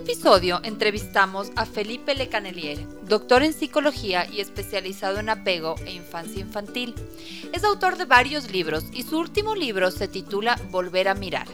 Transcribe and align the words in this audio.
episodio 0.00 0.60
entrevistamos 0.62 1.50
a 1.56 1.66
Felipe 1.66 2.14
Lecanelier, 2.14 2.78
doctor 3.02 3.42
en 3.42 3.52
psicología 3.52 4.26
y 4.26 4.40
especializado 4.40 5.18
en 5.18 5.28
apego 5.28 5.74
e 5.84 5.92
infancia 5.92 6.40
infantil. 6.40 6.94
Es 7.52 7.64
autor 7.64 7.98
de 7.98 8.06
varios 8.06 8.50
libros 8.50 8.84
y 8.92 9.02
su 9.02 9.18
último 9.18 9.54
libro 9.54 9.90
se 9.90 10.08
titula 10.08 10.58
Volver 10.70 11.08
a 11.08 11.14
mirar. 11.14 11.46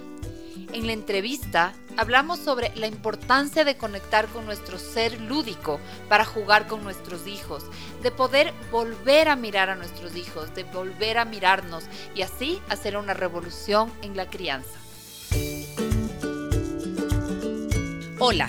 En 0.72 0.86
la 0.86 0.92
entrevista 0.92 1.74
hablamos 1.96 2.38
sobre 2.38 2.74
la 2.76 2.86
importancia 2.86 3.64
de 3.64 3.76
conectar 3.76 4.28
con 4.28 4.46
nuestro 4.46 4.78
ser 4.78 5.20
lúdico 5.20 5.80
para 6.08 6.24
jugar 6.24 6.68
con 6.68 6.84
nuestros 6.84 7.26
hijos, 7.26 7.64
de 8.04 8.12
poder 8.12 8.54
volver 8.70 9.28
a 9.28 9.34
mirar 9.34 9.70
a 9.70 9.76
nuestros 9.76 10.14
hijos, 10.14 10.54
de 10.54 10.62
volver 10.62 11.18
a 11.18 11.24
mirarnos 11.24 11.84
y 12.14 12.22
así 12.22 12.60
hacer 12.68 12.96
una 12.96 13.12
revolución 13.12 13.92
en 14.02 14.16
la 14.16 14.30
crianza. 14.30 14.85
Hola, 18.18 18.48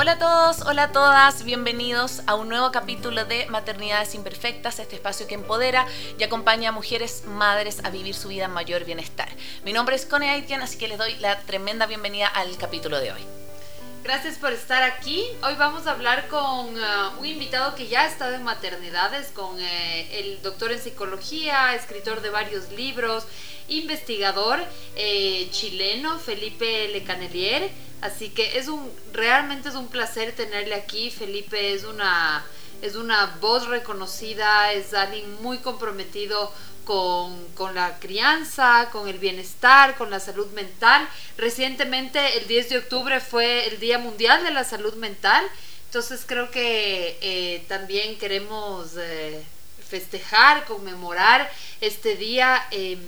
Hola 0.00 0.12
a 0.12 0.18
todos, 0.18 0.62
hola 0.62 0.84
a 0.84 0.92
todas, 0.92 1.44
bienvenidos 1.44 2.22
a 2.26 2.34
un 2.34 2.48
nuevo 2.48 2.72
capítulo 2.72 3.26
de 3.26 3.44
Maternidades 3.50 4.14
Imperfectas, 4.14 4.78
este 4.78 4.96
espacio 4.96 5.26
que 5.26 5.34
empodera 5.34 5.86
y 6.18 6.24
acompaña 6.24 6.70
a 6.70 6.72
mujeres 6.72 7.24
madres 7.26 7.84
a 7.84 7.90
vivir 7.90 8.14
su 8.14 8.28
vida 8.28 8.46
en 8.46 8.50
mayor 8.50 8.86
bienestar. 8.86 9.28
Mi 9.62 9.74
nombre 9.74 9.96
es 9.96 10.06
Cone 10.06 10.30
Aitian, 10.30 10.62
así 10.62 10.78
que 10.78 10.88
les 10.88 10.96
doy 10.96 11.16
la 11.16 11.38
tremenda 11.40 11.84
bienvenida 11.84 12.28
al 12.28 12.56
capítulo 12.56 12.98
de 12.98 13.12
hoy. 13.12 13.20
Gracias 14.02 14.38
por 14.38 14.52
estar 14.52 14.82
aquí. 14.82 15.24
Hoy 15.42 15.54
vamos 15.56 15.86
a 15.86 15.92
hablar 15.92 16.28
con 16.28 16.74
uh, 16.74 17.20
un 17.20 17.26
invitado 17.26 17.74
que 17.74 17.86
ya 17.86 18.02
ha 18.02 18.06
estado 18.06 18.34
en 18.34 18.42
maternidades, 18.42 19.28
con 19.28 19.60
eh, 19.60 20.20
el 20.20 20.40
doctor 20.42 20.72
en 20.72 20.80
psicología, 20.80 21.74
escritor 21.74 22.22
de 22.22 22.30
varios 22.30 22.72
libros, 22.72 23.24
investigador 23.68 24.58
eh, 24.96 25.48
chileno, 25.50 26.18
Felipe 26.18 26.88
Lecanelier 26.88 27.70
Así 28.00 28.30
que 28.30 28.58
es 28.58 28.68
un, 28.68 28.90
realmente 29.12 29.68
es 29.68 29.74
un 29.74 29.88
placer 29.88 30.34
tenerle 30.34 30.74
aquí. 30.74 31.10
Felipe 31.10 31.74
es 31.74 31.84
una, 31.84 32.44
es 32.80 32.96
una 32.96 33.36
voz 33.40 33.68
reconocida, 33.68 34.72
es 34.72 34.94
alguien 34.94 35.42
muy 35.42 35.58
comprometido 35.58 36.50
con, 36.90 37.46
con, 37.54 37.76
la 37.76 38.00
crianza, 38.00 38.88
con 38.90 39.08
el 39.08 39.18
bienestar, 39.18 39.96
con 39.96 40.10
la 40.10 40.18
salud 40.18 40.48
mental. 40.54 41.08
Recientemente, 41.38 42.38
el 42.38 42.48
10 42.48 42.68
de 42.68 42.78
octubre, 42.78 43.20
fue 43.20 43.68
el 43.68 43.78
Día 43.78 43.98
Mundial 43.98 44.42
de 44.42 44.50
la 44.50 44.64
Salud 44.64 44.94
Mental. 44.94 45.44
Entonces 45.84 46.24
creo 46.26 46.50
que 46.50 47.16
eh, 47.20 47.64
también 47.68 48.18
queremos 48.18 48.96
eh, 48.98 49.40
festejar, 49.88 50.64
conmemorar 50.64 51.48
este 51.80 52.16
día. 52.16 52.60
Eh, 52.72 52.98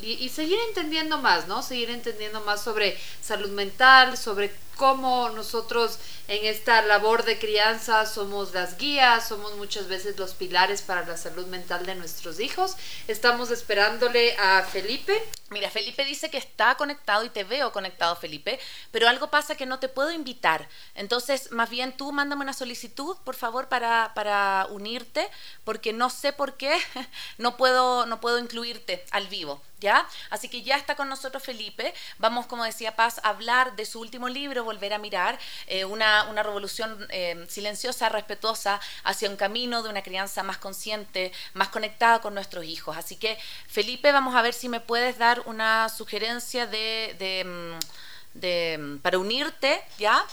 y, 0.00 0.30
seguir 0.30 0.56
entendiendo 0.68 1.18
más, 1.18 1.46
¿no? 1.46 1.62
Seguir 1.62 1.90
entendiendo 1.90 2.40
más 2.40 2.64
sobre 2.64 2.98
salud 3.20 3.50
mental, 3.50 4.16
sobre 4.16 4.50
cómo 4.80 5.28
nosotros 5.28 5.98
en 6.26 6.46
esta 6.46 6.80
labor 6.80 7.24
de 7.24 7.38
crianza 7.38 8.06
somos 8.06 8.54
las 8.54 8.78
guías, 8.78 9.28
somos 9.28 9.54
muchas 9.56 9.88
veces 9.88 10.16
los 10.16 10.32
pilares 10.32 10.80
para 10.80 11.04
la 11.04 11.18
salud 11.18 11.46
mental 11.48 11.84
de 11.84 11.96
nuestros 11.96 12.40
hijos. 12.40 12.76
Estamos 13.06 13.50
esperándole 13.50 14.34
a 14.38 14.62
Felipe. 14.62 15.22
Mira, 15.50 15.68
Felipe 15.68 16.04
dice 16.06 16.30
que 16.30 16.38
está 16.38 16.76
conectado 16.76 17.24
y 17.24 17.28
te 17.28 17.44
veo 17.44 17.72
conectado, 17.72 18.16
Felipe, 18.16 18.58
pero 18.90 19.06
algo 19.08 19.28
pasa 19.28 19.56
que 19.56 19.66
no 19.66 19.80
te 19.80 19.88
puedo 19.88 20.12
invitar. 20.12 20.66
Entonces, 20.94 21.50
más 21.50 21.68
bien 21.68 21.94
tú 21.94 22.10
mándame 22.12 22.42
una 22.42 22.52
solicitud, 22.54 23.18
por 23.24 23.34
favor, 23.34 23.68
para, 23.68 24.12
para 24.14 24.66
unirte, 24.70 25.28
porque 25.64 25.92
no 25.92 26.08
sé 26.08 26.32
por 26.32 26.56
qué 26.56 26.78
no 27.38 27.58
puedo, 27.58 28.06
no 28.06 28.20
puedo 28.20 28.38
incluirte 28.38 29.04
al 29.10 29.26
vivo. 29.26 29.60
¿Ya? 29.80 30.06
Así 30.28 30.50
que 30.50 30.60
ya 30.60 30.76
está 30.76 30.94
con 30.94 31.08
nosotros 31.08 31.42
Felipe. 31.42 31.94
Vamos, 32.18 32.46
como 32.46 32.64
decía 32.64 32.96
Paz, 32.96 33.18
a 33.22 33.30
hablar 33.30 33.76
de 33.76 33.86
su 33.86 33.98
último 33.98 34.28
libro, 34.28 34.62
Volver 34.70 34.94
a 34.94 34.98
Mirar, 34.98 35.36
eh, 35.66 35.84
una, 35.84 36.24
una, 36.30 36.44
revolución 36.44 37.06
eh, 37.10 37.44
silenciosa, 37.48 38.08
respetuosa, 38.08 38.80
hacia 39.02 39.28
un 39.28 39.36
camino 39.36 39.82
de 39.82 39.88
una 39.88 40.02
crianza 40.02 40.44
más 40.44 40.58
consciente, 40.58 41.32
más 41.54 41.68
conectada 41.68 42.20
con 42.20 42.34
nuestros 42.34 42.64
hijos. 42.64 42.96
Así 42.96 43.16
que, 43.16 43.36
Felipe, 43.66 44.12
vamos 44.12 44.36
a 44.36 44.42
ver 44.42 44.54
si 44.54 44.68
me 44.68 44.78
puedes 44.80 45.18
dar 45.18 45.40
una 45.46 45.88
sugerencia 45.88 46.68
de, 46.68 47.44
mm, 47.44 48.38
mm, 48.46 48.98
para 48.98 49.18
unirte, 49.18 49.82
¿ya? 49.98 50.24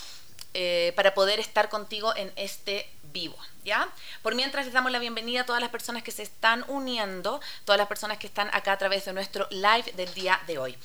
Eh, 0.53 0.93
para 0.95 1.13
poder 1.13 1.39
estar 1.39 1.69
contigo 1.69 2.15
en 2.15 2.31
este 2.35 2.89
vivo, 3.13 3.37
¿ya? 3.63 3.89
Por 4.21 4.35
mientras 4.35 4.65
les 4.65 4.73
damos 4.73 4.91
la 4.91 4.99
bienvenida 4.99 5.41
a 5.41 5.45
todas 5.45 5.61
las 5.61 5.71
personas 5.71 6.03
que 6.03 6.11
se 6.11 6.23
están 6.23 6.63
uniendo, 6.67 7.41
todas 7.65 7.77
las 7.77 7.87
personas 7.87 8.17
que 8.17 8.27
están 8.27 8.49
acá 8.53 8.73
a 8.73 8.77
través 8.77 9.05
de 9.05 9.13
nuestro 9.13 9.47
live 9.49 9.91
del 9.95 10.13
día 10.13 10.39
de 10.47 10.57
hoy. 10.57 10.77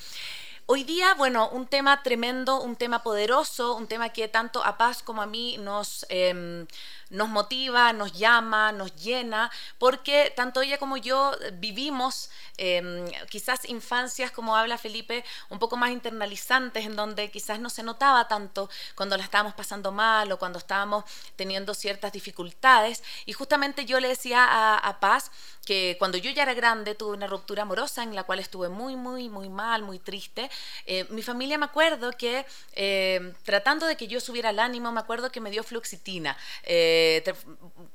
Hoy 0.65 0.85
día, 0.85 1.13
bueno, 1.15 1.49
un 1.49 1.67
tema 1.67 2.01
tremendo, 2.03 2.61
un 2.61 2.77
tema 2.77 3.03
poderoso, 3.03 3.75
un 3.75 3.85
tema 3.85 4.09
que 4.09 4.29
tanto 4.29 4.63
a 4.63 4.77
Paz 4.77 5.03
como 5.03 5.21
a 5.21 5.25
mí 5.25 5.57
nos, 5.57 6.05
em, 6.07 6.65
nos 7.09 7.27
motiva, 7.27 7.91
nos 7.91 8.13
llama, 8.13 8.71
nos 8.71 8.95
llena, 8.95 9.51
porque 9.77 10.31
tanto 10.37 10.61
ella 10.61 10.77
como 10.77 10.95
yo 10.95 11.33
vivimos 11.55 12.29
em, 12.57 13.05
quizás 13.29 13.65
infancias, 13.65 14.31
como 14.31 14.55
habla 14.55 14.77
Felipe, 14.77 15.25
un 15.49 15.59
poco 15.59 15.75
más 15.75 15.91
internalizantes, 15.91 16.85
en 16.85 16.95
donde 16.95 17.29
quizás 17.29 17.59
no 17.59 17.69
se 17.69 17.83
notaba 17.83 18.27
tanto 18.29 18.69
cuando 18.95 19.17
la 19.17 19.23
estábamos 19.23 19.53
pasando 19.55 19.91
mal 19.91 20.31
o 20.31 20.39
cuando 20.39 20.59
estábamos 20.59 21.03
teniendo 21.35 21.73
ciertas 21.73 22.13
dificultades. 22.13 23.03
Y 23.25 23.33
justamente 23.33 23.85
yo 23.85 23.99
le 23.99 24.07
decía 24.07 24.45
a, 24.45 24.77
a 24.77 24.99
Paz, 25.01 25.29
que 25.65 25.95
cuando 25.97 26.17
yo 26.17 26.29
ya 26.31 26.43
era 26.43 26.53
grande 26.53 26.95
tuve 26.95 27.13
una 27.13 27.27
ruptura 27.27 27.63
amorosa 27.63 28.03
en 28.03 28.15
la 28.15 28.23
cual 28.23 28.39
estuve 28.39 28.69
muy, 28.69 28.95
muy, 28.95 29.29
muy 29.29 29.49
mal, 29.49 29.81
muy 29.83 29.99
triste. 29.99 30.49
Eh, 30.85 31.05
mi 31.09 31.21
familia 31.21 31.57
me 31.57 31.65
acuerdo 31.65 32.11
que 32.11 32.45
eh, 32.73 33.33
tratando 33.43 33.85
de 33.85 33.95
que 33.95 34.07
yo 34.07 34.19
subiera 34.19 34.49
el 34.49 34.59
ánimo, 34.59 34.91
me 34.91 34.99
acuerdo 34.99 35.31
que 35.31 35.41
me 35.41 35.51
dio 35.51 35.63
fluoxetina. 35.63 36.37
Eh, 36.63 37.23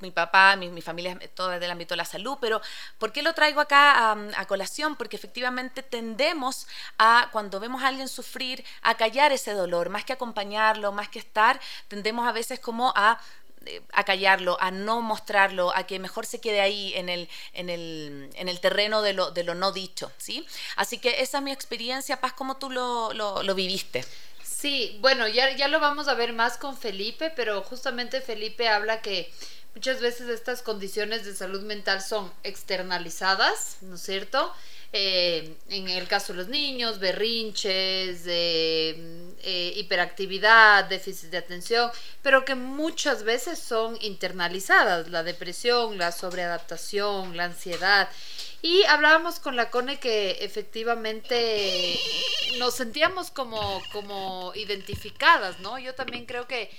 mi 0.01 0.11
papá, 0.11 0.57
mi, 0.57 0.81
familia, 0.83 1.19
todo 1.35 1.51
del 1.59 1.71
ámbito 1.71 1.95
de 1.95 1.99
la 1.99 2.05
salud, 2.05 2.39
pero 2.41 2.61
¿por 2.99 3.13
qué 3.13 3.23
lo 3.23 3.35
traigo 3.35 3.61
acá 3.61 4.13
a, 4.13 4.45
colación? 4.47 4.97
Porque 4.97 5.17
efectivamente 5.17 5.83
tendemos 5.83 6.67
a, 6.99 7.29
cuando 7.33 7.61
vemos 7.61 7.83
a 7.83 7.89
alguien 7.89 8.09
sufrir, 8.09 8.65
a 8.83 8.97
callar 8.97 9.33
ese 9.33 9.53
dolor, 9.53 9.89
más 9.89 10.05
que 10.05 10.13
acompañarlo, 10.13 10.93
más 10.93 11.09
que 11.09 11.19
estar, 11.19 11.61
tendemos 11.89 12.27
a 12.27 12.33
veces 12.33 12.61
como 12.61 12.93
a 12.97 13.21
a 13.93 14.05
callarlo, 14.05 14.57
a 14.61 14.71
no 14.71 15.01
mostrarlo, 15.01 15.75
a 15.75 15.87
que 15.87 15.99
mejor 15.99 16.27
se 16.27 16.41
quede 16.41 16.61
ahí 16.61 16.93
en 16.95 17.09
el, 17.09 17.29
en 17.53 17.71
el, 17.71 18.31
en 18.35 18.49
el 18.49 18.61
terreno 18.61 19.03
de 19.03 19.13
lo, 19.13 19.31
de 19.31 19.45
lo 19.45 19.55
no 19.55 19.73
dicho, 19.73 20.11
¿sí? 20.17 20.47
Así 20.77 20.99
que 20.99 21.23
esa 21.23 21.39
es 21.39 21.45
mi 21.45 21.53
experiencia, 21.53 22.21
Paz, 22.21 22.33
¿cómo 22.33 22.57
tú 22.57 22.71
lo, 22.71 23.13
lo, 23.13 23.43
lo 23.43 23.55
viviste? 23.55 24.05
Sí, 24.43 24.99
bueno, 25.01 25.29
ya, 25.29 25.55
ya 25.57 25.69
lo 25.69 25.79
vamos 25.79 26.09
a 26.09 26.15
ver 26.15 26.33
más 26.33 26.57
con 26.57 26.77
Felipe, 26.77 27.31
pero 27.31 27.63
justamente 27.63 28.21
Felipe 28.21 28.69
habla 28.69 29.03
que 29.03 29.33
muchas 29.75 30.01
veces 30.01 30.29
estas 30.29 30.63
condiciones 30.63 31.25
de 31.25 31.35
salud 31.35 31.63
mental 31.63 32.03
son 32.03 32.33
externalizadas, 32.43 33.77
¿no 33.83 33.95
es 33.95 34.03
cierto? 34.03 34.53
Eh, 34.91 35.55
en 35.69 35.89
el 35.91 36.09
caso 36.09 36.33
de 36.33 36.39
los 36.39 36.49
niños, 36.49 36.99
berrinches, 36.99 38.23
eh, 38.27 39.73
hiperactividad, 39.77 40.85
déficit 40.87 41.31
de 41.31 41.37
atención, 41.37 41.91
pero 42.23 42.47
que 42.47 42.55
muchas 42.55 43.23
veces 43.23 43.59
son 43.59 43.99
internalizadas, 44.01 45.09
la 45.09 45.23
depresión, 45.23 45.99
la 45.99 46.11
sobreadaptación, 46.11 47.37
la 47.37 47.45
ansiedad. 47.45 48.09
Y 48.63 48.83
hablábamos 48.85 49.41
con 49.41 49.57
la 49.57 49.71
Cone 49.71 50.01
que 50.01 50.39
efectivamente 50.41 52.01
nos 52.59 52.75
sentíamos 52.75 53.31
como, 53.31 53.83
como 53.93 54.53
identificadas, 54.55 55.61
¿no? 55.61 55.79
Yo 55.79 55.95
también 55.95 56.25
creo 56.25 56.49
que 56.49 56.71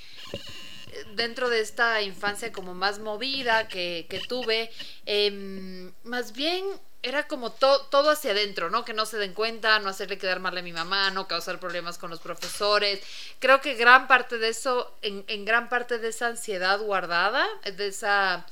dentro 1.15 1.49
de 1.49 1.61
esta 1.61 2.01
infancia 2.01 2.51
como 2.51 2.73
más 2.73 2.99
movida 2.99 3.67
que, 3.67 4.07
que 4.09 4.19
tuve, 4.19 4.71
em, 5.05 5.91
más 6.03 6.33
bien 6.33 6.65
era 7.01 7.27
como 7.27 7.51
todo 7.51 8.09
hacia 8.09 8.31
adentro, 8.31 8.69
¿no? 8.69 8.83
Que 8.83 8.93
no 8.93 9.05
se 9.05 9.17
den 9.17 9.33
cuenta, 9.33 9.79
no 9.79 9.89
hacerle 9.89 10.17
quedar 10.17 10.39
mal 10.39 10.57
a 10.57 10.61
mi 10.61 10.73
mamá, 10.73 11.11
no 11.11 11.27
causar 11.27 11.59
problemas 11.59 11.97
con 11.97 12.09
los 12.09 12.19
profesores. 12.19 13.01
Creo 13.39 13.61
que 13.61 13.75
gran 13.75 14.07
parte 14.07 14.37
de 14.37 14.49
eso, 14.49 14.93
en, 15.01 15.23
en 15.27 15.45
gran 15.45 15.69
parte 15.69 15.97
de 15.97 16.09
esa 16.09 16.27
ansiedad 16.27 16.79
guardada, 16.79 17.47
de 17.63 17.87
esa, 17.87 18.45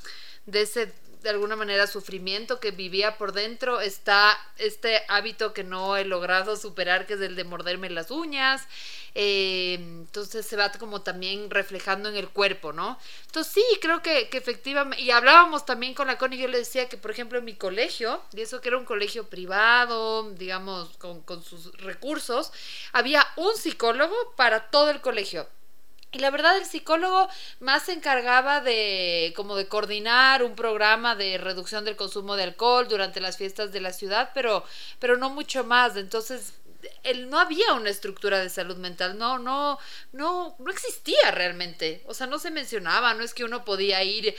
de 0.45 0.61
ese 0.61 0.93
de 1.21 1.29
alguna 1.29 1.55
manera 1.55 1.87
sufrimiento 1.87 2.59
que 2.59 2.71
vivía 2.71 3.17
por 3.17 3.33
dentro, 3.33 3.81
está 3.81 4.37
este 4.57 5.03
hábito 5.07 5.53
que 5.53 5.63
no 5.63 5.97
he 5.97 6.05
logrado 6.05 6.55
superar, 6.55 7.05
que 7.05 7.13
es 7.13 7.21
el 7.21 7.35
de 7.35 7.43
morderme 7.43 7.89
las 7.89 8.11
uñas. 8.11 8.67
Eh, 9.19 9.73
entonces 9.79 10.45
se 10.45 10.55
va 10.55 10.71
como 10.73 11.01
también 11.01 11.49
reflejando 11.49 12.07
en 12.09 12.15
el 12.15 12.29
cuerpo, 12.29 12.71
¿no? 12.71 12.99
Entonces 13.25 13.51
sí, 13.51 13.63
creo 13.81 14.03
que, 14.03 14.29
efectivamente, 14.31 15.01
y 15.01 15.09
hablábamos 15.09 15.65
también 15.65 15.95
con 15.95 16.05
la 16.05 16.19
Connie, 16.19 16.37
yo 16.37 16.47
le 16.47 16.59
decía 16.59 16.87
que 16.87 16.97
por 16.97 17.09
ejemplo 17.09 17.39
en 17.39 17.45
mi 17.45 17.55
colegio, 17.55 18.21
y 18.33 18.41
eso 18.41 18.61
que 18.61 18.69
era 18.69 18.77
un 18.77 18.85
colegio 18.85 19.27
privado, 19.27 20.29
digamos, 20.33 20.97
con, 20.97 21.21
con 21.21 21.43
sus 21.43 21.71
recursos, 21.77 22.51
había 22.91 23.25
un 23.37 23.55
psicólogo 23.55 24.15
para 24.35 24.69
todo 24.69 24.91
el 24.91 25.01
colegio 25.01 25.47
y 26.11 26.19
la 26.19 26.31
verdad 26.31 26.57
el 26.57 26.65
psicólogo 26.65 27.27
más 27.59 27.83
se 27.83 27.93
encargaba 27.93 28.61
de 28.61 29.33
como 29.35 29.55
de 29.55 29.67
coordinar 29.67 30.41
un 30.43 30.55
programa 30.55 31.15
de 31.15 31.37
reducción 31.37 31.83
del 31.85 31.97
consumo 31.97 32.35
de 32.35 32.43
alcohol 32.43 32.87
durante 32.87 33.19
las 33.19 33.37
fiestas 33.37 33.71
de 33.71 33.81
la 33.81 33.91
ciudad, 33.93 34.31
pero 34.33 34.63
pero 34.99 35.17
no 35.17 35.29
mucho 35.29 35.63
más. 35.65 35.97
Entonces, 35.97 36.53
él, 37.03 37.29
no 37.29 37.39
había 37.39 37.73
una 37.73 37.89
estructura 37.89 38.39
de 38.39 38.49
salud 38.49 38.77
mental, 38.77 39.17
no, 39.17 39.39
no, 39.39 39.79
no, 40.13 40.55
no 40.59 40.71
existía 40.71 41.31
realmente. 41.31 42.03
O 42.05 42.13
sea, 42.13 42.27
no 42.27 42.39
se 42.39 42.51
mencionaba, 42.51 43.13
no 43.13 43.23
es 43.23 43.33
que 43.33 43.43
uno 43.43 43.65
podía 43.65 44.03
ir 44.03 44.35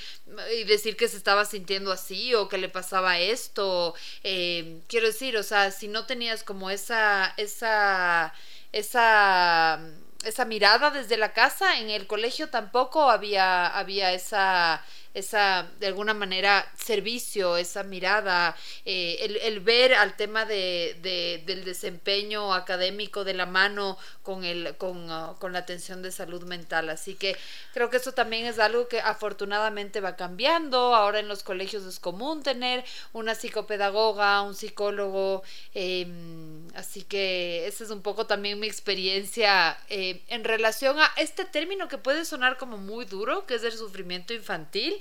y 0.55 0.65
decir 0.65 0.97
que 0.97 1.09
se 1.09 1.17
estaba 1.17 1.45
sintiendo 1.45 1.93
así 1.93 2.35
o 2.35 2.49
que 2.49 2.59
le 2.59 2.69
pasaba 2.69 3.19
esto. 3.19 3.95
Eh, 4.25 4.81
quiero 4.89 5.07
decir, 5.07 5.37
o 5.37 5.43
sea, 5.43 5.71
si 5.71 5.89
no 5.89 6.07
tenías 6.07 6.43
como 6.45 6.71
esa, 6.71 7.35
esa, 7.37 8.33
esa 8.73 9.81
esa 10.29 10.45
mirada 10.45 10.91
desde 10.91 11.17
la 11.17 11.33
casa, 11.33 11.79
en 11.79 11.91
el 11.91 12.07
colegio 12.07 12.49
tampoco 12.49 13.11
había, 13.11 13.67
había 13.67 14.13
esa 14.13 14.83
esa, 15.15 15.69
de 15.81 15.87
alguna 15.87 16.15
manera, 16.15 16.71
servicio, 16.77 17.57
esa 17.57 17.83
mirada, 17.83 18.57
eh, 18.85 19.41
el, 19.43 19.61
ver 19.61 19.95
al 19.95 20.17
tema 20.17 20.45
de, 20.45 21.43
del 21.47 21.65
desempeño 21.65 22.55
académico 22.55 23.25
de 23.25 23.35
la 23.35 23.47
mano 23.47 23.99
con, 24.23 24.45
el, 24.45 24.77
con, 24.77 25.11
uh, 25.11 25.37
con 25.39 25.53
la 25.53 25.61
atención 25.61 26.03
de 26.03 26.13
salud 26.13 26.45
mental. 26.45 26.91
Así 26.91 27.15
que 27.15 27.37
creo 27.73 27.91
que 27.91 27.97
eso 27.97 28.13
también 28.13 28.47
es 28.47 28.59
algo 28.59 28.89
que 28.89 29.01
afortunadamente 29.01 30.01
va 30.01 30.17
cambiando. 30.17 30.95
Ahora 30.95 31.19
en 31.19 31.29
los 31.29 31.43
colegios 31.43 31.85
es 31.85 31.99
común 31.99 32.43
tener 32.43 32.85
una 33.13 33.35
psicopedagoga, 33.35 34.43
un 34.43 34.55
psicólogo. 34.55 35.43
Em, 35.75 36.69
así 36.75 37.03
que 37.03 37.67
esa 37.67 37.85
es 37.85 37.91
un 37.91 38.03
poco 38.03 38.27
también 38.27 38.61
mi 38.61 38.67
experiencia 38.67 39.79
eh, 39.89 40.23
en 40.29 40.45
relación 40.45 40.99
a 40.99 41.11
este 41.17 41.45
término 41.45 41.89
que 41.89 41.99
puede 41.99 42.25
sonar 42.25 42.59
como 42.59 42.77
muy 42.77 43.05
duro, 43.05 43.47
que 43.47 43.55
es 43.55 43.65
el 43.65 43.73
sufrimiento 43.73 44.35
infantil 44.35 44.98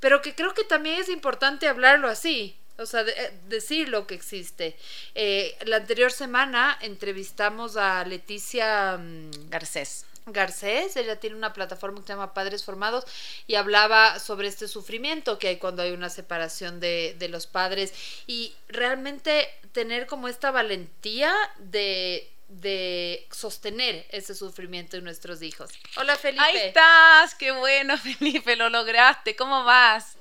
pero 0.00 0.22
que 0.22 0.34
creo 0.34 0.54
que 0.54 0.64
también 0.64 1.00
es 1.00 1.08
importante 1.08 1.68
hablarlo 1.68 2.08
así, 2.08 2.56
o 2.78 2.86
sea, 2.86 3.02
eh, 3.02 3.32
decir 3.48 3.88
lo 3.88 4.06
que 4.06 4.14
existe. 4.14 4.76
Eh, 5.14 5.56
la 5.66 5.76
anterior 5.76 6.10
semana 6.10 6.78
entrevistamos 6.80 7.76
a 7.76 8.04
Leticia 8.04 8.96
mm, 8.96 9.50
Garcés. 9.50 10.06
Garcés, 10.26 10.96
ella 10.96 11.18
tiene 11.18 11.36
una 11.36 11.52
plataforma 11.52 12.00
que 12.00 12.06
se 12.06 12.12
llama 12.12 12.34
Padres 12.34 12.64
Formados 12.64 13.04
y 13.46 13.56
hablaba 13.56 14.18
sobre 14.18 14.48
este 14.48 14.68
sufrimiento 14.68 15.38
que 15.38 15.48
hay 15.48 15.56
cuando 15.56 15.82
hay 15.82 15.92
una 15.92 16.08
separación 16.08 16.78
de, 16.78 17.16
de 17.18 17.28
los 17.28 17.46
padres 17.46 17.92
y 18.26 18.54
realmente 18.68 19.48
tener 19.72 20.06
como 20.06 20.28
esta 20.28 20.50
valentía 20.50 21.34
de 21.58 22.30
de 22.50 23.26
sostener 23.30 24.06
ese 24.10 24.34
sufrimiento 24.34 24.96
en 24.96 25.04
nuestros 25.04 25.40
hijos. 25.40 25.70
Hola 25.96 26.16
Felipe. 26.16 26.42
Ahí 26.42 26.56
estás, 26.56 27.34
qué 27.36 27.52
bueno 27.52 27.96
Felipe, 27.98 28.56
lo 28.56 28.68
lograste. 28.68 29.36
¿Cómo 29.36 29.64
vas? 29.64 30.16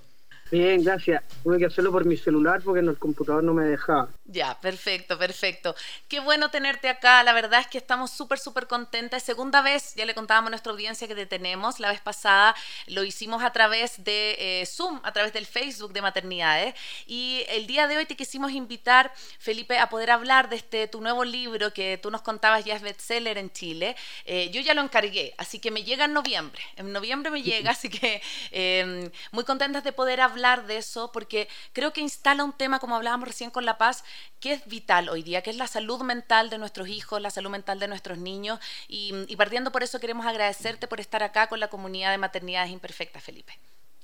Bien, 0.52 0.84
gracias. 0.84 1.24
Tuve 1.44 1.60
que 1.60 1.66
hacerlo 1.66 1.92
por 1.92 2.06
mi 2.06 2.18
celular 2.18 2.62
porque 2.64 2.80
en 2.80 2.90
el 2.90 2.98
computador 2.98 3.44
no 3.44 3.54
me 3.54 3.66
dejaba. 3.66 4.10
Ya, 4.32 4.60
perfecto, 4.60 5.18
perfecto. 5.18 5.76
Qué 6.08 6.20
bueno 6.20 6.52
tenerte 6.52 6.88
acá. 6.88 7.24
La 7.24 7.34
verdad 7.34 7.62
es 7.62 7.68
que 7.68 7.80
estamos 7.80 8.12
súper, 8.12 8.38
súper 8.38 8.68
contentas. 8.68 9.24
Segunda 9.24 9.62
vez, 9.62 9.96
ya 9.96 10.06
le 10.06 10.14
contábamos 10.14 10.50
a 10.50 10.52
nuestra 10.52 10.72
audiencia 10.72 11.08
que 11.08 11.16
te 11.16 11.26
tenemos. 11.26 11.80
La 11.80 11.90
vez 11.90 12.00
pasada 12.00 12.56
lo 12.86 13.04
hicimos 13.04 13.42
a 13.44 13.52
través 13.52 14.04
de 14.04 14.36
eh, 14.38 14.66
Zoom, 14.68 15.00
a 15.04 15.14
través 15.14 15.34
del 15.34 15.48
Facebook 15.48 15.94
de 15.94 16.04
Maternidades. 16.04 16.76
Y 17.08 17.44
el 17.50 17.66
día 17.66 17.88
de 17.88 17.98
hoy 17.98 18.06
te 18.06 18.16
quisimos 18.16 18.52
invitar, 18.52 19.12
Felipe, 19.40 19.80
a 19.80 19.90
poder 19.90 20.12
hablar 20.12 20.48
de 20.50 20.58
este 20.58 20.88
tu 20.88 21.02
nuevo 21.02 21.24
libro 21.26 21.74
que 21.74 21.98
tú 21.98 22.12
nos 22.12 22.22
contabas 22.22 22.64
ya 22.64 22.76
es 22.76 22.84
bestseller 22.84 23.40
en 23.40 23.52
Chile. 23.52 23.96
Eh, 24.26 24.52
yo 24.52 24.62
ya 24.62 24.76
lo 24.76 24.82
encargué, 24.82 25.34
así 25.40 25.58
que 25.58 25.72
me 25.72 25.84
llega 25.84 26.06
en 26.06 26.14
noviembre. 26.14 26.62
En 26.76 26.94
noviembre 26.94 27.32
me 27.32 27.42
llega, 27.42 27.72
así 27.80 27.90
que 27.90 28.22
eh, 28.52 29.10
muy 29.32 29.44
contentas 29.44 29.84
de 29.84 29.92
poder 29.92 30.22
hablar 30.22 30.30
hablar 30.30 30.68
de 30.68 30.78
eso 30.78 31.12
porque 31.12 31.48
creo 31.74 31.92
que 31.92 32.02
instala 32.02 32.44
un 32.44 32.54
tema, 32.54 32.80
como 32.80 32.96
hablábamos 32.96 33.28
recién 33.28 33.50
con 33.50 33.66
La 33.66 33.78
Paz, 33.78 34.04
que 34.40 34.54
es 34.54 34.66
vital 34.68 35.10
hoy 35.10 35.24
día, 35.24 35.42
que 35.42 35.50
es 35.50 35.58
la 35.58 35.68
salud 35.68 36.02
mental 36.02 36.50
de 36.50 36.58
nuestros 36.58 36.88
hijos, 36.88 37.22
la 37.22 37.30
salud 37.30 37.50
mental 37.50 37.80
de 37.80 37.88
nuestros 37.88 38.18
niños. 38.18 38.60
Y, 38.88 39.14
y 39.28 39.36
partiendo 39.36 39.72
por 39.72 39.84
eso 39.84 40.00
queremos 40.00 40.26
agradecerte 40.26 40.88
por 40.88 41.00
estar 41.00 41.24
acá 41.24 41.48
con 41.48 41.60
la 41.60 41.68
comunidad 41.68 42.12
de 42.12 42.18
maternidades 42.18 42.72
imperfectas, 42.72 43.24
Felipe. 43.24 43.54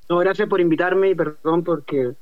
No, 0.08 0.18
gracias 0.18 0.48
por 0.48 0.62
invitarme 0.62 1.10
y 1.10 1.16
perdón 1.16 1.64
porque 1.64 2.14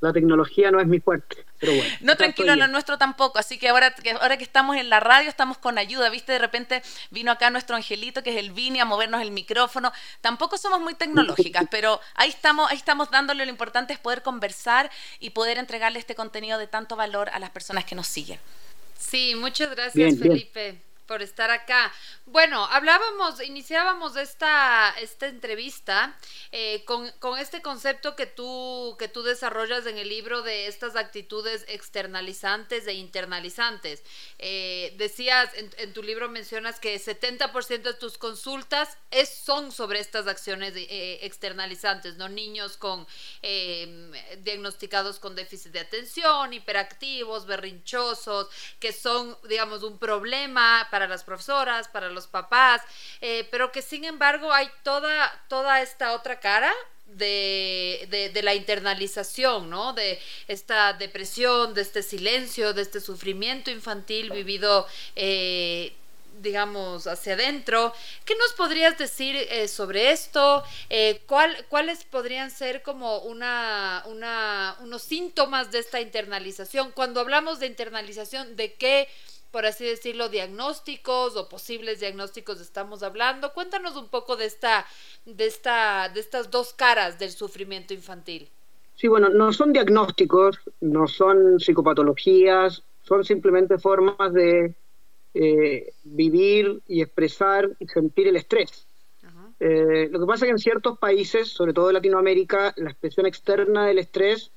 la 0.00 0.12
tecnología 0.12 0.70
no 0.70 0.80
es 0.80 0.86
mi 0.86 1.00
fuerte. 1.00 1.44
Pero 1.58 1.74
bueno, 1.74 1.94
no, 2.00 2.16
tranquilo, 2.16 2.54
lo 2.56 2.68
nuestro 2.68 2.98
tampoco. 2.98 3.38
Así 3.38 3.58
que 3.58 3.68
ahora, 3.68 3.92
que 3.92 4.12
ahora 4.12 4.36
que 4.36 4.44
estamos 4.44 4.76
en 4.76 4.90
la 4.90 5.00
radio, 5.00 5.28
estamos 5.28 5.58
con 5.58 5.78
ayuda. 5.78 6.08
Viste, 6.10 6.32
de 6.32 6.38
repente 6.38 6.82
vino 7.10 7.32
acá 7.32 7.50
nuestro 7.50 7.76
angelito, 7.76 8.22
que 8.22 8.30
es 8.30 8.36
el 8.36 8.52
Vini, 8.52 8.80
a 8.80 8.84
movernos 8.84 9.20
el 9.22 9.30
micrófono. 9.30 9.92
Tampoco 10.20 10.56
somos 10.56 10.80
muy 10.80 10.94
tecnológicas, 10.94 11.64
pero 11.70 12.00
ahí 12.14 12.28
estamos, 12.28 12.70
ahí 12.70 12.76
estamos 12.76 13.10
dándole 13.10 13.44
lo 13.44 13.50
importante 13.50 13.92
es 13.92 13.98
poder 13.98 14.22
conversar 14.22 14.90
y 15.18 15.30
poder 15.30 15.58
entregarle 15.58 15.98
este 15.98 16.14
contenido 16.14 16.58
de 16.58 16.66
tanto 16.66 16.96
valor 16.96 17.28
a 17.30 17.38
las 17.38 17.50
personas 17.50 17.84
que 17.84 17.94
nos 17.94 18.06
siguen. 18.06 18.38
Sí, 18.96 19.34
muchas 19.36 19.70
gracias, 19.70 20.18
Felipe 20.18 20.87
por 21.08 21.22
estar 21.22 21.50
acá. 21.50 21.92
Bueno, 22.26 22.66
hablábamos, 22.66 23.42
iniciábamos 23.42 24.14
esta, 24.16 24.94
esta 25.00 25.26
entrevista 25.26 26.16
eh, 26.52 26.84
con, 26.84 27.38
este 27.38 27.62
concepto 27.62 28.14
que 28.14 28.26
tú, 28.26 28.94
que 28.98 29.08
tú 29.08 29.22
desarrollas 29.22 29.86
en 29.86 29.96
el 29.96 30.08
libro 30.08 30.42
de 30.42 30.66
estas 30.66 30.94
actitudes 30.94 31.64
externalizantes 31.66 32.86
e 32.86 32.92
internalizantes. 32.92 34.02
Eh, 34.38 34.94
decías, 34.98 35.50
en, 35.54 35.92
tu 35.94 36.02
libro 36.02 36.28
mencionas 36.28 36.78
que 36.78 37.00
70% 37.00 37.82
de 37.82 37.94
tus 37.94 38.18
consultas 38.18 38.98
es, 39.10 39.30
son 39.30 39.72
sobre 39.72 40.00
estas 40.00 40.26
acciones 40.26 40.74
eh, 40.76 41.20
externalizantes, 41.22 42.16
¿no? 42.16 42.28
Niños 42.28 42.76
con 42.76 43.06
diagnosticados 44.42 45.18
con 45.18 45.34
déficit 45.34 45.72
de 45.72 45.80
atención, 45.80 46.52
hiperactivos, 46.52 47.46
berrinchosos, 47.46 48.48
que 48.78 48.92
son, 48.92 49.38
digamos, 49.48 49.82
un 49.82 49.98
problema 49.98 50.86
para 50.90 50.97
las 51.06 51.24
profesoras, 51.24 51.88
para 51.88 52.08
los 52.08 52.26
papás, 52.26 52.82
eh, 53.20 53.46
pero 53.50 53.70
que 53.72 53.82
sin 53.82 54.04
embargo 54.04 54.52
hay 54.52 54.68
toda, 54.82 55.44
toda 55.48 55.80
esta 55.80 56.12
otra 56.12 56.40
cara 56.40 56.72
de, 57.06 58.30
de, 58.34 58.42
la 58.42 58.54
internalización, 58.54 59.70
¿no? 59.70 59.94
De 59.94 60.20
esta 60.46 60.92
depresión, 60.92 61.72
de 61.72 61.82
este 61.82 62.02
silencio, 62.02 62.74
de 62.74 62.82
este 62.82 63.00
sufrimiento 63.00 63.70
infantil 63.70 64.30
vivido, 64.30 64.86
eh, 65.16 65.94
digamos, 66.42 67.06
hacia 67.06 67.32
adentro. 67.32 67.94
¿Qué 68.26 68.34
nos 68.36 68.52
podrías 68.52 68.98
decir 68.98 69.36
eh, 69.36 69.68
sobre 69.68 70.12
esto? 70.12 70.62
¿cuál, 71.26 71.64
¿Cuáles 71.70 72.04
podrían 72.04 72.50
ser 72.50 72.82
como 72.82 73.20
una, 73.20 74.02
una, 74.06 74.76
unos 74.80 75.02
síntomas 75.02 75.70
de 75.72 75.78
esta 75.78 76.02
internalización? 76.02 76.92
Cuando 76.92 77.20
hablamos 77.20 77.58
de 77.58 77.68
internalización, 77.68 78.54
¿de 78.54 78.74
qué 78.74 79.08
por 79.50 79.66
así 79.66 79.84
decirlo, 79.84 80.28
diagnósticos 80.28 81.36
o 81.36 81.48
posibles 81.48 82.00
diagnósticos 82.00 82.60
estamos 82.60 83.02
hablando. 83.02 83.52
Cuéntanos 83.52 83.96
un 83.96 84.08
poco 84.08 84.36
de 84.36 84.46
esta, 84.46 84.86
de 85.24 85.46
esta, 85.46 86.08
de 86.08 86.20
estas 86.20 86.50
dos 86.50 86.74
caras 86.74 87.18
del 87.18 87.30
sufrimiento 87.30 87.94
infantil. 87.94 88.48
Sí, 88.96 89.08
bueno, 89.08 89.28
no 89.28 89.52
son 89.52 89.72
diagnósticos, 89.72 90.58
no 90.80 91.06
son 91.06 91.60
psicopatologías, 91.60 92.82
son 93.02 93.24
simplemente 93.24 93.78
formas 93.78 94.32
de 94.32 94.74
eh, 95.34 95.92
vivir 96.04 96.82
y 96.86 97.00
expresar 97.00 97.70
y 97.78 97.86
sentir 97.86 98.28
el 98.28 98.36
estrés. 98.36 98.86
Eh, 99.60 100.08
lo 100.12 100.20
que 100.20 100.26
pasa 100.26 100.44
es 100.44 100.48
que 100.48 100.52
en 100.52 100.58
ciertos 100.58 100.98
países, 100.98 101.48
sobre 101.48 101.72
todo 101.72 101.88
en 101.88 101.94
Latinoamérica, 101.94 102.74
la 102.76 102.90
expresión 102.90 103.26
externa 103.26 103.86
del 103.86 103.98
estrés 103.98 104.52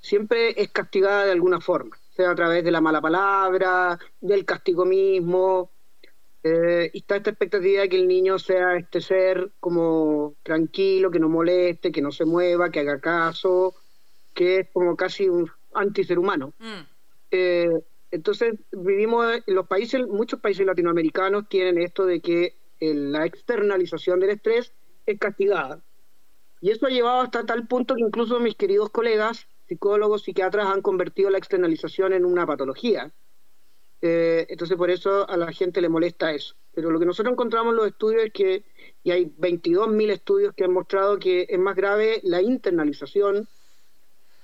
siempre 0.00 0.60
es 0.60 0.68
castigada 0.70 1.24
de 1.24 1.32
alguna 1.32 1.60
forma 1.60 1.96
sea 2.14 2.30
a 2.30 2.34
través 2.34 2.62
de 2.64 2.70
la 2.70 2.80
mala 2.80 3.00
palabra, 3.00 3.98
del 4.20 4.44
castigo 4.44 4.84
mismo. 4.84 5.70
Eh, 6.44 6.90
y 6.92 6.98
está 6.98 7.16
esta 7.16 7.30
expectativa 7.30 7.82
de 7.82 7.88
que 7.88 7.96
el 7.96 8.08
niño 8.08 8.38
sea 8.38 8.76
este 8.76 9.00
ser 9.00 9.52
como 9.60 10.34
tranquilo, 10.42 11.10
que 11.10 11.20
no 11.20 11.28
moleste, 11.28 11.92
que 11.92 12.02
no 12.02 12.10
se 12.10 12.24
mueva, 12.24 12.70
que 12.70 12.80
haga 12.80 13.00
caso, 13.00 13.74
que 14.34 14.60
es 14.60 14.68
como 14.72 14.96
casi 14.96 15.28
un 15.28 15.50
anti-ser 15.74 16.18
humano. 16.18 16.52
Mm. 16.58 16.80
Eh, 17.30 17.80
entonces, 18.10 18.54
vivimos 18.72 19.40
en 19.46 19.54
los 19.54 19.66
países, 19.66 20.06
muchos 20.06 20.40
países 20.40 20.66
latinoamericanos 20.66 21.48
tienen 21.48 21.78
esto 21.78 22.04
de 22.04 22.20
que 22.20 22.56
la 22.80 23.24
externalización 23.24 24.20
del 24.20 24.30
estrés 24.30 24.72
es 25.06 25.18
castigada. 25.18 25.80
Y 26.60 26.70
eso 26.70 26.86
ha 26.86 26.90
llevado 26.90 27.20
hasta 27.22 27.46
tal 27.46 27.66
punto 27.66 27.94
que 27.94 28.02
incluso 28.02 28.38
mis 28.38 28.54
queridos 28.54 28.90
colegas, 28.90 29.46
psicólogos, 29.68 30.22
psiquiatras, 30.22 30.66
han 30.66 30.82
convertido 30.82 31.30
la 31.30 31.38
externalización 31.38 32.12
en 32.12 32.24
una 32.24 32.46
patología. 32.46 33.12
Eh, 34.00 34.46
entonces 34.48 34.76
por 34.76 34.90
eso 34.90 35.28
a 35.28 35.36
la 35.36 35.52
gente 35.52 35.80
le 35.80 35.88
molesta 35.88 36.32
eso. 36.32 36.54
Pero 36.74 36.90
lo 36.90 36.98
que 36.98 37.06
nosotros 37.06 37.32
encontramos 37.32 37.72
en 37.72 37.76
los 37.76 37.86
estudios 37.86 38.24
es 38.24 38.32
que, 38.32 38.64
y 39.04 39.10
hay 39.10 39.26
22.000 39.26 40.10
estudios 40.10 40.54
que 40.54 40.64
han 40.64 40.72
mostrado 40.72 41.18
que 41.18 41.46
es 41.48 41.58
más 41.58 41.76
grave 41.76 42.20
la 42.24 42.42
internalización, 42.42 43.46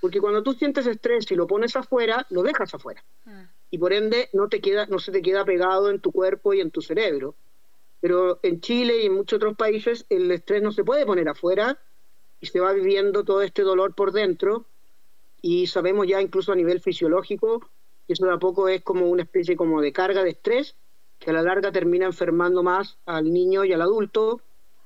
porque 0.01 0.21
cuando 0.21 0.43
tú 0.43 0.53
sientes 0.53 0.87
estrés 0.87 1.31
y 1.31 1.35
lo 1.35 1.47
pones 1.47 1.75
afuera, 1.75 2.27
lo 2.31 2.43
dejas 2.43 2.73
afuera. 2.75 3.03
Mm. 3.25 3.43
Y 3.71 3.79
por 3.79 3.93
ende 3.93 4.29
no, 4.33 4.49
te 4.49 4.61
queda, 4.61 4.87
no 4.87 4.99
se 4.99 5.11
te 5.11 5.23
queda 5.23 5.45
pegado 5.45 5.91
en 5.91 6.01
tu 6.01 6.13
cuerpo 6.13 6.55
y 6.55 6.61
en 6.61 6.71
tu 6.71 6.81
cerebro. 6.81 7.35
Pero 8.01 8.39
en 8.43 8.61
Chile 8.61 9.03
y 9.03 9.07
en 9.07 9.15
muchos 9.15 9.39
otros 9.39 9.57
países 9.57 10.07
el 10.09 10.31
estrés 10.31 10.63
no 10.63 10.71
se 10.71 10.85
puede 10.85 11.05
poner 11.05 11.29
afuera 11.29 11.79
y 12.41 12.47
se 12.47 12.61
va 12.61 12.73
viviendo 12.73 13.25
todo 13.25 13.43
este 13.43 13.63
dolor 13.63 13.95
por 13.95 14.13
dentro 14.13 14.67
y 15.43 15.67
sabemos 15.67 16.07
ya 16.07 16.21
incluso 16.21 16.53
a 16.53 16.57
nivel 16.57 16.81
fisiológico 16.81 17.61
que 18.07 18.15
eso 18.15 18.27
de 18.27 18.33
a 18.33 18.39
poco 18.39 18.69
es 18.69 18.83
como 18.83 19.07
una 19.07 19.23
especie 19.23 19.57
como 19.57 19.81
de 19.81 19.93
carga 19.93 20.23
de 20.23 20.31
estrés 20.31 20.77
que 21.19 21.31
a 21.31 21.33
la 21.33 21.43
larga 21.43 21.73
termina 21.73 22.07
enfermando 22.07 22.63
más 22.63 22.99
al 23.07 23.33
niño 23.33 23.65
y 23.65 23.73
al 23.73 23.83
adulto 23.83 24.41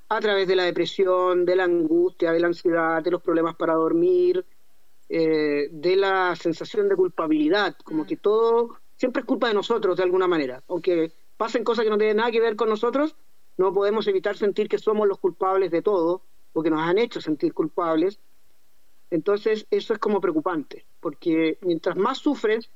a 0.09 0.21
través 0.21 0.47
de 0.47 0.57
la 0.57 0.65
depresión, 0.65 1.45
de 1.45 1.57
la 1.57 1.65
angustia, 1.65 2.33
de 2.33 2.41
la 2.41 2.49
ansiedad, 2.49 3.03
de 3.03 3.11
los 3.11 3.23
problemas 3.23 3.55
para 3.55 3.75
dormir, 3.75 4.45
eh, 5.09 5.69
de 5.71 5.97
la 5.97 6.37
sensación 6.37 6.89
de 6.89 6.97
culpabilidad, 6.97 7.77
como 7.85 8.05
mm. 8.05 8.07
que 8.07 8.17
todo 8.17 8.79
siempre 8.97 9.21
es 9.21 9.27
culpa 9.27 9.49
de 9.49 9.55
nosotros 9.55 9.97
de 9.97 10.03
alguna 10.03 10.27
manera, 10.27 10.63
aunque 10.69 11.13
pasen 11.37 11.65
cosas 11.65 11.85
que 11.85 11.91
no 11.91 11.99
tienen 11.99 12.19
nada 12.19 12.31
que 12.31 12.41
ver 12.41 12.57
con 12.57 12.69
nosotros, 12.69 13.17
no 13.57 13.73
podemos 13.73 14.07
evitar 14.07 14.37
sentir 14.37 14.69
que 14.69 14.79
somos 14.79 15.09
los 15.09 15.19
culpables 15.19 15.71
de 15.71 15.83
todo, 15.83 16.23
porque 16.53 16.71
nos 16.71 16.81
han 16.81 16.99
hecho 16.99 17.21
sentir 17.21 17.53
culpables. 17.53 18.21
Entonces, 19.13 19.67
eso 19.71 19.93
es 19.93 19.99
como 19.99 20.23
preocupante, 20.23 20.87
porque 20.99 21.59
mientras 21.61 21.97
más 21.97 22.17
sufres, 22.17 22.71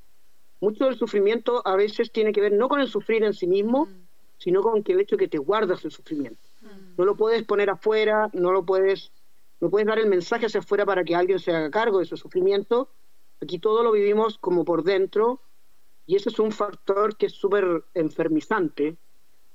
mucho 0.61 0.85
del 0.85 0.95
sufrimiento 0.95 1.63
a 1.65 1.75
veces 1.75 2.11
tiene 2.11 2.31
que 2.31 2.41
ver 2.41 2.53
no 2.53 2.69
con 2.69 2.79
el 2.79 2.87
sufrir 2.87 3.23
en 3.23 3.33
sí 3.33 3.47
mismo, 3.47 3.85
mm. 3.87 4.07
sino 4.37 4.61
con 4.61 4.83
el 4.85 4.99
hecho 4.99 5.15
de 5.15 5.21
que 5.21 5.27
te 5.29 5.39
guardas 5.39 5.83
el 5.83 5.89
sufrimiento. 5.89 6.39
Mm. 6.61 6.95
No 6.95 7.05
lo 7.05 7.15
puedes 7.15 7.43
poner 7.43 7.71
afuera, 7.71 8.29
no 8.33 8.51
lo 8.51 8.63
puedes, 8.63 9.11
no 9.59 9.71
puedes 9.71 9.87
dar 9.87 9.97
el 9.97 10.05
mensaje 10.05 10.45
hacia 10.45 10.59
afuera 10.59 10.85
para 10.85 11.03
que 11.03 11.15
alguien 11.15 11.39
se 11.39 11.51
haga 11.51 11.71
cargo 11.71 11.97
de 11.97 12.03
ese 12.03 12.17
sufrimiento. 12.17 12.87
Aquí 13.41 13.57
todo 13.57 13.81
lo 13.81 13.91
vivimos 13.91 14.37
como 14.37 14.63
por 14.63 14.83
dentro 14.83 15.41
y 16.05 16.17
ese 16.17 16.29
es 16.29 16.37
un 16.37 16.51
factor 16.51 17.17
que 17.17 17.25
es 17.25 17.33
súper 17.33 17.83
enfermizante 17.95 18.95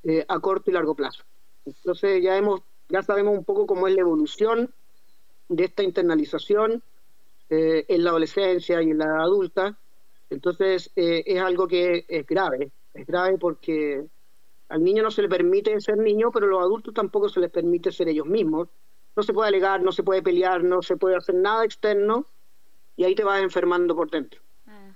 eh, 0.02 0.24
a 0.26 0.40
corto 0.40 0.68
y 0.68 0.74
largo 0.74 0.96
plazo. 0.96 1.22
Entonces 1.64 2.20
ya 2.24 2.36
hemos, 2.36 2.62
ya 2.88 3.04
sabemos 3.04 3.38
un 3.38 3.44
poco 3.44 3.68
cómo 3.68 3.86
es 3.86 3.94
la 3.94 4.00
evolución 4.00 4.74
de 5.56 5.64
esta 5.64 5.82
internalización 5.82 6.82
eh, 7.50 7.84
en 7.88 8.04
la 8.04 8.10
adolescencia 8.10 8.82
y 8.82 8.90
en 8.90 8.98
la 8.98 9.22
adulta 9.22 9.76
entonces, 10.32 10.90
eh, 10.96 11.22
es 11.26 11.40
algo 11.40 11.68
que 11.68 12.06
es 12.08 12.26
grave, 12.26 12.70
es 12.94 13.06
grave 13.06 13.36
porque 13.36 14.02
al 14.70 14.82
niño 14.82 15.02
no 15.02 15.10
se 15.10 15.20
le 15.20 15.28
permite 15.28 15.78
ser 15.80 15.98
niño, 15.98 16.30
pero 16.32 16.46
a 16.46 16.48
los 16.48 16.62
adultos 16.62 16.94
tampoco 16.94 17.28
se 17.28 17.40
les 17.40 17.50
permite 17.50 17.92
ser 17.92 18.08
ellos 18.08 18.26
mismos. 18.26 18.68
No 19.14 19.22
se 19.22 19.34
puede 19.34 19.48
alegar, 19.48 19.82
no 19.82 19.92
se 19.92 20.02
puede 20.02 20.22
pelear, 20.22 20.64
no 20.64 20.80
se 20.80 20.96
puede 20.96 21.16
hacer 21.16 21.34
nada 21.34 21.66
externo 21.66 22.24
y 22.96 23.04
ahí 23.04 23.14
te 23.14 23.24
vas 23.24 23.42
enfermando 23.42 23.94
por 23.94 24.10
dentro. 24.10 24.40
Mm. 24.64 24.92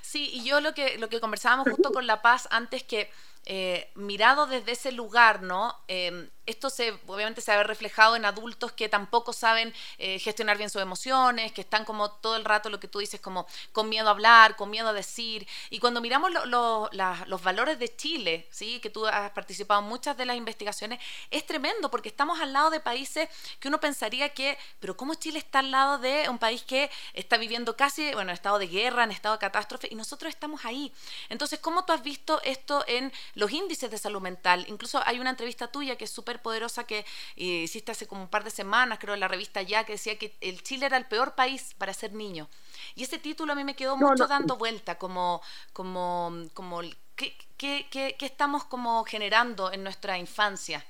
Sí, 0.00 0.30
y 0.32 0.44
yo 0.44 0.62
lo 0.62 0.72
que, 0.72 0.96
lo 0.96 1.10
que 1.10 1.20
conversábamos 1.20 1.68
justo 1.68 1.92
con 1.92 2.06
La 2.06 2.22
Paz 2.22 2.48
antes 2.50 2.82
que 2.82 3.10
eh, 3.44 3.90
mirado 3.94 4.46
desde 4.46 4.72
ese 4.72 4.90
lugar, 4.90 5.42
¿no? 5.42 5.74
Eh, 5.86 6.30
esto 6.46 6.70
se, 6.70 6.98
obviamente 7.06 7.40
se 7.40 7.52
ha 7.52 7.62
reflejado 7.62 8.16
en 8.16 8.24
adultos 8.24 8.72
que 8.72 8.88
tampoco 8.88 9.32
saben 9.32 9.74
eh, 9.98 10.18
gestionar 10.18 10.56
bien 10.56 10.70
sus 10.70 10.80
emociones, 10.80 11.52
que 11.52 11.60
están 11.60 11.84
como 11.84 12.10
todo 12.10 12.36
el 12.36 12.44
rato 12.44 12.70
lo 12.70 12.80
que 12.80 12.88
tú 12.88 13.00
dices, 13.00 13.20
como 13.20 13.46
con 13.72 13.88
miedo 13.88 14.08
a 14.08 14.12
hablar, 14.12 14.56
con 14.56 14.70
miedo 14.70 14.88
a 14.88 14.92
decir. 14.92 15.46
Y 15.70 15.78
cuando 15.78 16.00
miramos 16.00 16.30
los 16.30 17.42
valores 17.42 17.78
de 17.78 17.94
Chile, 17.96 18.46
¿sí? 18.50 18.80
que 18.80 18.90
tú 18.90 19.06
has 19.06 19.30
participado 19.32 19.80
en 19.80 19.88
muchas 19.88 20.16
de 20.16 20.24
las 20.24 20.36
investigaciones, 20.36 21.00
es 21.30 21.44
tremendo 21.46 21.90
porque 21.90 22.08
estamos 22.08 22.40
al 22.40 22.52
lado 22.52 22.70
de 22.70 22.80
países 22.80 23.28
que 23.58 23.68
uno 23.68 23.80
pensaría 23.80 24.28
que, 24.30 24.56
pero 24.80 24.96
¿cómo 24.96 25.14
Chile 25.14 25.38
está 25.38 25.58
al 25.58 25.70
lado 25.70 25.98
de 25.98 26.28
un 26.28 26.38
país 26.38 26.62
que 26.62 26.90
está 27.12 27.36
viviendo 27.36 27.76
casi, 27.76 28.12
bueno, 28.12 28.30
en 28.30 28.34
estado 28.34 28.58
de 28.58 28.68
guerra, 28.68 29.04
en 29.04 29.10
estado 29.10 29.34
de 29.34 29.40
catástrofe, 29.40 29.88
y 29.90 29.94
nosotros 29.94 30.30
estamos 30.30 30.64
ahí? 30.64 30.92
Entonces, 31.28 31.58
¿cómo 31.58 31.84
tú 31.84 31.92
has 31.92 32.02
visto 32.02 32.40
esto 32.42 32.84
en 32.86 33.12
los 33.34 33.50
índices 33.50 33.90
de 33.90 33.98
salud 33.98 34.20
mental? 34.20 34.64
Incluso 34.68 35.02
hay 35.04 35.18
una 35.18 35.30
entrevista 35.30 35.68
tuya 35.68 35.96
que 35.96 36.04
es 36.04 36.10
súper 36.10 36.35
poderosa 36.38 36.84
que 36.84 37.00
eh, 37.36 37.44
hiciste 37.64 37.92
hace 37.92 38.06
como 38.06 38.22
un 38.22 38.28
par 38.28 38.44
de 38.44 38.50
semanas, 38.50 38.98
creo, 39.00 39.14
en 39.14 39.20
la 39.20 39.28
revista 39.28 39.62
Ya, 39.62 39.84
que 39.84 39.92
decía 39.92 40.18
que 40.18 40.34
el 40.40 40.62
Chile 40.62 40.86
era 40.86 40.96
el 40.96 41.06
peor 41.06 41.34
país 41.34 41.74
para 41.78 41.92
ser 41.92 42.12
niño. 42.12 42.48
Y 42.94 43.04
ese 43.04 43.18
título 43.18 43.52
a 43.52 43.56
mí 43.56 43.64
me 43.64 43.76
quedó 43.76 43.96
mucho 43.96 44.26
dando 44.26 44.56
vuelta, 44.56 44.96
como, 44.96 45.42
como, 45.72 46.32
como 46.54 46.80
¿qué, 47.16 47.36
qué, 47.56 47.86
qué, 47.90 48.16
estamos 48.20 48.64
como 48.64 49.04
generando 49.04 49.72
en 49.72 49.82
nuestra 49.82 50.18
infancia? 50.18 50.84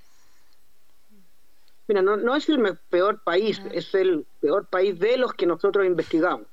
Mira, 1.88 2.02
no, 2.02 2.16
no 2.16 2.34
es 2.34 2.48
el 2.48 2.78
peor 2.90 3.22
país, 3.22 3.62
es 3.72 3.94
el 3.94 4.26
peor 4.40 4.66
país 4.66 4.98
de 4.98 5.16
los 5.16 5.32
que 5.34 5.46
nosotros 5.46 5.86
investigamos. 5.86 6.46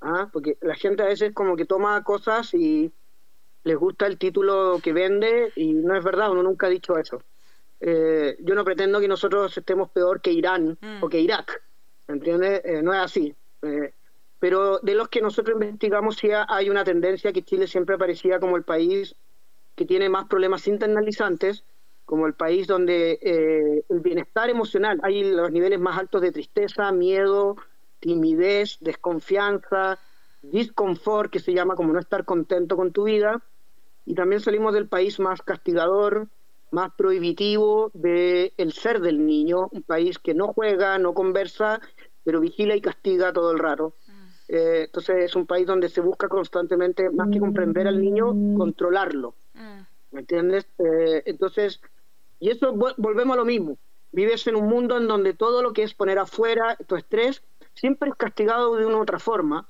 ¿ah? 0.00 0.28
Porque 0.32 0.58
la 0.60 0.74
gente 0.74 1.02
a 1.02 1.06
veces 1.06 1.32
como 1.32 1.56
que 1.56 1.64
toma 1.64 2.02
cosas 2.02 2.52
y 2.54 2.92
les 3.64 3.76
gusta 3.76 4.06
el 4.06 4.18
título 4.18 4.78
que 4.82 4.92
vende 4.92 5.52
y 5.56 5.72
no 5.72 5.96
es 5.96 6.04
verdad, 6.04 6.30
uno 6.30 6.42
nunca 6.42 6.66
ha 6.66 6.70
dicho 6.70 6.98
eso. 6.98 7.22
Eh, 7.80 8.36
yo 8.40 8.54
no 8.54 8.64
pretendo 8.64 9.00
que 9.00 9.08
nosotros 9.08 9.56
estemos 9.56 9.90
peor 9.90 10.20
que 10.20 10.32
Irán 10.32 10.78
mm. 10.80 11.02
o 11.02 11.08
que 11.08 11.20
Irak, 11.20 11.62
¿entiendes? 12.08 12.62
Eh, 12.64 12.82
no 12.82 12.92
es 12.94 13.00
así. 13.00 13.34
Eh, 13.62 13.92
pero 14.38 14.78
de 14.78 14.94
los 14.94 15.08
que 15.08 15.20
nosotros 15.20 15.54
investigamos 15.60 16.16
sí 16.16 16.28
hay 16.32 16.68
una 16.68 16.84
tendencia 16.84 17.32
que 17.32 17.42
Chile 17.42 17.66
siempre 17.66 17.94
aparecía 17.94 18.40
como 18.40 18.56
el 18.56 18.62
país 18.62 19.14
que 19.74 19.86
tiene 19.86 20.08
más 20.08 20.26
problemas 20.26 20.66
internalizantes, 20.68 21.64
como 22.04 22.26
el 22.26 22.34
país 22.34 22.66
donde 22.66 23.18
el 23.88 24.00
bienestar 24.00 24.50
emocional, 24.50 25.00
hay 25.02 25.24
los 25.24 25.50
niveles 25.50 25.80
más 25.80 25.98
altos 25.98 26.20
de 26.20 26.30
tristeza, 26.30 26.92
miedo, 26.92 27.56
timidez, 27.98 28.76
desconfianza, 28.80 29.98
disconfort, 30.42 31.30
que 31.30 31.40
se 31.40 31.54
llama 31.54 31.74
como 31.74 31.92
no 31.92 31.98
estar 31.98 32.26
contento 32.26 32.76
con 32.76 32.92
tu 32.92 33.04
vida, 33.04 33.42
y 34.04 34.14
también 34.14 34.40
salimos 34.40 34.74
del 34.74 34.88
país 34.88 35.18
más 35.18 35.40
castigador, 35.42 36.28
más 36.74 36.92
prohibitivo 36.94 37.90
del 37.94 38.52
el 38.56 38.72
ser 38.72 39.00
del 39.00 39.24
niño, 39.24 39.68
un 39.70 39.82
país 39.82 40.18
que 40.18 40.34
no 40.34 40.48
juega, 40.48 40.98
no 40.98 41.14
conversa, 41.14 41.80
pero 42.24 42.40
vigila 42.40 42.74
y 42.74 42.80
castiga 42.80 43.32
todo 43.32 43.52
el 43.52 43.60
rato. 43.60 43.94
Mm. 44.06 44.12
Eh, 44.48 44.82
entonces 44.84 45.16
es 45.24 45.36
un 45.36 45.46
país 45.46 45.66
donde 45.66 45.88
se 45.88 46.00
busca 46.00 46.28
constantemente, 46.28 47.08
más 47.10 47.30
que 47.30 47.38
comprender 47.38 47.86
al 47.86 48.00
niño, 48.00 48.26
controlarlo. 48.58 49.34
Mm. 49.54 49.80
¿Me 50.10 50.20
entiendes? 50.20 50.66
Eh, 50.78 51.22
entonces, 51.26 51.80
y 52.40 52.50
eso 52.50 52.72
volvemos 52.72 53.34
a 53.34 53.38
lo 53.38 53.44
mismo. 53.44 53.78
Vives 54.12 54.46
en 54.46 54.56
un 54.56 54.66
mundo 54.66 54.96
en 54.96 55.06
donde 55.06 55.34
todo 55.34 55.62
lo 55.62 55.72
que 55.72 55.84
es 55.84 55.94
poner 55.94 56.18
afuera 56.18 56.76
tu 56.86 56.96
estrés 56.96 57.42
siempre 57.74 58.10
es 58.10 58.16
castigado 58.16 58.76
de 58.76 58.86
una 58.86 58.98
u 58.98 59.02
otra 59.02 59.18
forma, 59.18 59.68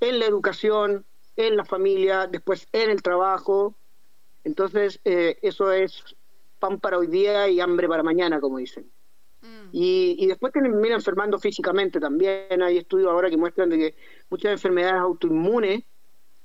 en 0.00 0.18
la 0.18 0.26
educación, 0.26 1.04
en 1.36 1.56
la 1.56 1.64
familia, 1.64 2.26
después 2.26 2.66
en 2.72 2.90
el 2.90 3.02
trabajo. 3.02 3.74
Entonces, 4.44 5.00
eh, 5.04 5.38
eso 5.42 5.72
es 5.72 6.16
pan 6.62 6.78
para 6.78 6.96
hoy 6.96 7.08
día 7.08 7.48
y 7.48 7.60
hambre 7.60 7.88
para 7.88 8.04
mañana, 8.04 8.40
como 8.40 8.58
dicen. 8.58 8.88
Mm. 9.40 9.68
Y, 9.72 10.14
y, 10.16 10.26
después 10.28 10.52
termina 10.52 10.94
enfermando 10.94 11.40
físicamente 11.40 11.98
también. 11.98 12.62
Hay 12.62 12.78
estudios 12.78 13.10
ahora 13.10 13.28
que 13.28 13.36
muestran 13.36 13.68
de 13.68 13.78
que 13.78 13.94
muchas 14.30 14.52
enfermedades 14.52 15.00
autoinmunes 15.00 15.82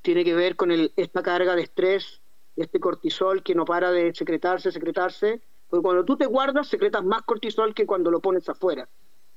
tiene 0.02 0.26
que 0.26 0.34
ver 0.34 0.56
con 0.56 0.72
el, 0.72 0.92
esta 0.96 1.22
carga 1.22 1.56
de 1.56 1.62
estrés, 1.62 2.24
este 2.56 2.80
cortisol 2.80 3.44
que 3.44 3.54
no 3.54 3.64
para 3.64 3.92
de 3.92 4.12
secretarse, 4.16 4.72
secretarse. 4.72 5.40
Porque 5.70 5.84
cuando 5.84 6.04
tú 6.04 6.18
te 6.18 6.26
guardas, 6.26 6.68
secretas 6.68 7.04
más 7.04 7.22
cortisol 7.22 7.76
que 7.76 7.86
cuando 7.86 8.10
lo 8.10 8.20
pones 8.20 8.50
afuera. 8.50 8.90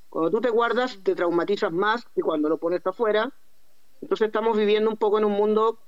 Cuando 0.08 0.30
tú 0.30 0.40
te 0.40 0.48
guardas, 0.48 0.98
te 1.02 1.14
traumatizas 1.14 1.72
más 1.72 2.06
que 2.14 2.22
cuando 2.22 2.48
lo 2.48 2.56
pones 2.56 2.86
afuera. 2.86 3.30
Entonces 4.00 4.28
estamos 4.28 4.56
viviendo 4.56 4.88
un 4.88 4.96
poco 4.96 5.18
en 5.18 5.26
un 5.26 5.32
mundo 5.32 5.78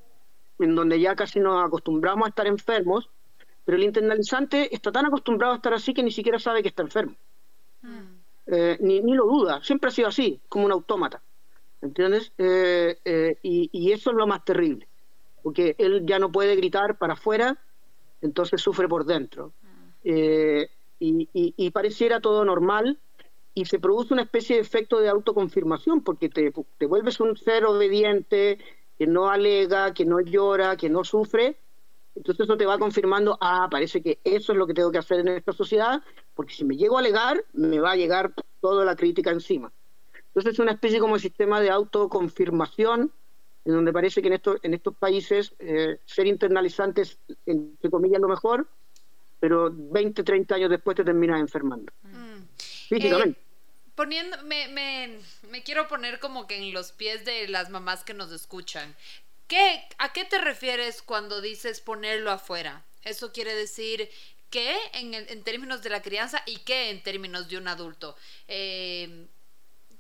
en 0.59 0.75
donde 0.75 1.01
ya 1.01 1.17
casi 1.17 1.41
nos 1.41 1.65
acostumbramos 1.65 2.27
a 2.27 2.29
estar 2.29 2.47
enfermos 2.47 3.09
pero 3.65 3.77
el 3.77 3.85
internalizante 3.85 4.75
está 4.75 4.91
tan 4.93 5.07
acostumbrado 5.07 5.55
a 5.55 5.57
estar 5.57 5.75
así 5.75 5.95
que 5.95 6.03
ni 6.03 6.11
siquiera 6.11 6.39
sabe 6.39 6.63
que 6.63 6.69
está 6.69 6.83
enfermo. 6.83 7.15
Mm. 7.83 8.23
Eh, 8.47 8.77
ni, 8.81 9.01
ni, 9.01 9.15
lo 9.15 9.27
duda, 9.27 9.63
siempre 9.63 9.89
ha 9.89 9.93
sido 9.93 10.09
así, 10.09 10.41
como 10.49 10.67
un 10.67 10.73
autómata. 10.73 11.23
¿Entiendes? 11.81 12.33
Eh, 12.39 12.99
eh, 13.05 13.37
y, 13.43 13.69
y, 13.73 13.93
eso 13.93 14.11
es 14.11 14.17
lo 14.17 14.27
más 14.27 14.45
terrible, 14.45 14.87
porque 15.43 15.75
él 15.79 16.05
ya 16.07 16.19
no 16.19 16.31
puede 16.31 16.55
gritar 16.55 16.97
para 16.97 17.15
afuera 17.15 17.59
entonces 18.23 18.61
sufre 18.63 18.89
por 18.89 19.05
dentro. 19.05 19.53
Eh, 20.05 20.69
y, 20.99 21.71
pareciera 21.71 22.21
todo 22.21 22.45
normal 22.45 22.99
y 23.55 23.65
se 23.65 23.81
produce 23.81 24.15
una 24.15 24.23
especie 24.23 24.57
de 24.57 24.63
efecto 24.63 25.01
de 25.01 25.09
autoconfirmación 25.09 26.03
porque 26.03 26.29
te, 26.29 26.53
te 26.79 26.87
vuelves 26.87 27.19
un 27.21 27.37
ser 27.37 27.65
obediente, 27.65 28.59
que 28.97 29.07
no 29.07 29.29
alega, 29.29 29.93
que 29.93 30.05
no 30.05 30.21
llora, 30.21 30.77
que 30.77 30.89
no 30.89 31.03
sufre, 31.03 31.57
entonces 32.15 32.45
eso 32.45 32.57
te 32.57 32.67
va 32.67 32.79
confirmando, 32.79 33.39
ah, 33.41 33.69
parece 33.71 34.03
que 34.03 34.19
eso 34.25 34.53
es 34.53 34.59
lo 34.59 34.67
que 34.67 34.75
tengo 34.75 34.93
que 34.93 34.99
hacer 34.99 35.21
en 35.21 35.29
esta 35.29 35.53
sociedad, 35.53 36.03
porque 36.35 36.55
si 36.55 36.65
me 36.65 36.77
llego 36.77 36.97
a 36.97 37.01
alegar, 37.01 37.45
me 37.53 37.81
va 37.81 37.93
a 37.93 37.97
llegar 37.97 38.33
toda 38.61 38.85
la 38.85 38.97
crítica 38.97 39.31
encima. 39.31 39.73
Entonces 40.29 40.55
es 40.55 40.59
una 40.59 40.73
especie 40.73 41.01
como 41.01 41.15
de 41.15 41.21
sistema 41.21 41.61
de 41.61 41.71
autoconfirmación, 41.71 43.13
en 43.65 43.73
donde 43.73 43.93
parece 43.93 44.21
que 44.21 44.29
en 44.29 44.35
estos, 44.35 44.59
en 44.63 44.75
estos 44.75 44.95
países 44.97 45.55
eh, 45.59 45.99
ser 46.05 46.27
internalizantes, 46.27 47.19
entre 47.47 47.91
comillas, 47.91 48.21
lo 48.21 48.29
mejor, 48.29 48.67
pero 49.41 49.71
20, 49.73 50.23
30 50.23 50.55
años 50.55 50.71
después 50.71 50.97
te 50.97 51.05
terminas 51.05 51.41
enfermando. 51.41 51.93
Mm. 52.03 52.43
Físicamente. 52.89 53.39
Eh, 53.39 53.43
poniendo, 53.95 54.37
me, 54.45 54.69
me, 54.69 55.19
me, 55.51 55.63
quiero 55.63 55.89
poner 55.89 56.19
como 56.19 56.47
que 56.47 56.57
en 56.57 56.73
los 56.73 56.93
pies 56.93 57.25
de 57.25 57.49
las 57.49 57.71
mamás 57.71 58.05
que 58.05 58.15
nos 58.15 58.33
escuchan. 58.33 58.95
¿Qué, 59.53 59.83
¿A 59.99 60.15
qué 60.15 60.25
te 60.25 60.39
refieres 60.39 61.03
cuando 61.03 61.43
dices 61.43 61.83
ponerlo 61.83 62.31
afuera? 62.31 62.87
Eso 63.03 63.33
quiere 63.33 63.55
decir 63.55 64.09
qué 64.49 64.75
en, 64.95 65.13
en 65.13 65.43
términos 65.43 65.83
de 65.83 65.91
la 65.91 66.01
crianza 66.01 66.43
y 66.47 66.61
qué 66.61 66.89
en 66.89 67.03
términos 67.03 67.51
de 67.51 67.59
un 67.59 67.69
adulto. 67.69 68.17
Eh, 68.49 69.27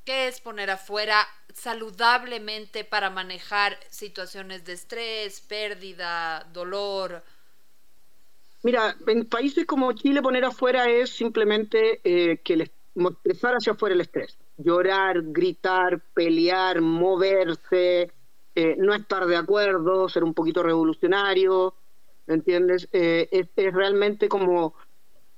¿Qué 0.06 0.26
es 0.26 0.40
poner 0.40 0.70
afuera 0.70 1.28
saludablemente 1.52 2.84
para 2.84 3.10
manejar 3.10 3.78
situaciones 3.90 4.64
de 4.64 4.72
estrés, 4.72 5.42
pérdida, 5.42 6.48
dolor? 6.54 7.22
Mira, 8.62 8.96
en 9.06 9.26
países 9.26 9.66
como 9.66 9.92
Chile 9.92 10.22
poner 10.22 10.46
afuera 10.46 10.88
es 10.88 11.10
simplemente 11.10 12.00
eh, 12.04 12.38
que 12.38 12.54
el, 12.54 12.62
expresar 12.62 13.56
hacia 13.56 13.74
afuera 13.74 13.94
el 13.94 14.00
estrés. 14.00 14.38
Llorar, 14.56 15.20
gritar, 15.24 16.00
pelear, 16.14 16.80
moverse, 16.80 18.10
eh, 18.54 18.76
no 18.78 18.94
estar 18.94 19.26
de 19.26 19.36
acuerdo, 19.36 20.08
ser 20.08 20.24
un 20.24 20.34
poquito 20.34 20.62
revolucionario, 20.62 21.74
¿me 22.26 22.34
entiendes? 22.34 22.88
Eh, 22.92 23.28
es, 23.30 23.48
es, 23.56 23.74
realmente 23.74 24.28
como 24.28 24.74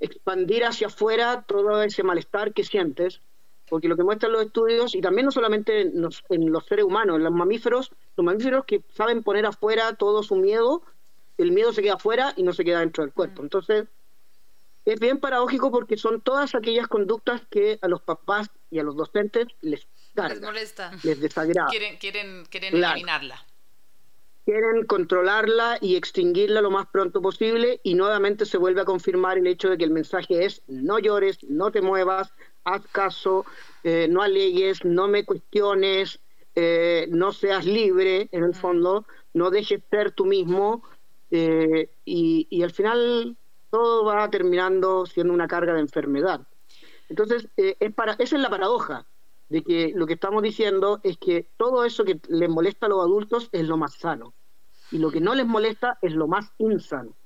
expandir 0.01 0.65
hacia 0.65 0.89
afuera 0.89 1.45
todo 1.47 1.83
ese 1.83 2.03
malestar 2.03 2.53
que 2.53 2.65
sientes 2.65 3.21
porque 3.69 3.89
lo 3.89 3.97
que 3.97 4.05
muestran 4.05 4.33
los 4.33 4.43
estudios, 4.43 4.95
y 4.95 5.01
también 5.01 5.27
no 5.27 5.33
solamente 5.33 5.81
en 5.83 6.01
los, 6.01 6.23
seres 6.69 6.85
humanos, 6.85 7.17
en 7.17 7.25
los 7.25 7.33
mamíferos, 7.33 7.91
los 8.17 8.25
mamíferos 8.25 8.65
que 8.67 8.83
saben 8.95 9.23
poner 9.23 9.47
afuera 9.47 9.95
todo 9.95 10.23
su 10.23 10.37
miedo, 10.37 10.83
el 11.39 11.53
miedo 11.53 11.73
se 11.73 11.83
queda 11.83 11.95
afuera 11.95 12.35
y 12.37 12.43
no 12.43 12.53
se 12.53 12.65
queda 12.65 12.81
dentro 12.81 13.05
del 13.05 13.13
cuerpo. 13.13 13.43
Entonces, 13.43 13.87
es 14.85 15.01
bien 15.01 15.19
paradójico 15.19 15.71
porque 15.71 15.97
son 15.97 16.21
todas 16.21 16.55
aquellas 16.55 16.89
conductas 16.89 17.43
que 17.51 17.79
a 17.81 17.89
los 17.89 18.03
papás 18.03 18.51
y 18.71 18.79
a 18.79 18.83
los 18.83 18.97
docentes 18.97 19.47
les 19.63 19.87
les 20.15 20.41
molesta, 20.41 20.91
les 21.03 21.21
desagrada. 21.21 21.69
Quieren, 21.71 21.97
quieren, 21.99 22.45
quieren 22.47 22.77
eliminarla. 22.77 23.45
Quieren 24.45 24.85
controlarla 24.87 25.79
y 25.81 25.97
extinguirla 25.97 26.61
lo 26.61 26.71
más 26.71 26.87
pronto 26.89 27.23
posible 27.23 27.81
y 27.83 27.95
nuevamente 27.95 28.45
se 28.45 28.59
vuelve 28.59 28.83
a 28.83 28.85
confirmar 28.85 29.39
el 29.39 29.47
hecho 29.47 29.71
de 29.71 29.79
que 29.79 29.85
el 29.85 29.91
mensaje 29.91 30.45
es 30.45 30.63
no 30.69 30.99
llores, 30.99 31.43
no 31.45 31.71
te 31.71 31.81
muevas, 31.81 32.31
haz 32.65 32.83
caso, 32.93 33.47
eh, 33.85 34.07
no 34.09 34.21
alegues, 34.21 34.85
no 34.85 35.09
me 35.09 35.25
cuestiones, 35.25 36.21
eh, 36.55 37.07
no 37.09 37.33
seas 37.33 37.65
libre, 37.65 38.29
en 38.33 38.45
el 38.45 38.55
fondo, 38.55 39.07
no 39.33 39.51
dejes 39.51 39.81
ser 39.91 40.13
tú 40.13 40.27
mismo, 40.27 40.83
eh, 41.31 41.89
y, 42.05 42.63
al 42.63 42.71
final 42.71 43.37
todo 43.71 44.05
va 44.05 44.31
terminando 44.31 45.07
siendo 45.07 45.33
una 45.33 45.49
carga 45.49 45.73
de 45.73 45.81
enfermedad. 45.81 46.43
Entonces, 47.09 47.49
es 47.57 47.95
para, 47.95 48.13
esa 48.13 48.37
es 48.37 48.43
la 48.43 48.51
paradoja, 48.51 49.07
de 49.49 49.63
que 49.63 49.93
lo 49.95 50.07
que 50.07 50.15
estamos 50.15 50.43
diciendo 50.43 51.01
es 51.03 51.19
que 51.19 51.51
todo 51.57 51.85
eso 51.85 52.05
que 52.05 52.21
les 52.29 52.49
molesta 52.49 52.87
a 52.87 52.89
los 52.89 53.01
adultos 53.01 53.49
es 53.53 53.67
lo 53.67 53.77
más 53.77 53.95
sano, 53.95 54.35
y 54.91 54.99
lo 54.99 55.11
que 55.11 55.21
no 55.21 55.35
les 55.35 55.47
molesta 55.47 55.99
es 56.03 56.15
lo 56.15 56.29
más 56.29 56.53
insano. 56.59 57.17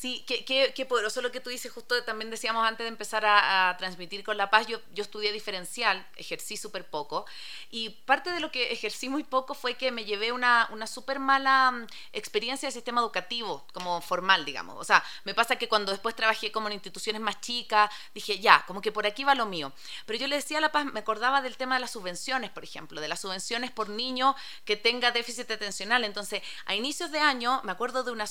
Sí, 0.00 0.24
qué, 0.26 0.46
qué, 0.46 0.72
qué, 0.74 0.86
poderoso 0.86 1.20
lo 1.20 1.30
que 1.30 1.40
tú 1.40 1.50
dices, 1.50 1.70
justo 1.70 2.02
también 2.04 2.30
decíamos 2.30 2.66
antes 2.66 2.84
de 2.86 2.88
empezar 2.88 3.22
a, 3.26 3.76
transmitir 3.76 4.24
con 4.24 4.38
La 4.38 4.48
Paz, 4.48 4.66
yo, 4.66 4.80
yo 4.94 5.02
estudié 5.02 5.30
diferencial, 5.30 6.06
ejercí 6.16 6.56
súper 6.56 6.88
poco, 6.88 7.26
y 7.70 7.90
parte 7.90 8.32
de 8.32 8.40
lo 8.40 8.50
que 8.50 8.72
ejercí 8.72 9.10
muy 9.10 9.24
poco 9.24 9.52
fue 9.52 9.74
que 9.74 9.92
me 9.92 10.06
llevé 10.06 10.32
una, 10.32 10.70
una 10.72 10.86
súper 10.86 11.18
mala 11.18 11.70
mm, 11.72 11.86
experiencia 12.14 12.66
del 12.66 12.72
sistema 12.72 13.02
educativo, 13.02 13.66
como 13.74 14.00
formal, 14.00 14.46
digamos. 14.46 14.76
O 14.78 14.84
sea, 14.84 15.04
me 15.24 15.34
pasa 15.34 15.56
que 15.56 15.68
cuando 15.68 15.92
después 15.92 16.16
trabajé 16.16 16.50
como 16.50 16.68
en 16.68 16.72
instituciones 16.72 17.20
más 17.20 17.38
chicas, 17.42 17.90
dije, 18.14 18.38
ya, 18.38 18.64
como 18.66 18.80
que 18.80 18.92
por 18.92 19.04
aquí 19.04 19.24
va 19.24 19.34
lo 19.34 19.44
mío. 19.44 19.70
Pero 20.06 20.18
yo 20.18 20.28
le 20.28 20.36
decía 20.36 20.56
a 20.56 20.60
La 20.62 20.72
Paz, 20.72 20.86
me 20.86 21.00
acordaba 21.00 21.42
del 21.42 21.58
tema 21.58 21.74
de 21.74 21.82
las 21.82 21.90
subvenciones, 21.90 22.48
por 22.48 22.64
ejemplo, 22.64 23.02
de 23.02 23.08
las 23.08 23.20
subvenciones 23.20 23.70
por 23.70 23.90
niño 23.90 24.34
que 24.64 24.76
tenga 24.76 25.10
déficit 25.10 25.50
atencional. 25.50 26.04
Entonces, 26.04 26.40
a 26.64 26.74
inicios 26.74 27.10
de 27.10 27.18
año, 27.18 27.60
me 27.64 27.72
acuerdo 27.72 28.02
de 28.02 28.12
una 28.12 28.26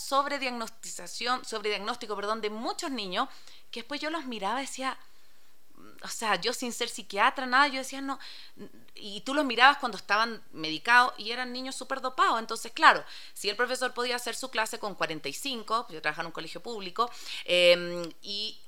diagnóstico, 1.67 2.15
perdón, 2.15 2.41
de 2.41 2.50
muchos 2.50 2.91
niños, 2.91 3.28
que 3.72 3.82
después 3.82 4.00
yo 4.02 4.10
los 4.10 4.26
miraba 4.26 4.62
y 4.62 4.65
decía, 4.65 4.98
mm, 5.76 6.04
o 6.04 6.08
sea, 6.08 6.36
yo 6.36 6.54
sin 6.54 6.72
ser 6.72 6.89
psiquiatra, 6.89 7.45
nada, 7.45 7.67
yo 7.67 7.80
decía, 7.80 8.02
no, 8.02 8.19
y 8.95 9.22
tú 9.22 9.34
los 9.34 9.45
mirabas 9.45 9.78
cuando 9.78 9.98
estaban 9.98 10.43
medicados 10.52 11.13
y 11.17 11.32
eran 11.32 11.52
niños 11.54 11.76
súper 11.76 12.02
dopados, 12.02 12.39
entonces, 12.39 12.72
claro, 12.72 13.04
si 13.34 13.50
el 13.50 13.56
profesor 13.56 13.93
podía 13.93 14.15
hacer 14.15 14.36
su 14.36 14.50
clase 14.50 14.80
con 14.80 14.95
45, 14.95 15.88
yo 15.89 16.02
trabajaba 16.02 16.24
en 16.24 16.28
un 16.28 16.34
colegio 16.34 16.62
público, 16.62 17.10
em, 17.45 18.12
y, 18.22 18.60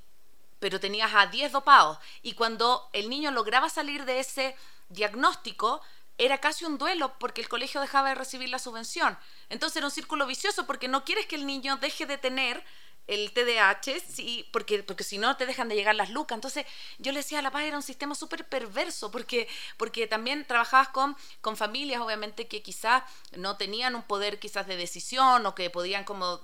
pero 0.59 0.79
tenías 0.79 1.11
a 1.13 1.27
10 1.27 1.51
dopados, 1.51 1.97
y 2.21 2.33
cuando 2.33 2.89
el 2.93 3.09
niño 3.09 3.31
lograba 3.31 3.69
salir 3.69 4.05
de 4.05 4.19
ese 4.19 4.55
diagnóstico, 4.89 5.81
era 6.17 6.39
casi 6.39 6.65
un 6.65 6.77
duelo 6.77 7.17
porque 7.19 7.41
el 7.41 7.49
colegio 7.49 7.81
dejaba 7.81 8.09
de 8.09 8.15
recibir 8.15 8.49
la 8.49 8.59
subvención. 8.59 9.17
Entonces 9.49 9.77
era 9.77 9.87
un 9.87 9.91
círculo 9.91 10.27
vicioso 10.27 10.65
porque 10.65 10.87
no 10.87 11.03
quieres 11.03 11.25
que 11.25 11.35
el 11.35 11.45
niño 11.45 11.77
deje 11.77 12.05
de 12.05 12.17
tener 12.17 12.63
el 13.07 13.33
TDAH, 13.33 13.99
sí, 14.07 14.47
porque, 14.53 14.83
porque 14.83 15.03
si 15.03 15.17
no 15.17 15.35
te 15.35 15.45
dejan 15.45 15.67
de 15.67 15.75
llegar 15.75 15.95
las 15.95 16.09
lucas. 16.09 16.35
Entonces 16.37 16.65
yo 16.97 17.11
le 17.11 17.19
decía 17.19 17.39
a 17.39 17.41
La 17.41 17.51
Paz 17.51 17.63
era 17.63 17.75
un 17.75 17.83
sistema 17.83 18.15
súper 18.15 18.47
perverso, 18.47 19.11
porque, 19.11 19.47
porque 19.77 20.07
también 20.07 20.45
trabajabas 20.45 20.89
con, 20.89 21.17
con 21.41 21.57
familias, 21.57 22.01
obviamente, 22.01 22.47
que 22.47 22.61
quizás 22.61 23.03
no 23.35 23.57
tenían 23.57 23.95
un 23.95 24.03
poder 24.03 24.39
quizás 24.39 24.67
de 24.67 24.77
decisión 24.77 25.45
o 25.45 25.55
que 25.55 25.69
podían 25.69 26.03
como 26.03 26.39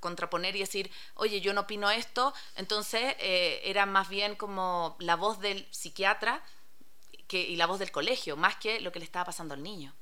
contraponer 0.00 0.56
y 0.56 0.60
decir, 0.60 0.90
oye, 1.14 1.40
yo 1.40 1.52
no 1.52 1.62
opino 1.62 1.90
esto. 1.90 2.34
Entonces 2.56 3.14
eh, 3.20 3.60
era 3.64 3.86
más 3.86 4.08
bien 4.08 4.34
como 4.34 4.96
la 4.98 5.14
voz 5.14 5.40
del 5.40 5.68
psiquiatra 5.70 6.42
que, 7.28 7.40
y 7.40 7.56
la 7.56 7.66
voz 7.66 7.78
del 7.78 7.92
colegio, 7.92 8.36
más 8.36 8.56
que 8.56 8.80
lo 8.80 8.90
que 8.90 8.98
le 8.98 9.04
estaba 9.04 9.26
pasando 9.26 9.54
al 9.54 9.62
niño. 9.62 9.94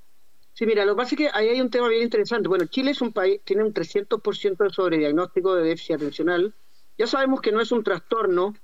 Sí, 0.55 0.65
mira, 0.65 0.87
lo 0.87 0.95
que 0.95 0.97
pasa 0.97 1.15
es 1.15 1.19
que 1.19 1.31
ahí 1.35 1.49
hay 1.49 1.61
un 1.61 1.69
tema 1.69 1.89
bien 1.89 2.03
interesante. 2.03 2.49
Bueno, 2.49 2.65
Chile 2.65 2.93
es 2.93 3.03
un 3.03 3.13
país, 3.13 3.43
tiene 3.45 3.63
un 3.63 3.75
300% 3.75 4.65
de 4.65 4.71
sobrediagnóstico 4.71 5.55
de 5.55 5.65
déficit 5.65 5.97
atencional. 5.97 6.55
Ya 6.97 7.07
sabemos 7.07 7.43
que 7.43 7.53
no 7.53 7.61
es 7.61 7.73
un 7.73 7.85
trastorno, 7.85 8.55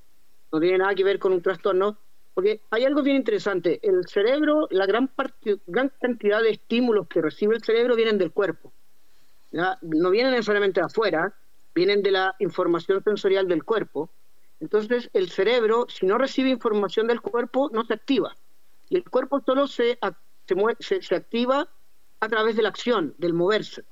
no 0.50 0.60
tiene 0.60 0.78
nada 0.78 0.94
que 0.94 1.04
ver 1.04 1.18
con 1.18 1.34
un 1.34 1.42
trastorno, 1.42 1.98
porque 2.32 2.62
hay 2.70 2.84
algo 2.84 3.02
bien 3.02 3.16
interesante. 3.16 3.78
El 3.82 4.06
cerebro, 4.08 4.68
la 4.70 4.86
gran, 4.86 5.08
parte, 5.08 5.58
gran 5.66 5.92
cantidad 6.00 6.40
de 6.40 6.50
estímulos 6.52 7.08
que 7.08 7.20
recibe 7.20 7.56
el 7.56 7.62
cerebro 7.62 7.94
vienen 7.94 8.16
del 8.16 8.32
cuerpo. 8.32 8.72
No 9.50 10.10
vienen 10.10 10.32
necesariamente 10.32 10.80
de 10.80 10.86
afuera, 10.86 11.34
vienen 11.74 12.02
de 12.02 12.10
la 12.10 12.34
información 12.38 13.02
sensorial 13.04 13.48
del 13.48 13.64
cuerpo. 13.64 14.08
Entonces, 14.60 15.10
el 15.12 15.28
cerebro, 15.28 15.86
si 15.90 16.06
no 16.06 16.16
recibe 16.16 16.48
información 16.48 17.06
del 17.06 17.20
cuerpo, 17.20 17.68
no 17.70 17.84
se 17.84 17.92
activa. 17.92 18.34
Y 18.88 18.96
el 18.96 19.04
cuerpo 19.04 19.40
solo 19.44 19.66
se, 19.66 19.98
se, 20.80 21.14
activa 21.14 21.68
a 22.20 22.28
través 22.28 22.56
de 22.56 22.62
la 22.62 22.68
acción, 22.68 23.14
del 23.18 23.34
moverse. 23.34 23.84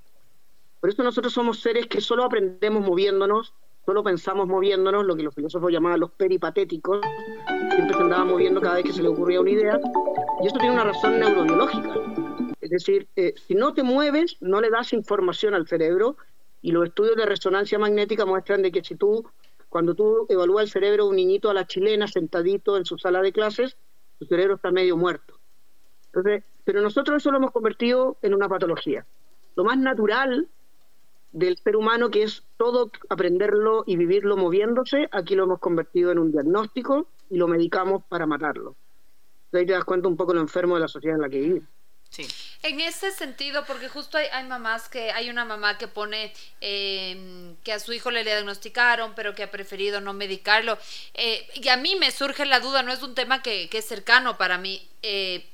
Por 0.81 0.91
eso 0.91 1.03
nosotros 1.03 1.33
somos 1.33 1.61
seres 1.61 1.87
que 1.87 2.01
solo 2.01 2.25
aprendemos 2.25 2.83
moviéndonos, 2.83 3.55
solo 3.85 4.03
pensamos 4.03 4.47
moviéndonos, 4.47 5.05
lo 5.05 5.17
que 5.17 5.23
los 5.23 5.35
filósofos 5.35 5.73
llamaban 5.73 6.01
los 6.01 6.11
peripatéticos, 6.13 7.01
siempre 7.75 7.97
se 7.97 8.03
andaba 8.03 8.25
moviendo 8.25 8.61
cada 8.61 8.77
vez 8.77 8.85
que 8.85 8.93
se 8.93 9.03
le 9.03 9.09
ocurría 9.09 9.41
una 9.41 9.51
idea, 9.51 9.81
y 10.43 10.47
esto 10.47 10.59
tiene 10.59 10.75
una 10.75 10.85
razón 10.85 11.19
neurobiológica. 11.19 11.95
Es 12.61 12.71
decir, 12.71 13.09
eh, 13.17 13.35
si 13.37 13.55
no 13.55 13.75
te 13.75 13.83
mueves, 13.83 14.37
no 14.41 14.61
le 14.61 14.71
das 14.71 14.93
información 14.93 15.55
al 15.55 15.67
cerebro, 15.67 16.17
y 16.63 16.73
los 16.73 16.87
estudios 16.87 17.17
de 17.17 17.27
resonancia 17.27 17.79
magnética 17.79 18.27
muestran 18.27 18.63
de 18.63 18.71
que 18.71 18.85
si 18.85 18.95
tú, 18.95 19.25
cuando 19.69 19.95
tú 19.95 20.27
evalúas 20.29 20.65
el 20.65 20.71
cerebro 20.71 21.05
de 21.05 21.11
un 21.11 21.17
niñito 21.17 21.51
a 21.51 21.55
la 21.55 21.67
chilena 21.67 22.07
sentadito 22.07 22.77
en 22.77 22.85
su 22.85 22.99
sala 22.99 23.23
de 23.23 23.33
clases, 23.33 23.77
su 24.21 24.27
cerebro 24.27 24.57
está 24.57 24.71
medio 24.71 24.99
muerto. 24.99 25.41
Entonces, 26.07 26.45
pero 26.65 26.83
nosotros 26.83 27.17
eso 27.17 27.31
lo 27.31 27.39
hemos 27.39 27.53
convertido 27.53 28.19
en 28.21 28.35
una 28.35 28.49
patología. 28.49 29.07
Lo 29.57 29.65
más 29.65 29.79
natural 29.79 30.49
del 31.33 31.57
ser 31.57 31.77
humano, 31.77 32.11
que 32.11 32.25
es 32.25 32.45
todo 32.59 32.91
aprenderlo 33.09 33.83
y 33.87 33.97
vivirlo 33.97 34.37
moviéndose, 34.37 35.09
aquí 35.11 35.35
lo 35.35 35.45
hemos 35.45 35.59
convertido 35.59 36.13
en 36.13 36.19
un 36.19 36.33
diagnóstico 36.33 37.09
y 37.31 37.39
lo 37.39 37.49
medicamos 37.49 38.05
para 38.09 38.27
matarlo. 38.27 38.77
ahí 39.53 39.65
te 39.65 39.73
das 39.73 39.85
cuenta 39.85 40.09
un 40.09 40.17
poco 40.17 40.35
lo 40.35 40.41
enfermo 40.41 40.75
de 40.75 40.81
la 40.81 40.89
sociedad 40.89 41.17
en 41.17 41.23
la 41.23 41.31
que 41.31 41.41
vivimos. 41.41 41.69
En 42.63 42.81
ese 42.81 43.13
sentido, 43.13 43.65
porque 43.65 43.89
justo 43.89 44.19
hay, 44.19 44.27
hay, 44.33 44.45
mamás 44.45 44.89
que, 44.89 45.13
hay 45.13 45.31
una 45.31 45.45
mamá 45.45 45.79
que 45.79 45.89
pone 45.89 46.33
em, 46.61 47.57
que 47.63 47.73
a 47.73 47.79
su 47.79 47.93
hijo 47.93 48.11
le 48.11 48.25
diagnosticaron, 48.25 49.15
pero 49.15 49.35
que 49.35 49.45
ha 49.45 49.51
preferido 49.51 50.01
no 50.01 50.13
medicarlo. 50.13 50.77
Eh, 51.15 51.49
y 51.55 51.69
a 51.69 51.77
mí 51.77 51.97
me 51.97 52.11
surge 52.11 52.45
la 52.47 52.61
duda, 52.61 52.83
no 52.83 52.93
es 52.93 53.03
un 53.03 53.15
tema 53.15 53.43
que, 53.43 53.69
que 53.69 53.79
es 53.79 53.87
cercano 53.87 54.37
para 54.37 54.59
mí. 54.59 54.87
Eh, 55.03 55.47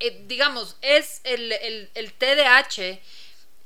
eh, 0.00 0.24
digamos, 0.26 0.76
es 0.82 1.20
el, 1.24 1.52
el, 1.52 1.90
el 1.94 2.12
TDAH 2.12 3.00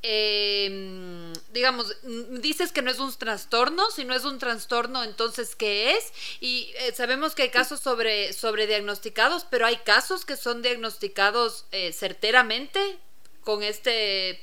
eh, 0.06 1.32
digamos, 1.54 1.96
dices 2.42 2.72
que 2.72 2.82
no 2.82 2.90
es 2.90 2.98
un 2.98 3.10
trastorno, 3.14 3.90
si 3.90 4.04
no 4.04 4.14
es 4.14 4.26
un 4.26 4.38
trastorno, 4.38 5.02
entonces, 5.02 5.56
¿qué 5.56 5.92
es? 5.92 6.12
Y 6.40 6.70
eh, 6.80 6.92
sabemos 6.92 7.34
que 7.34 7.44
hay 7.44 7.48
casos 7.48 7.80
sobre, 7.80 8.34
sobre 8.34 8.66
diagnosticados, 8.66 9.46
pero 9.50 9.64
hay 9.64 9.76
casos 9.78 10.26
que 10.26 10.36
son 10.36 10.60
diagnosticados 10.60 11.66
eh, 11.72 11.92
certeramente 11.92 12.98
con 13.40 13.62
este... 13.62 14.40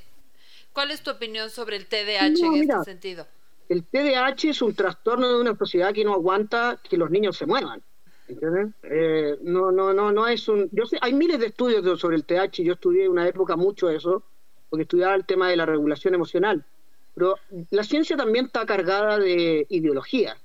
¿Cuál 0.74 0.90
es 0.90 1.04
tu 1.04 1.12
opinión 1.12 1.52
sobre 1.52 1.76
el 1.76 1.86
TDAH 1.86 2.44
en 2.44 2.56
este 2.56 2.84
sentido? 2.84 3.28
El 3.70 3.84
TDAH 3.84 4.50
es 4.50 4.62
un 4.64 4.74
trastorno 4.74 5.30
de 5.30 5.42
una 5.42 5.56
sociedad 5.56 5.94
que 5.94 6.04
no 6.04 6.14
aguanta 6.14 6.82
que 6.90 6.98
los 6.98 7.12
niños 7.12 7.38
se 7.38 7.46
muevan. 7.46 7.84
Eh, 8.30 9.38
no, 9.42 9.72
no, 9.72 9.94
no, 9.94 10.12
no 10.14 10.28
es 10.28 10.48
un. 10.48 10.70
Yo 10.72 10.86
sé, 10.86 10.98
hay 11.02 11.14
miles 11.14 11.40
de 11.40 11.48
estudios 11.48 12.00
sobre 12.00 12.16
el 12.16 12.24
TDAH. 12.24 12.64
Yo 12.64 12.74
estudié 12.74 13.04
en 13.04 13.12
una 13.12 13.28
época 13.28 13.58
mucho 13.58 13.90
eso 13.90 14.24
porque 14.72 14.84
estudiaba 14.84 15.16
el 15.16 15.26
tema 15.26 15.50
de 15.50 15.58
la 15.58 15.66
regulación 15.66 16.16
emocional. 16.16 16.66
Pero 17.14 17.36
la 17.72 17.84
ciencia 17.84 18.16
también 18.16 18.46
está 18.46 18.66
cargada 18.66 19.20
de 19.20 19.68
ideología, 19.70 20.38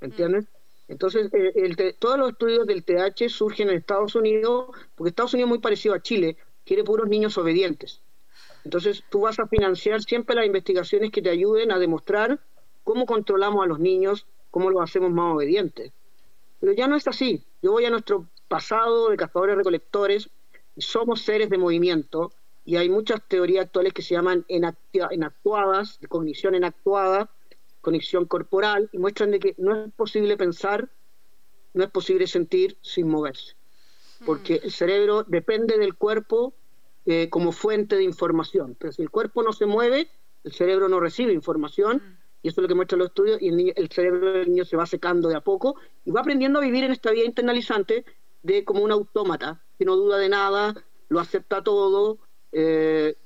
¿entiendes? 0.00 0.46
Entonces, 0.88 1.28
eh, 1.34 1.94
todos 1.98 2.18
los 2.18 2.30
estudios 2.30 2.66
del 2.66 2.82
TH 2.82 3.28
surgen 3.28 3.68
en 3.68 3.76
Estados 3.76 4.14
Unidos, 4.14 4.70
porque 4.96 5.10
Estados 5.10 5.34
Unidos 5.34 5.48
es 5.48 5.50
muy 5.50 5.58
parecido 5.58 5.94
a 5.94 6.00
Chile, 6.00 6.38
quiere 6.64 6.82
puros 6.82 7.08
niños 7.08 7.36
obedientes. 7.36 8.00
Entonces, 8.64 9.04
tú 9.10 9.20
vas 9.20 9.38
a 9.38 9.46
financiar 9.46 10.02
siempre 10.02 10.34
las 10.34 10.46
investigaciones 10.46 11.10
que 11.10 11.20
te 11.20 11.28
ayuden 11.28 11.70
a 11.70 11.78
demostrar 11.78 12.40
cómo 12.84 13.04
controlamos 13.04 13.62
a 13.62 13.68
los 13.68 13.78
niños, 13.78 14.26
cómo 14.50 14.70
los 14.70 14.82
hacemos 14.82 15.10
más 15.10 15.34
obedientes. 15.34 15.92
Pero 16.58 16.72
ya 16.72 16.88
no 16.88 16.96
es 16.96 17.06
así. 17.06 17.44
Yo 17.60 17.72
voy 17.72 17.84
a 17.84 17.90
nuestro 17.90 18.26
pasado 18.48 19.10
de 19.10 19.18
cazadores-recolectores, 19.18 20.30
somos 20.78 21.20
seres 21.20 21.50
de 21.50 21.58
movimiento, 21.58 22.32
y 22.68 22.76
hay 22.76 22.90
muchas 22.90 23.26
teorías 23.26 23.64
actuales 23.64 23.94
que 23.94 24.02
se 24.02 24.14
llaman 24.14 24.44
enactuadas, 24.46 25.98
cognición 26.06 26.54
enactuada, 26.54 27.30
conexión 27.80 28.26
corporal, 28.26 28.90
y 28.92 28.98
muestran 28.98 29.30
de 29.30 29.38
que 29.38 29.54
no 29.56 29.84
es 29.84 29.92
posible 29.94 30.36
pensar, 30.36 30.90
no 31.72 31.84
es 31.84 31.90
posible 31.90 32.26
sentir 32.26 32.76
sin 32.82 33.08
moverse, 33.08 33.56
porque 34.26 34.60
el 34.62 34.70
cerebro 34.70 35.24
depende 35.24 35.78
del 35.78 35.94
cuerpo 35.94 36.52
eh, 37.06 37.30
como 37.30 37.52
fuente 37.52 37.96
de 37.96 38.04
información, 38.04 38.76
pero 38.78 38.92
si 38.92 39.00
el 39.00 39.08
cuerpo 39.08 39.42
no 39.42 39.54
se 39.54 39.64
mueve, 39.64 40.10
el 40.44 40.52
cerebro 40.52 40.90
no 40.90 41.00
recibe 41.00 41.32
información, 41.32 42.18
y 42.42 42.48
eso 42.48 42.60
es 42.60 42.62
lo 42.64 42.68
que 42.68 42.74
muestran 42.74 42.98
los 42.98 43.08
estudios, 43.08 43.40
y 43.40 43.48
el, 43.48 43.72
el 43.76 43.88
cerebro 43.88 44.30
del 44.34 44.50
niño 44.50 44.66
se 44.66 44.76
va 44.76 44.84
secando 44.84 45.30
de 45.30 45.36
a 45.36 45.40
poco, 45.40 45.76
y 46.04 46.10
va 46.10 46.20
aprendiendo 46.20 46.58
a 46.58 46.62
vivir 46.62 46.84
en 46.84 46.92
esta 46.92 47.12
vida 47.12 47.24
internalizante 47.24 48.04
de 48.42 48.62
como 48.66 48.82
un 48.82 48.92
autómata, 48.92 49.64
que 49.78 49.86
no 49.86 49.96
duda 49.96 50.18
de 50.18 50.28
nada, 50.28 50.74
lo 51.08 51.18
acepta 51.18 51.64
todo, 51.64 52.18
eh, 52.52 53.16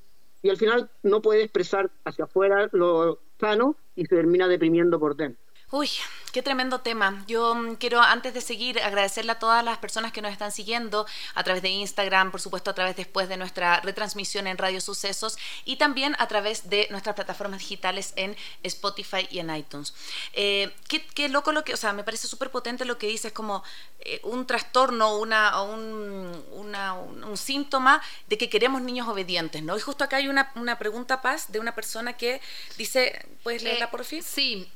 y 0.43 0.51
al 0.51 0.57
final 0.57 0.91
no 1.03 1.23
puede 1.23 1.43
expresar 1.43 1.91
hacia 2.05 2.25
afuera 2.25 2.69
lo 2.73 3.21
sano 3.39 3.77
y 3.95 4.07
se 4.07 4.17
termina 4.17 4.49
deprimiendo 4.49 4.99
por 4.99 5.17
dentro. 5.17 5.41
Uy, 5.71 5.89
qué 6.33 6.43
tremendo 6.43 6.81
tema. 6.81 7.25
Yo 7.29 7.55
mm, 7.55 7.75
quiero, 7.77 8.01
antes 8.01 8.35
de 8.35 8.41
seguir, 8.41 8.81
agradecerle 8.81 9.33
a 9.33 9.39
todas 9.39 9.65
las 9.65 9.79
personas 9.79 10.13
que 10.13 10.23
nos 10.23 10.33
están 10.33 10.51
siguiendo 10.51 11.07
a 11.35 11.45
través 11.45 11.63
de 11.63 11.69
Instagram, 11.69 12.31
por 12.31 12.41
supuesto 12.41 12.71
a 12.71 12.75
través 12.75 12.97
después 12.97 13.29
de 13.29 13.37
nuestra 13.37 13.81
retransmisión 13.81 14.47
en 14.47 14.59
Radio 14.59 14.81
Sucesos 14.81 15.37
y 15.65 15.77
también 15.77 16.17
a 16.19 16.27
través 16.29 16.71
de 16.71 16.89
nuestras 16.91 17.15
plataformas 17.15 17.61
digitales 17.61 18.15
en 18.17 18.37
Spotify 18.63 19.29
y 19.31 19.39
en 19.39 19.55
iTunes. 19.55 19.95
Eh, 20.33 20.75
qué, 20.89 21.29
loco 21.29 21.53
lo 21.53 21.65
que, 21.65 21.75
o 21.75 21.77
sea, 21.77 21.93
me 21.93 22.03
parece 22.03 22.27
súper 22.27 22.51
potente 22.51 22.85
lo 22.85 22.99
que 22.99 23.07
dices, 23.07 23.33
como 23.33 23.63
eh, 24.01 24.21
un 24.25 24.47
trastorno 24.47 25.19
una, 25.19 25.63
un, 25.63 26.45
una, 26.53 26.95
un, 26.95 27.37
síntoma 27.37 28.03
de 28.29 28.39
que 28.39 28.49
queremos 28.49 28.83
niños 28.83 29.09
obedientes, 29.09 29.63
¿no? 29.63 29.77
Y 29.77 29.81
justo 29.81 30.05
acá 30.05 30.17
hay 30.17 30.29
una, 30.29 30.51
una 30.55 30.79
pregunta, 30.79 31.21
Paz, 31.21 31.53
de 31.53 31.61
una 31.61 31.75
persona 31.75 32.15
que 32.15 32.41
dice, 32.79 33.27
¿puedes 33.43 33.63
leerla 33.63 33.91
por 33.91 34.05
fin? 34.05 34.23
Sí, 34.23 34.71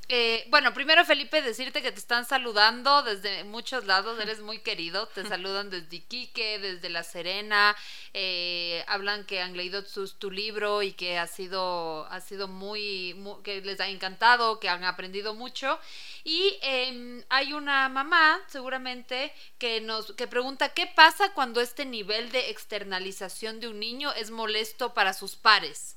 bueno, 0.49 0.75
primero, 0.75 1.05
Felipe, 1.05 1.43
decirte 1.47 1.81
que 1.81 1.93
te 1.93 1.99
están 1.99 2.27
saludando 2.27 3.03
desde 3.03 3.45
muchos 3.45 3.87
lados, 3.87 4.19
eres 4.21 4.41
muy 4.41 4.59
querido. 4.59 5.07
Te 5.09 5.25
saludan 5.29 5.71
desde 5.71 5.97
Iquique, 5.97 6.59
desde 6.59 6.91
La 6.91 7.03
Serena. 7.03 7.75
Eh, 8.13 8.85
hablan 8.89 9.25
que 9.25 9.41
han 9.41 9.57
leído 9.57 9.85
tu, 9.85 10.31
libro 10.31 10.83
y 10.83 10.93
que 10.93 11.19
ha 11.19 11.27
sido, 11.27 12.07
ha 12.07 12.21
sido 12.21 12.49
muy, 12.49 13.17
que 13.45 13.61
les 13.61 13.81
ha 13.81 13.89
encantado, 13.89 14.61
que 14.61 14.69
han 14.69 14.85
aprendido 14.85 15.35
mucho. 15.35 15.79
Y 16.25 16.59
em, 16.63 17.23
hay 17.29 17.53
una 17.53 17.89
mamá, 17.89 18.41
seguramente, 18.49 19.33
que 19.59 19.81
nos 19.81 20.13
que 20.13 20.27
pregunta 20.27 20.75
qué 20.75 20.87
pasa 20.87 21.33
cuando 21.33 21.61
este 21.61 21.85
nivel 21.85 22.31
de 22.33 22.51
externalización 22.51 23.61
de 23.61 23.69
un 23.69 23.79
niño 23.79 24.13
es 24.13 24.31
molesto 24.31 24.93
para 24.93 25.13
sus 25.13 25.37
pares. 25.37 25.97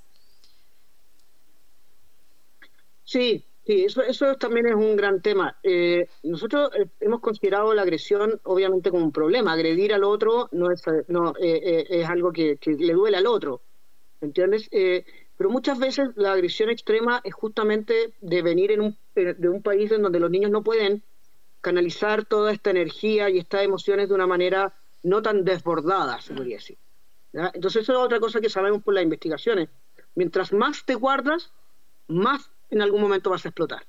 Sí, 3.03 3.43
Sí, 3.69 3.85
eso, 3.85 4.01
eso 4.01 4.33
también 4.33 4.65
es 4.65 4.73
un 4.73 4.95
gran 4.95 5.21
tema. 5.21 5.59
Eh, 5.61 6.07
nosotros 6.23 6.71
eh, 6.75 6.87
hemos 7.01 7.19
considerado 7.19 7.71
la 7.75 7.83
agresión 7.83 8.41
obviamente 8.45 8.89
como 8.89 9.05
un 9.05 9.11
problema. 9.11 9.53
Agredir 9.53 9.93
al 9.93 10.03
otro 10.03 10.49
no 10.53 10.71
es, 10.71 10.81
no, 11.07 11.35
eh, 11.39 11.85
es 11.87 12.09
algo 12.09 12.33
que, 12.33 12.57
le 12.65 12.93
duele 12.93 13.17
al 13.17 13.27
otro, 13.27 13.61
¿entiendes? 14.21 14.67
pero 15.37 15.51
muchas 15.51 15.77
veces 15.77 16.09
la 16.15 16.31
agresión 16.31 16.71
extrema 16.71 17.21
es 17.23 17.35
justamente 17.35 18.15
de 18.21 18.41
venir 18.41 18.71
en 18.71 18.81
un, 18.81 18.97
de 19.13 19.49
un 19.49 19.61
país 19.61 19.91
en 19.91 20.01
donde 20.01 20.19
los 20.19 20.31
niños 20.31 20.49
no 20.49 20.63
pueden 20.63 21.03
canalizar 21.61 22.25
toda 22.25 22.51
esta 22.51 22.71
energía 22.71 23.29
y 23.29 23.37
estas 23.37 23.61
emociones 23.61 24.09
de 24.09 24.15
una 24.15 24.25
manera 24.25 24.73
no 25.03 25.21
tan 25.21 25.45
desbordada, 25.45 26.19
se 26.21 26.33
podría 26.33 26.55
decir. 26.55 26.79
Entonces 27.33 27.83
eso 27.83 27.93
es 27.93 27.99
otra 27.99 28.19
cosa 28.19 28.41
que 28.41 28.49
sabemos 28.49 28.81
por 28.81 28.95
las 28.95 29.03
investigaciones. 29.03 29.69
Mientras 30.15 30.53
más 30.53 30.83
te 30.85 30.95
guardas, 30.95 31.51
más 32.07 32.49
en 32.69 32.81
algún 32.81 33.01
momento 33.01 33.29
vas 33.29 33.45
a 33.45 33.49
explotar. 33.49 33.85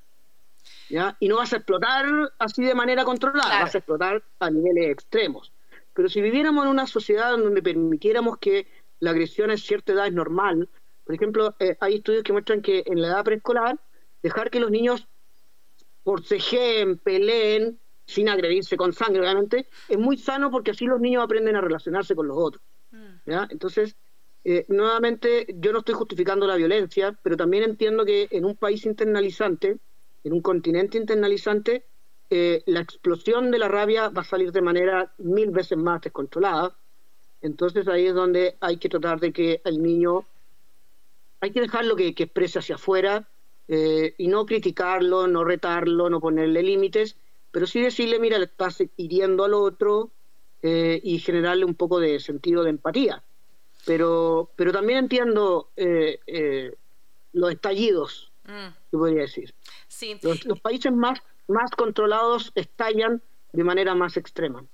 ¿ya? 0.88 1.16
Y 1.20 1.28
no 1.28 1.36
vas 1.36 1.52
a 1.52 1.56
explotar 1.56 2.06
así 2.38 2.64
de 2.64 2.74
manera 2.74 3.04
controlada, 3.04 3.62
vas 3.62 3.74
a 3.74 3.78
explotar 3.78 4.22
a 4.38 4.50
niveles 4.50 4.90
extremos. 4.90 5.52
Pero 5.94 6.08
si 6.08 6.20
viviéramos 6.20 6.64
en 6.64 6.70
una 6.70 6.86
sociedad 6.86 7.36
donde 7.36 7.62
permitiéramos 7.62 8.38
que 8.38 8.66
la 9.00 9.10
agresión 9.10 9.50
a 9.50 9.56
cierta 9.56 9.92
edad 9.92 10.06
es 10.06 10.12
normal, 10.12 10.68
por 11.04 11.14
ejemplo, 11.14 11.56
eh, 11.58 11.76
hay 11.80 11.96
estudios 11.96 12.22
que 12.22 12.32
muestran 12.32 12.62
que 12.62 12.82
en 12.86 13.00
la 13.00 13.08
edad 13.08 13.24
preescolar, 13.24 13.80
dejar 14.22 14.50
que 14.50 14.60
los 14.60 14.70
niños 14.70 15.08
forcejeen, 16.04 16.98
peleen, 16.98 17.78
sin 18.06 18.28
agredirse 18.28 18.76
con 18.76 18.92
sangre, 18.92 19.20
obviamente, 19.20 19.68
es 19.88 19.98
muy 19.98 20.16
sano 20.16 20.50
porque 20.50 20.72
así 20.72 20.84
los 20.84 21.00
niños 21.00 21.22
aprenden 21.22 21.56
a 21.56 21.60
relacionarse 21.60 22.14
con 22.14 22.28
los 22.28 22.36
otros. 22.38 22.62
Mm. 22.90 23.14
¿ya? 23.26 23.48
Entonces, 23.50 23.96
eh, 24.42 24.64
nuevamente, 24.68 25.46
yo 25.58 25.72
no 25.72 25.80
estoy 25.80 25.94
justificando 25.94 26.46
la 26.46 26.56
violencia, 26.56 27.18
pero 27.22 27.36
también 27.36 27.64
entiendo 27.64 28.04
que 28.04 28.28
en 28.30 28.44
un 28.44 28.56
país 28.56 28.86
internalizante, 28.86 29.78
en 30.24 30.32
un 30.32 30.40
continente 30.40 30.96
internalizante, 30.96 31.84
eh, 32.30 32.62
la 32.66 32.80
explosión 32.80 33.50
de 33.50 33.58
la 33.58 33.68
rabia 33.68 34.08
va 34.08 34.22
a 34.22 34.24
salir 34.24 34.52
de 34.52 34.62
manera 34.62 35.12
mil 35.18 35.50
veces 35.50 35.76
más 35.76 36.00
descontrolada. 36.00 36.74
Entonces 37.42 37.86
ahí 37.88 38.06
es 38.06 38.14
donde 38.14 38.56
hay 38.60 38.78
que 38.78 38.88
tratar 38.88 39.20
de 39.20 39.32
que 39.32 39.60
el 39.64 39.82
niño, 39.82 40.26
hay 41.40 41.50
que 41.50 41.60
dejarlo 41.60 41.96
que, 41.96 42.14
que 42.14 42.24
exprese 42.24 42.60
hacia 42.60 42.76
afuera 42.76 43.28
eh, 43.68 44.14
y 44.16 44.28
no 44.28 44.46
criticarlo, 44.46 45.26
no 45.26 45.44
retarlo, 45.44 46.08
no 46.08 46.20
ponerle 46.20 46.62
límites, 46.62 47.16
pero 47.50 47.66
sí 47.66 47.80
decirle, 47.80 48.18
mira, 48.18 48.38
le 48.38 48.44
estás 48.44 48.82
hiriendo 48.96 49.44
al 49.44 49.54
otro 49.54 50.12
y 50.62 51.18
generarle 51.20 51.64
un 51.64 51.74
poco 51.74 52.00
de 52.00 52.20
sentido 52.20 52.62
de 52.62 52.68
empatía 52.68 53.24
pero, 53.84 54.50
pero 54.56 54.72
también 54.72 55.00
entiendo 55.00 55.70
eh, 55.76 56.20
eh, 56.26 56.74
los 57.32 57.52
estallidos, 57.52 58.32
mm. 58.44 58.96
podría 58.96 59.22
decir. 59.22 59.54
Los, 60.22 60.60
países 60.60 60.92
más, 60.92 61.20
más 61.48 61.70
controlados 61.72 62.52
estallan 62.54 63.22
de 63.52 63.64
manera 63.64 63.94
más 63.94 64.16
extrema. 64.16 64.64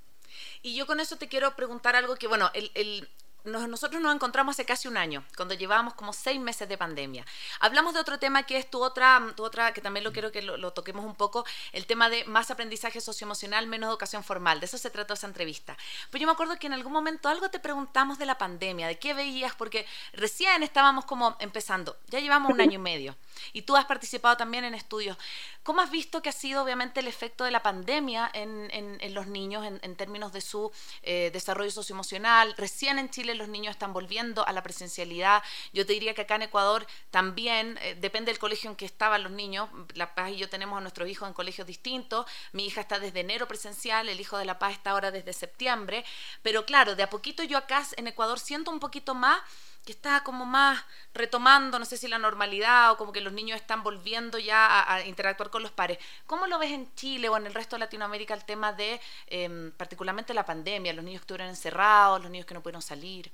Y 0.63 0.75
yo 0.75 0.87
con 0.87 1.01
eso 1.01 1.17
te 1.17 1.29
quiero 1.29 1.55
preguntar 1.57 1.97
algo 1.97 2.17
que, 2.17 2.27
bueno, 2.29 2.51
el, 2.55 3.09
nosotros 3.47 4.03
nos 4.03 4.15
encontramos 4.15 4.57
hace 4.57 4.65
casi 4.65 4.89
un 4.89 4.97
año, 4.97 5.25
cuando 5.37 5.55
llevábamos 5.55 5.95
como 5.95 6.13
seis 6.13 6.41
meses 6.41 6.69
de 6.69 6.77
pandemia. 6.77 7.25
Hablamos 7.61 7.95
de 7.95 8.01
otro 8.01 8.19
tema 8.19 8.43
que 8.43 8.59
es 8.59 8.71
tu 8.71 8.83
otra, 8.83 9.23
tu 9.37 9.45
otra 9.45 9.73
que 9.73 9.81
también 9.81 10.05
lo 10.05 10.13
quiero 10.13 10.33
que 10.33 10.43
lo, 10.43 10.73
toquemos 10.73 11.05
un 11.05 11.15
poco, 11.15 11.45
el 11.73 11.87
tema 11.87 12.09
de 12.09 12.25
más 12.25 12.51
aprendizaje 12.51 13.01
socioemocional, 13.01 13.67
menos 13.67 13.89
educación 13.89 14.25
formal. 14.25 14.61
De 14.61 14.67
eso 14.67 14.79
se 14.79 14.91
trató 14.91 15.15
esa 15.15 15.27
entrevista. 15.27 15.77
Pero 16.11 16.23
yo 16.23 16.27
me 16.27 16.33
acuerdo 16.33 16.59
que 16.59 16.67
en 16.67 16.73
algún 16.73 16.93
momento 16.93 17.29
algo 17.29 17.49
te 17.51 17.61
preguntamos 17.61 18.19
de 18.19 18.27
la 18.27 18.39
pandemia, 18.39 18.89
de 18.89 18.99
qué 18.99 19.15
veías, 19.15 19.55
porque 19.55 19.87
recién 20.13 20.63
estábamos 20.63 21.05
como 21.05 21.37
empezando, 21.39 21.97
ya 22.09 22.21
llevamos 22.21 22.53
un 22.53 22.61
año 22.61 22.75
y 22.75 22.79
medio. 22.79 23.17
Y 23.53 23.63
tú 23.63 23.77
has 23.77 23.85
participado 23.85 24.37
también 24.37 24.65
en 24.65 24.75
estudios. 24.75 25.17
¿Cómo 25.63 25.81
has 25.81 25.91
visto 25.91 26.23
que 26.23 26.29
ha 26.31 26.33
sido 26.33 26.63
obviamente 26.63 27.01
el 27.01 27.09
efecto 27.09 27.45
de 27.45 27.51
la 27.51 27.63
pandemia 27.63 28.31
en, 28.33 29.15
los 29.15 29.27
niños 29.27 29.65
en, 29.67 29.97
términos 29.97 30.33
de 30.33 30.41
su 30.41 30.73
eh, 31.03 31.31
desarrollo 31.33 31.71
socioemocional? 31.71 32.55
Recién 32.57 32.99
en 32.99 33.11
Chile 33.11 33.35
los 33.37 33.49
niños 33.49 33.73
están 33.73 33.93
volviendo 33.93 34.47
a 34.47 34.53
la 34.53 34.63
presencialidad. 34.63 35.43
Yo 35.73 35.87
te 35.87 35.93
diría 35.93 36.15
que 36.15 36.23
acá 36.23 36.37
en 36.37 36.43
Ecuador 36.43 36.87
también, 37.11 37.79
eh, 37.83 37.97
depende 38.01 38.31
del 38.31 38.39
colegio 38.39 38.71
en 38.71 38.77
que 38.77 38.85
estaban 38.85 39.23
los 39.23 39.33
niños. 39.33 39.69
La 39.95 40.15
Paz 40.15 40.31
y 40.31 40.37
yo 40.37 40.49
tenemos 40.49 40.79
a 40.79 40.81
nuestros 40.81 41.09
hijos 41.09 41.29
en 41.29 41.35
colegios 41.35 41.67
distintos. 41.67 42.27
Mi 42.53 42.67
hija 42.67 42.81
está 42.81 42.99
desde 42.99 43.21
enero 43.21 43.47
presencial, 43.49 44.09
el 44.09 44.21
hijo 44.21 44.39
de 44.39 44.45
La 44.45 44.59
Paz 44.59 44.73
está 44.73 44.91
ahora 44.91 45.11
desde 45.11 45.33
septiembre. 45.33 46.05
Pero 46.43 46.65
claro, 46.67 46.97
de 46.97 47.03
a 47.03 47.11
poquito 47.11 47.43
yo 47.43 47.59
acá 47.59 47.85
en 47.97 48.07
Ecuador 48.07 48.39
siento 48.39 48.71
un 48.71 48.81
poquito 48.81 49.15
más 49.15 49.41
que 49.87 49.93
está 49.93 50.25
como 50.25 50.45
más 50.45 50.85
retomando, 51.15 51.79
no 51.79 51.85
sé 51.85 51.97
si 51.97 52.09
la 52.09 52.19
normalidad 52.19 52.91
o 52.91 52.97
como 52.97 53.13
que 53.13 53.21
los 53.21 53.33
niños 53.33 53.59
están 53.59 53.85
volviendo 53.85 54.37
ya 54.37 54.93
a, 54.93 55.07
interactuar 55.07 55.49
con 55.49 55.63
los 55.63 55.71
pares. 55.71 55.99
¿Cómo 56.27 56.49
lo 56.49 56.59
ves 56.59 56.73
en 56.73 56.93
Chile 56.97 57.29
o 57.29 57.37
en 57.37 57.47
el 57.47 57.55
resto 57.55 57.77
de 57.77 57.81
Latinoamérica 57.81 58.35
el 58.35 58.45
tema 58.45 58.73
de 58.73 59.01
em, 59.29 59.71
particularmente 59.71 60.35
la 60.35 60.45
pandemia, 60.45 60.93
los 60.93 61.05
niños 61.05 61.21
que 61.21 61.25
estuvieron 61.25 61.49
encerrados, 61.49 62.21
los 62.21 62.31
niños 62.31 62.47
que 62.47 62.55
no 62.55 62.63
pudieron 62.63 62.83
salir? 62.83 63.31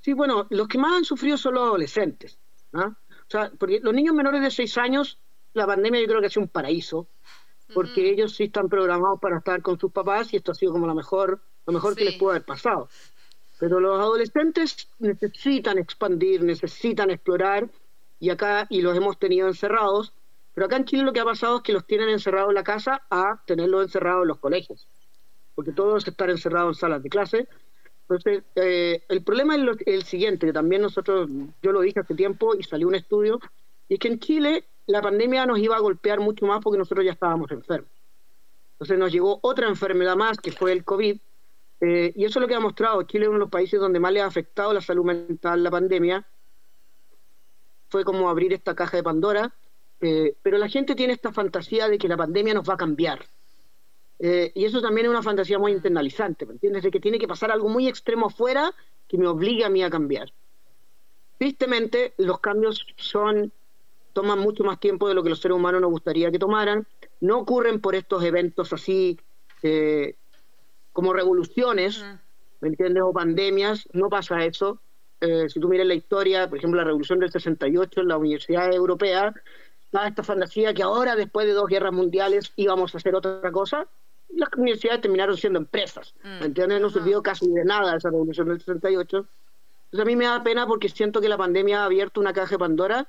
Sí, 0.00 0.12
bueno, 0.12 0.46
los 0.50 0.68
que 0.68 0.78
más 0.78 0.92
han 0.92 1.04
sufrido 1.04 1.36
son 1.36 1.54
los 1.54 1.64
adolescentes. 1.64 2.38
O 2.72 2.94
sea, 3.28 3.50
porque 3.58 3.80
los 3.80 3.92
niños 3.92 4.14
menores 4.14 4.42
de 4.42 4.50
6 4.50 4.78
años, 4.78 5.18
la 5.54 5.66
pandemia 5.66 6.00
yo 6.00 6.06
creo 6.06 6.20
que 6.20 6.28
ha 6.28 6.30
sido 6.30 6.42
un 6.42 6.48
paraíso, 6.48 7.08
porque 7.74 8.10
ellos 8.10 8.36
sí 8.36 8.44
están 8.44 8.68
programados 8.68 9.18
para 9.20 9.38
estar 9.38 9.60
con 9.60 9.78
sus 9.78 9.90
papás 9.90 10.32
y 10.32 10.36
esto 10.36 10.52
ha 10.52 10.54
sido 10.54 10.72
como 10.72 10.86
lo 10.86 10.94
mejor, 10.94 11.40
lo 11.66 11.72
mejor 11.72 11.96
que 11.96 12.04
les 12.04 12.14
pudo 12.14 12.30
haber 12.30 12.44
pasado. 12.44 12.88
Pero 13.62 13.78
los 13.78 13.96
adolescentes 13.96 14.88
necesitan 14.98 15.78
expandir, 15.78 16.42
necesitan 16.42 17.10
explorar, 17.10 17.70
y 18.18 18.30
acá, 18.30 18.66
y 18.68 18.82
los 18.82 18.96
hemos 18.96 19.20
tenido 19.20 19.46
encerrados, 19.46 20.12
pero 20.52 20.66
acá 20.66 20.78
en 20.78 20.84
Chile 20.84 21.04
lo 21.04 21.12
que 21.12 21.20
ha 21.20 21.24
pasado 21.24 21.58
es 21.58 21.62
que 21.62 21.72
los 21.72 21.86
tienen 21.86 22.08
encerrados 22.08 22.48
en 22.48 22.56
la 22.56 22.64
casa 22.64 23.02
a 23.08 23.40
tenerlos 23.46 23.84
encerrados 23.84 24.22
en 24.22 24.28
los 24.30 24.40
colegios, 24.40 24.88
porque 25.54 25.70
todos 25.70 26.04
están 26.08 26.30
encerrados 26.30 26.76
en 26.76 26.80
salas 26.80 27.04
de 27.04 27.08
clase. 27.08 27.46
Entonces, 28.00 28.42
eh, 28.56 29.04
el 29.08 29.22
problema 29.22 29.54
es 29.54 29.62
el 29.86 30.02
siguiente, 30.02 30.46
que 30.46 30.52
también 30.52 30.82
nosotros, 30.82 31.30
yo 31.62 31.70
lo 31.70 31.82
dije 31.82 32.00
hace 32.00 32.16
tiempo 32.16 32.56
y 32.56 32.64
salió 32.64 32.88
un 32.88 32.96
estudio, 32.96 33.38
y 33.88 33.94
es 33.94 34.00
que 34.00 34.08
en 34.08 34.18
Chile 34.18 34.64
la 34.86 35.00
pandemia 35.00 35.46
nos 35.46 35.60
iba 35.60 35.76
a 35.76 35.80
golpear 35.80 36.18
mucho 36.18 36.46
más 36.46 36.60
porque 36.64 36.78
nosotros 36.78 37.06
ya 37.06 37.12
estábamos 37.12 37.48
enfermos. 37.52 37.92
Entonces 38.72 38.98
nos 38.98 39.12
llegó 39.12 39.38
otra 39.40 39.68
enfermedad 39.68 40.16
más, 40.16 40.38
que 40.38 40.50
fue 40.50 40.72
el 40.72 40.82
COVID, 40.82 41.16
eh, 41.84 42.12
y 42.14 42.24
eso 42.24 42.38
es 42.38 42.42
lo 42.42 42.46
que 42.46 42.54
ha 42.54 42.60
mostrado. 42.60 43.02
Chile 43.02 43.24
es 43.24 43.28
uno 43.28 43.38
de 43.38 43.44
los 43.44 43.50
países 43.50 43.80
donde 43.80 43.98
más 43.98 44.12
le 44.12 44.20
ha 44.20 44.26
afectado 44.26 44.72
la 44.72 44.80
salud 44.80 45.04
mental 45.04 45.64
la 45.64 45.70
pandemia. 45.70 46.24
Fue 47.88 48.04
como 48.04 48.30
abrir 48.30 48.52
esta 48.52 48.76
caja 48.76 48.96
de 48.96 49.02
Pandora. 49.02 49.52
Eh, 50.00 50.36
pero 50.42 50.58
la 50.58 50.68
gente 50.68 50.94
tiene 50.94 51.12
esta 51.12 51.32
fantasía 51.32 51.88
de 51.88 51.98
que 51.98 52.06
la 52.06 52.16
pandemia 52.16 52.54
nos 52.54 52.68
va 52.68 52.74
a 52.74 52.76
cambiar. 52.76 53.24
Eh, 54.20 54.52
y 54.54 54.64
eso 54.64 54.80
también 54.80 55.06
es 55.06 55.10
una 55.10 55.24
fantasía 55.24 55.58
muy 55.58 55.72
internalizante, 55.72 56.46
¿me 56.46 56.52
entiendes? 56.52 56.84
De 56.84 56.92
que 56.92 57.00
tiene 57.00 57.18
que 57.18 57.26
pasar 57.26 57.50
algo 57.50 57.68
muy 57.68 57.88
extremo 57.88 58.26
afuera 58.26 58.72
que 59.08 59.18
me 59.18 59.26
obligue 59.26 59.64
a 59.64 59.68
mí 59.68 59.82
a 59.82 59.90
cambiar. 59.90 60.32
Tristemente, 61.38 62.14
los 62.18 62.38
cambios 62.38 62.86
son 62.96 63.52
toman 64.12 64.38
mucho 64.38 64.62
más 64.62 64.78
tiempo 64.78 65.08
de 65.08 65.14
lo 65.14 65.22
que 65.24 65.30
los 65.30 65.40
seres 65.40 65.56
humanos 65.56 65.80
nos 65.80 65.90
gustaría 65.90 66.30
que 66.30 66.38
tomaran. 66.38 66.86
No 67.20 67.40
ocurren 67.40 67.80
por 67.80 67.96
estos 67.96 68.22
eventos 68.22 68.72
así 68.72 69.18
como 70.92 71.12
revoluciones, 71.12 72.04
¿me 72.60 72.68
entiendes? 72.68 73.02
O 73.02 73.12
pandemias, 73.12 73.88
no 73.92 74.08
pasa 74.08 74.44
eso. 74.44 74.80
Eh, 75.20 75.48
si 75.48 75.60
tú 75.60 75.68
miras 75.68 75.86
la 75.86 75.94
historia, 75.94 76.48
por 76.48 76.58
ejemplo, 76.58 76.78
la 76.78 76.84
revolución 76.84 77.20
del 77.20 77.30
68 77.30 78.00
en 78.00 78.08
la 78.08 78.16
Universidad 78.16 78.72
Europea, 78.72 79.32
da 79.92 80.08
esta 80.08 80.22
fantasía 80.22 80.74
que 80.74 80.82
ahora, 80.82 81.14
después 81.16 81.46
de 81.46 81.52
dos 81.52 81.68
guerras 81.68 81.92
mundiales, 81.92 82.52
íbamos 82.56 82.94
a 82.94 82.98
hacer 82.98 83.14
otra 83.14 83.52
cosa. 83.52 83.86
Las 84.30 84.48
universidades 84.56 85.02
terminaron 85.02 85.36
siendo 85.36 85.58
empresas, 85.58 86.14
¿me 86.22 86.46
entiendes? 86.46 86.80
No 86.80 86.88
sirvió 86.88 87.22
casi 87.22 87.50
de 87.50 87.64
nada 87.64 87.96
esa 87.96 88.08
revolución 88.08 88.48
del 88.48 88.58
68. 88.58 89.18
Entonces 89.18 90.00
a 90.00 90.04
mí 90.04 90.16
me 90.16 90.24
da 90.24 90.42
pena 90.42 90.66
porque 90.66 90.88
siento 90.88 91.20
que 91.20 91.28
la 91.28 91.36
pandemia 91.36 91.82
ha 91.82 91.84
abierto 91.84 92.18
una 92.18 92.32
caja 92.32 92.52
de 92.52 92.58
Pandora, 92.58 93.08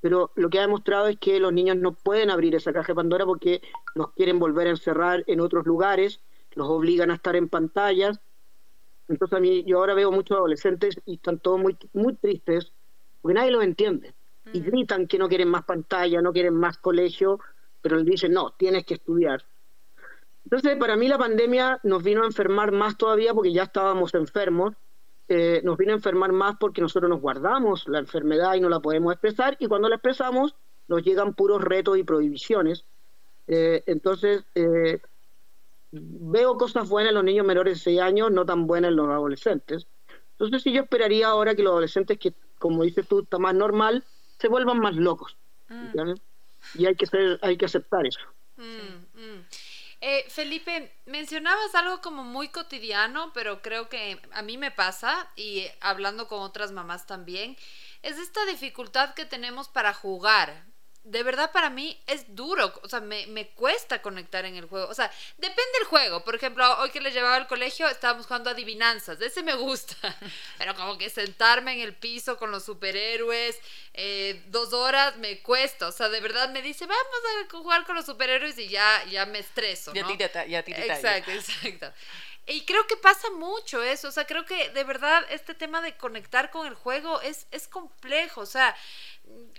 pero 0.00 0.30
lo 0.36 0.50
que 0.50 0.58
ha 0.58 0.62
demostrado 0.62 1.08
es 1.08 1.18
que 1.18 1.40
los 1.40 1.52
niños 1.52 1.76
no 1.76 1.92
pueden 1.92 2.30
abrir 2.30 2.54
esa 2.54 2.72
caja 2.72 2.92
de 2.92 2.94
Pandora 2.94 3.26
porque 3.26 3.60
nos 3.96 4.12
quieren 4.12 4.38
volver 4.38 4.68
a 4.68 4.70
encerrar 4.70 5.24
en 5.26 5.40
otros 5.40 5.66
lugares 5.66 6.20
los 6.54 6.68
obligan 6.68 7.10
a 7.10 7.14
estar 7.14 7.36
en 7.36 7.48
pantallas. 7.48 8.20
Entonces 9.08 9.36
a 9.36 9.40
mí, 9.40 9.64
yo 9.64 9.78
ahora 9.78 9.94
veo 9.94 10.10
muchos 10.10 10.36
adolescentes 10.36 11.00
y 11.04 11.14
están 11.14 11.38
todos 11.38 11.60
muy, 11.60 11.76
muy 11.92 12.14
tristes 12.14 12.72
porque 13.20 13.34
nadie 13.34 13.50
los 13.50 13.64
entiende. 13.64 14.14
Y 14.52 14.60
mm. 14.60 14.64
gritan 14.64 15.06
que 15.06 15.18
no 15.18 15.28
quieren 15.28 15.48
más 15.48 15.64
pantalla, 15.64 16.20
no 16.20 16.32
quieren 16.32 16.54
más 16.54 16.78
colegio, 16.78 17.38
pero 17.80 17.96
les 17.96 18.06
dicen, 18.06 18.32
no, 18.32 18.52
tienes 18.52 18.84
que 18.84 18.94
estudiar. 18.94 19.44
Entonces, 20.44 20.76
para 20.76 20.96
mí 20.96 21.08
la 21.08 21.18
pandemia 21.18 21.80
nos 21.84 22.02
vino 22.02 22.22
a 22.22 22.26
enfermar 22.26 22.72
más 22.72 22.96
todavía 22.96 23.32
porque 23.32 23.52
ya 23.52 23.62
estábamos 23.64 24.14
enfermos. 24.14 24.74
Eh, 25.28 25.62
nos 25.64 25.78
vino 25.78 25.92
a 25.92 25.96
enfermar 25.96 26.32
más 26.32 26.56
porque 26.58 26.82
nosotros 26.82 27.08
nos 27.08 27.20
guardamos 27.20 27.86
la 27.88 28.00
enfermedad 28.00 28.54
y 28.54 28.60
no 28.60 28.68
la 28.68 28.80
podemos 28.80 29.12
expresar. 29.12 29.56
Y 29.60 29.66
cuando 29.66 29.88
la 29.88 29.96
expresamos, 29.96 30.56
nos 30.88 31.02
llegan 31.02 31.34
puros 31.34 31.62
retos 31.62 31.96
y 31.96 32.02
prohibiciones. 32.02 32.84
Eh, 33.46 33.82
entonces, 33.86 34.44
eh, 34.54 35.00
veo 35.92 36.56
cosas 36.56 36.88
buenas 36.88 37.10
en 37.10 37.16
los 37.16 37.24
niños 37.24 37.46
menores 37.46 37.78
de 37.78 37.84
6 37.84 38.00
años, 38.00 38.30
no 38.30 38.44
tan 38.46 38.66
buenas 38.66 38.90
en 38.90 38.96
los 38.96 39.08
adolescentes. 39.08 39.86
Entonces 40.32 40.62
sí 40.62 40.72
yo 40.72 40.82
esperaría 40.82 41.28
ahora 41.28 41.54
que 41.54 41.62
los 41.62 41.72
adolescentes, 41.72 42.18
que 42.18 42.32
como 42.58 42.82
dices 42.82 43.06
tú, 43.06 43.20
está 43.20 43.38
más 43.38 43.54
normal, 43.54 44.04
se 44.38 44.48
vuelvan 44.48 44.78
más 44.78 44.94
locos. 44.94 45.36
Mm. 45.68 46.14
Y 46.74 46.86
hay 46.86 46.96
que, 46.96 47.06
ser, 47.06 47.38
hay 47.42 47.56
que 47.56 47.66
aceptar 47.66 48.06
eso. 48.06 48.20
Mm, 48.56 49.20
mm. 49.20 49.46
Eh, 50.00 50.24
Felipe, 50.28 50.92
mencionabas 51.06 51.74
algo 51.74 52.00
como 52.00 52.24
muy 52.24 52.48
cotidiano, 52.48 53.30
pero 53.34 53.62
creo 53.62 53.88
que 53.88 54.20
a 54.32 54.42
mí 54.42 54.58
me 54.58 54.72
pasa, 54.72 55.30
y 55.36 55.66
hablando 55.80 56.26
con 56.26 56.40
otras 56.40 56.72
mamás 56.72 57.06
también, 57.06 57.56
es 58.02 58.18
esta 58.18 58.44
dificultad 58.46 59.14
que 59.14 59.26
tenemos 59.26 59.68
para 59.68 59.94
jugar 59.94 60.64
de 61.04 61.22
verdad 61.24 61.50
para 61.50 61.68
mí 61.68 62.00
es 62.06 62.34
duro, 62.34 62.72
o 62.82 62.88
sea, 62.88 63.00
me, 63.00 63.26
me, 63.26 63.48
cuesta 63.48 64.00
conectar 64.00 64.44
en 64.44 64.56
el 64.56 64.66
juego. 64.66 64.88
O 64.88 64.94
sea, 64.94 65.10
depende 65.36 65.78
del 65.78 65.88
juego. 65.88 66.24
Por 66.24 66.34
ejemplo, 66.36 66.64
hoy 66.78 66.90
que 66.90 67.00
les 67.00 67.12
llevaba 67.12 67.36
al 67.36 67.48
colegio 67.48 67.88
estábamos 67.88 68.26
jugando 68.26 68.50
adivinanzas, 68.50 69.20
ese 69.20 69.42
me 69.42 69.54
gusta. 69.54 69.96
Pero 70.58 70.74
como 70.76 70.98
que 70.98 71.10
sentarme 71.10 71.72
en 71.74 71.80
el 71.80 71.94
piso 71.94 72.36
con 72.36 72.50
los 72.50 72.64
superhéroes 72.64 73.58
eh, 73.94 74.42
dos 74.46 74.72
horas 74.72 75.16
me 75.16 75.40
cuesta. 75.40 75.88
O 75.88 75.92
sea, 75.92 76.08
de 76.08 76.20
verdad 76.20 76.50
me 76.50 76.62
dice, 76.62 76.86
vamos 76.86 77.04
a 77.04 77.50
jugar 77.50 77.84
con 77.84 77.96
los 77.96 78.06
superhéroes 78.06 78.58
y 78.58 78.68
ya, 78.68 79.04
ya 79.10 79.26
me 79.26 79.40
estreso. 79.40 79.92
¿no? 79.94 80.16
Ya, 80.16 80.46
ya, 80.46 80.60
Exacto, 80.60 81.30
exacto. 81.32 81.92
Y 82.44 82.64
creo 82.66 82.84
que 82.88 82.96
pasa 82.96 83.30
mucho 83.30 83.82
eso, 83.84 84.08
o 84.08 84.10
sea, 84.10 84.26
creo 84.26 84.44
que 84.44 84.70
de 84.70 84.82
verdad 84.82 85.24
este 85.30 85.54
tema 85.54 85.80
de 85.80 85.96
conectar 85.96 86.50
con 86.50 86.66
el 86.66 86.74
juego 86.74 87.20
es, 87.20 87.46
es 87.52 87.68
complejo, 87.68 88.40
o 88.40 88.46
sea, 88.46 88.74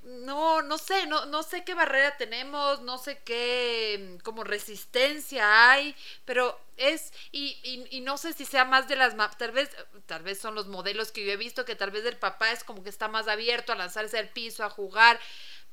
no, 0.03 0.61
no 0.61 0.77
sé, 0.77 1.07
no, 1.07 1.25
no 1.25 1.43
sé 1.43 1.63
qué 1.63 1.73
barrera 1.75 2.17
tenemos, 2.17 2.81
no 2.81 2.97
sé 2.97 3.19
qué 3.23 4.17
como 4.23 4.43
resistencia 4.43 5.71
hay, 5.71 5.95
pero 6.25 6.59
es, 6.75 7.13
y, 7.31 7.57
y, 7.63 7.87
y 7.97 8.01
no 8.01 8.17
sé 8.17 8.33
si 8.33 8.45
sea 8.45 8.65
más 8.65 8.87
de 8.89 8.97
las, 8.97 9.15
tal 9.37 9.51
vez, 9.51 9.69
tal 10.05 10.23
vez 10.23 10.39
son 10.39 10.53
los 10.53 10.67
modelos 10.67 11.11
que 11.11 11.25
yo 11.25 11.31
he 11.31 11.37
visto, 11.37 11.65
que 11.65 11.75
tal 11.75 11.91
vez 11.91 12.03
el 12.05 12.17
papá 12.17 12.51
es 12.51 12.63
como 12.65 12.83
que 12.83 12.89
está 12.89 13.07
más 13.07 13.27
abierto 13.29 13.71
a 13.71 13.75
lanzarse 13.75 14.17
al 14.17 14.29
piso, 14.29 14.63
a 14.65 14.69
jugar, 14.69 15.19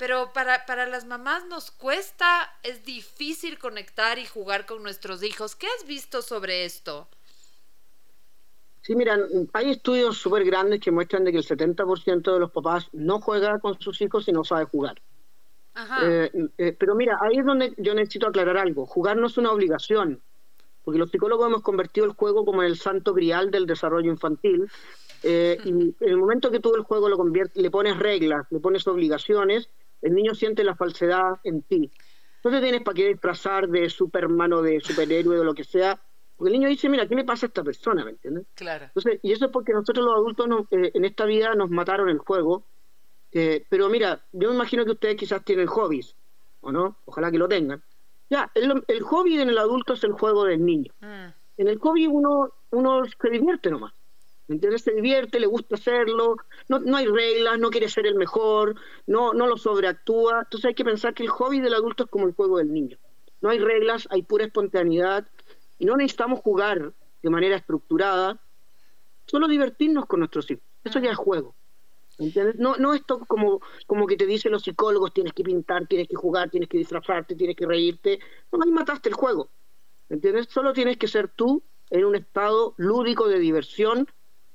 pero 0.00 0.32
para, 0.32 0.64
para 0.64 0.86
las 0.86 1.04
mamás 1.04 1.46
nos 1.46 1.70
cuesta, 1.70 2.50
es 2.62 2.86
difícil 2.86 3.58
conectar 3.58 4.18
y 4.18 4.24
jugar 4.24 4.64
con 4.64 4.82
nuestros 4.82 5.22
hijos. 5.22 5.54
¿Qué 5.54 5.66
has 5.66 5.86
visto 5.86 6.22
sobre 6.22 6.64
esto? 6.64 7.06
Sí, 8.80 8.96
mira, 8.96 9.18
hay 9.52 9.72
estudios 9.72 10.16
súper 10.16 10.42
grandes 10.46 10.80
que 10.80 10.90
muestran 10.90 11.24
de 11.24 11.32
que 11.32 11.36
el 11.36 11.44
70% 11.44 12.32
de 12.32 12.40
los 12.40 12.50
papás 12.50 12.88
no 12.94 13.20
juega 13.20 13.58
con 13.58 13.78
sus 13.78 14.00
hijos 14.00 14.26
y 14.26 14.32
no 14.32 14.42
sabe 14.42 14.64
jugar. 14.64 15.02
Eh, 16.02 16.30
eh, 16.56 16.74
pero 16.78 16.94
mira, 16.94 17.18
ahí 17.20 17.36
es 17.36 17.44
donde 17.44 17.74
yo 17.76 17.94
necesito 17.94 18.26
aclarar 18.26 18.56
algo. 18.56 18.86
Jugar 18.86 19.18
no 19.18 19.26
es 19.26 19.36
una 19.36 19.52
obligación, 19.52 20.22
porque 20.82 20.98
los 20.98 21.10
psicólogos 21.10 21.46
hemos 21.46 21.62
convertido 21.62 22.06
el 22.06 22.12
juego 22.12 22.46
como 22.46 22.62
en 22.62 22.70
el 22.70 22.78
santo 22.78 23.12
grial 23.12 23.50
del 23.50 23.66
desarrollo 23.66 24.10
infantil. 24.10 24.66
Eh, 25.24 25.58
y 25.62 25.70
en 26.00 26.08
el 26.08 26.16
momento 26.16 26.50
que 26.50 26.60
tú 26.60 26.74
el 26.74 26.84
juego 26.84 27.10
lo 27.10 27.22
le 27.52 27.70
pones 27.70 27.98
reglas, 27.98 28.46
le 28.48 28.60
pones 28.60 28.86
obligaciones, 28.86 29.68
el 30.02 30.14
niño 30.14 30.34
siente 30.34 30.64
la 30.64 30.74
falsedad 30.74 31.40
en 31.44 31.62
ti. 31.62 31.90
Entonces 32.36 32.62
tienes 32.62 32.82
para 32.82 32.94
qué 32.94 33.08
disfrazar 33.08 33.68
de 33.68 33.90
superman 33.90 34.52
o 34.54 34.62
de 34.62 34.80
superhéroe 34.80 35.40
o 35.40 35.44
lo 35.44 35.54
que 35.54 35.64
sea, 35.64 36.00
porque 36.36 36.54
el 36.54 36.58
niño 36.58 36.70
dice, 36.70 36.88
mira, 36.88 37.06
¿qué 37.06 37.14
me 37.14 37.24
pasa 37.24 37.44
a 37.44 37.48
esta 37.48 37.62
persona? 37.62 38.02
¿Me 38.02 38.12
entiendes? 38.12 38.46
Claro. 38.54 38.86
Entonces, 38.86 39.20
y 39.22 39.32
eso 39.32 39.44
es 39.44 39.50
porque 39.50 39.74
nosotros 39.74 40.02
los 40.02 40.14
adultos 40.14 40.66
eh, 40.70 40.90
en 40.94 41.04
esta 41.04 41.26
vida 41.26 41.54
nos 41.54 41.68
mataron 41.68 42.08
el 42.08 42.16
juego. 42.16 42.64
Eh, 43.32 43.66
pero 43.68 43.90
mira, 43.90 44.24
yo 44.32 44.48
me 44.48 44.54
imagino 44.54 44.86
que 44.86 44.92
ustedes 44.92 45.16
quizás 45.16 45.44
tienen 45.44 45.66
hobbies, 45.66 46.16
¿o 46.62 46.72
no? 46.72 46.96
Ojalá 47.04 47.30
que 47.30 47.36
lo 47.36 47.46
tengan. 47.46 47.82
Ya, 48.30 48.50
el, 48.54 48.82
el 48.88 49.02
hobby 49.02 49.38
en 49.38 49.50
el 49.50 49.58
adulto 49.58 49.92
es 49.92 50.02
el 50.02 50.12
juego 50.12 50.44
del 50.44 50.64
niño. 50.64 50.92
Mm. 51.00 51.26
En 51.58 51.68
el 51.68 51.78
hobby 51.78 52.06
uno, 52.06 52.54
uno 52.70 53.02
se 53.04 53.30
divierte 53.30 53.70
nomás. 53.70 53.92
¿Me 54.50 54.56
entiendes? 54.56 54.82
Se 54.82 54.92
divierte, 54.92 55.38
le 55.38 55.46
gusta 55.46 55.76
hacerlo, 55.76 56.34
no, 56.68 56.80
no 56.80 56.96
hay 56.96 57.06
reglas, 57.06 57.56
no 57.60 57.70
quiere 57.70 57.88
ser 57.88 58.04
el 58.08 58.16
mejor, 58.16 58.74
no, 59.06 59.32
no 59.32 59.46
lo 59.46 59.56
sobreactúa. 59.56 60.40
Entonces 60.40 60.64
hay 60.64 60.74
que 60.74 60.84
pensar 60.84 61.14
que 61.14 61.22
el 61.22 61.28
hobby 61.28 61.60
del 61.60 61.72
adulto 61.72 62.02
es 62.02 62.10
como 62.10 62.26
el 62.26 62.34
juego 62.34 62.58
del 62.58 62.72
niño. 62.72 62.98
No 63.42 63.50
hay 63.50 63.60
reglas, 63.60 64.08
hay 64.10 64.22
pura 64.22 64.46
espontaneidad 64.46 65.24
y 65.78 65.84
no 65.84 65.96
necesitamos 65.96 66.40
jugar 66.40 66.92
de 67.22 67.30
manera 67.30 67.54
estructurada, 67.54 68.40
solo 69.26 69.46
divertirnos 69.46 70.06
con 70.06 70.18
nuestros 70.18 70.50
hijos. 70.50 70.64
Eso 70.82 70.98
ya 70.98 71.12
es 71.12 71.16
juego. 71.16 71.54
¿Entiendes? 72.18 72.56
No, 72.56 72.74
no 72.74 72.92
esto 72.92 73.20
como, 73.28 73.60
como 73.86 74.08
que 74.08 74.16
te 74.16 74.26
dicen 74.26 74.50
los 74.50 74.64
psicólogos, 74.64 75.14
tienes 75.14 75.32
que 75.32 75.44
pintar, 75.44 75.86
tienes 75.86 76.08
que 76.08 76.16
jugar, 76.16 76.50
tienes 76.50 76.68
que 76.68 76.78
disfrazarte, 76.78 77.36
tienes 77.36 77.54
que 77.54 77.66
reírte. 77.66 78.18
No, 78.50 78.58
ahí 78.64 78.72
mataste 78.72 79.10
el 79.10 79.14
juego. 79.14 79.48
¿Entiendes? 80.08 80.48
Solo 80.50 80.72
tienes 80.72 80.96
que 80.96 81.06
ser 81.06 81.28
tú 81.28 81.62
en 81.90 82.04
un 82.04 82.16
estado 82.16 82.74
lúdico 82.78 83.28
de 83.28 83.38
diversión 83.38 84.08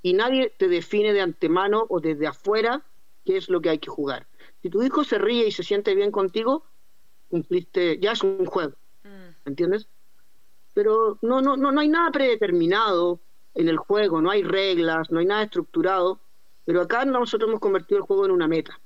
y 0.05 0.13
nadie 0.13 0.53
te 0.55 0.67
define 0.67 1.13
de 1.13 1.21
antemano 1.21 1.87
o 1.89 1.99
desde 1.99 2.27
afuera 2.27 2.83
qué 3.25 3.37
es 3.37 3.49
lo 3.49 3.59
que 3.59 3.71
hay 3.71 3.79
que 3.79 3.89
jugar. 3.89 4.27
Si 4.61 4.69
tu 4.69 4.83
hijo 4.83 5.03
se 5.03 5.17
ríe 5.17 5.47
y 5.47 5.51
se 5.51 5.63
siente 5.63 5.95
bien 5.95 6.11
contigo, 6.11 6.63
cumpliste, 7.27 7.97
ya 7.97 8.11
es 8.11 8.21
un 8.21 8.45
juego. 8.45 8.75
Mm. 9.03 9.47
¿Entiendes? 9.49 9.87
Pero 10.75 11.17
no, 11.23 11.41
no, 11.41 11.57
no, 11.57 11.71
no 11.71 11.81
hay 11.81 11.87
nada 11.87 12.11
predeterminado 12.11 13.19
en 13.55 13.67
el 13.67 13.77
juego, 13.77 14.21
no 14.21 14.29
hay 14.29 14.43
reglas, 14.43 15.09
no 15.09 15.17
hay 15.17 15.25
nada 15.25 15.41
estructurado, 15.41 16.19
pero 16.65 16.81
acá 16.81 17.03
nosotros 17.03 17.49
hemos 17.49 17.59
convertido 17.59 17.97
el 17.97 18.03
juego 18.03 18.25
en 18.25 18.31
una 18.31 18.47
meta. 18.47 18.79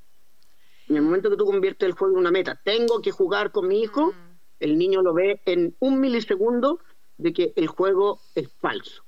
En 0.87 0.95
el 0.95 1.01
momento 1.01 1.29
que 1.29 1.35
tú 1.35 1.43
conviertes 1.43 1.85
el 1.85 1.95
juego 1.95 2.13
en 2.13 2.19
una 2.21 2.31
meta, 2.31 2.61
tengo 2.63 3.01
que 3.01 3.11
jugar 3.11 3.51
con 3.51 3.67
mi 3.67 3.81
hijo, 3.81 4.13
mm. 4.13 4.37
el 4.61 4.77
niño 4.77 5.01
lo 5.01 5.13
ve 5.13 5.41
en 5.43 5.75
un 5.79 5.99
milisegundo 5.99 6.79
de 7.17 7.33
que 7.33 7.51
el 7.57 7.67
juego 7.67 8.21
es 8.35 8.49
falso. 8.53 9.03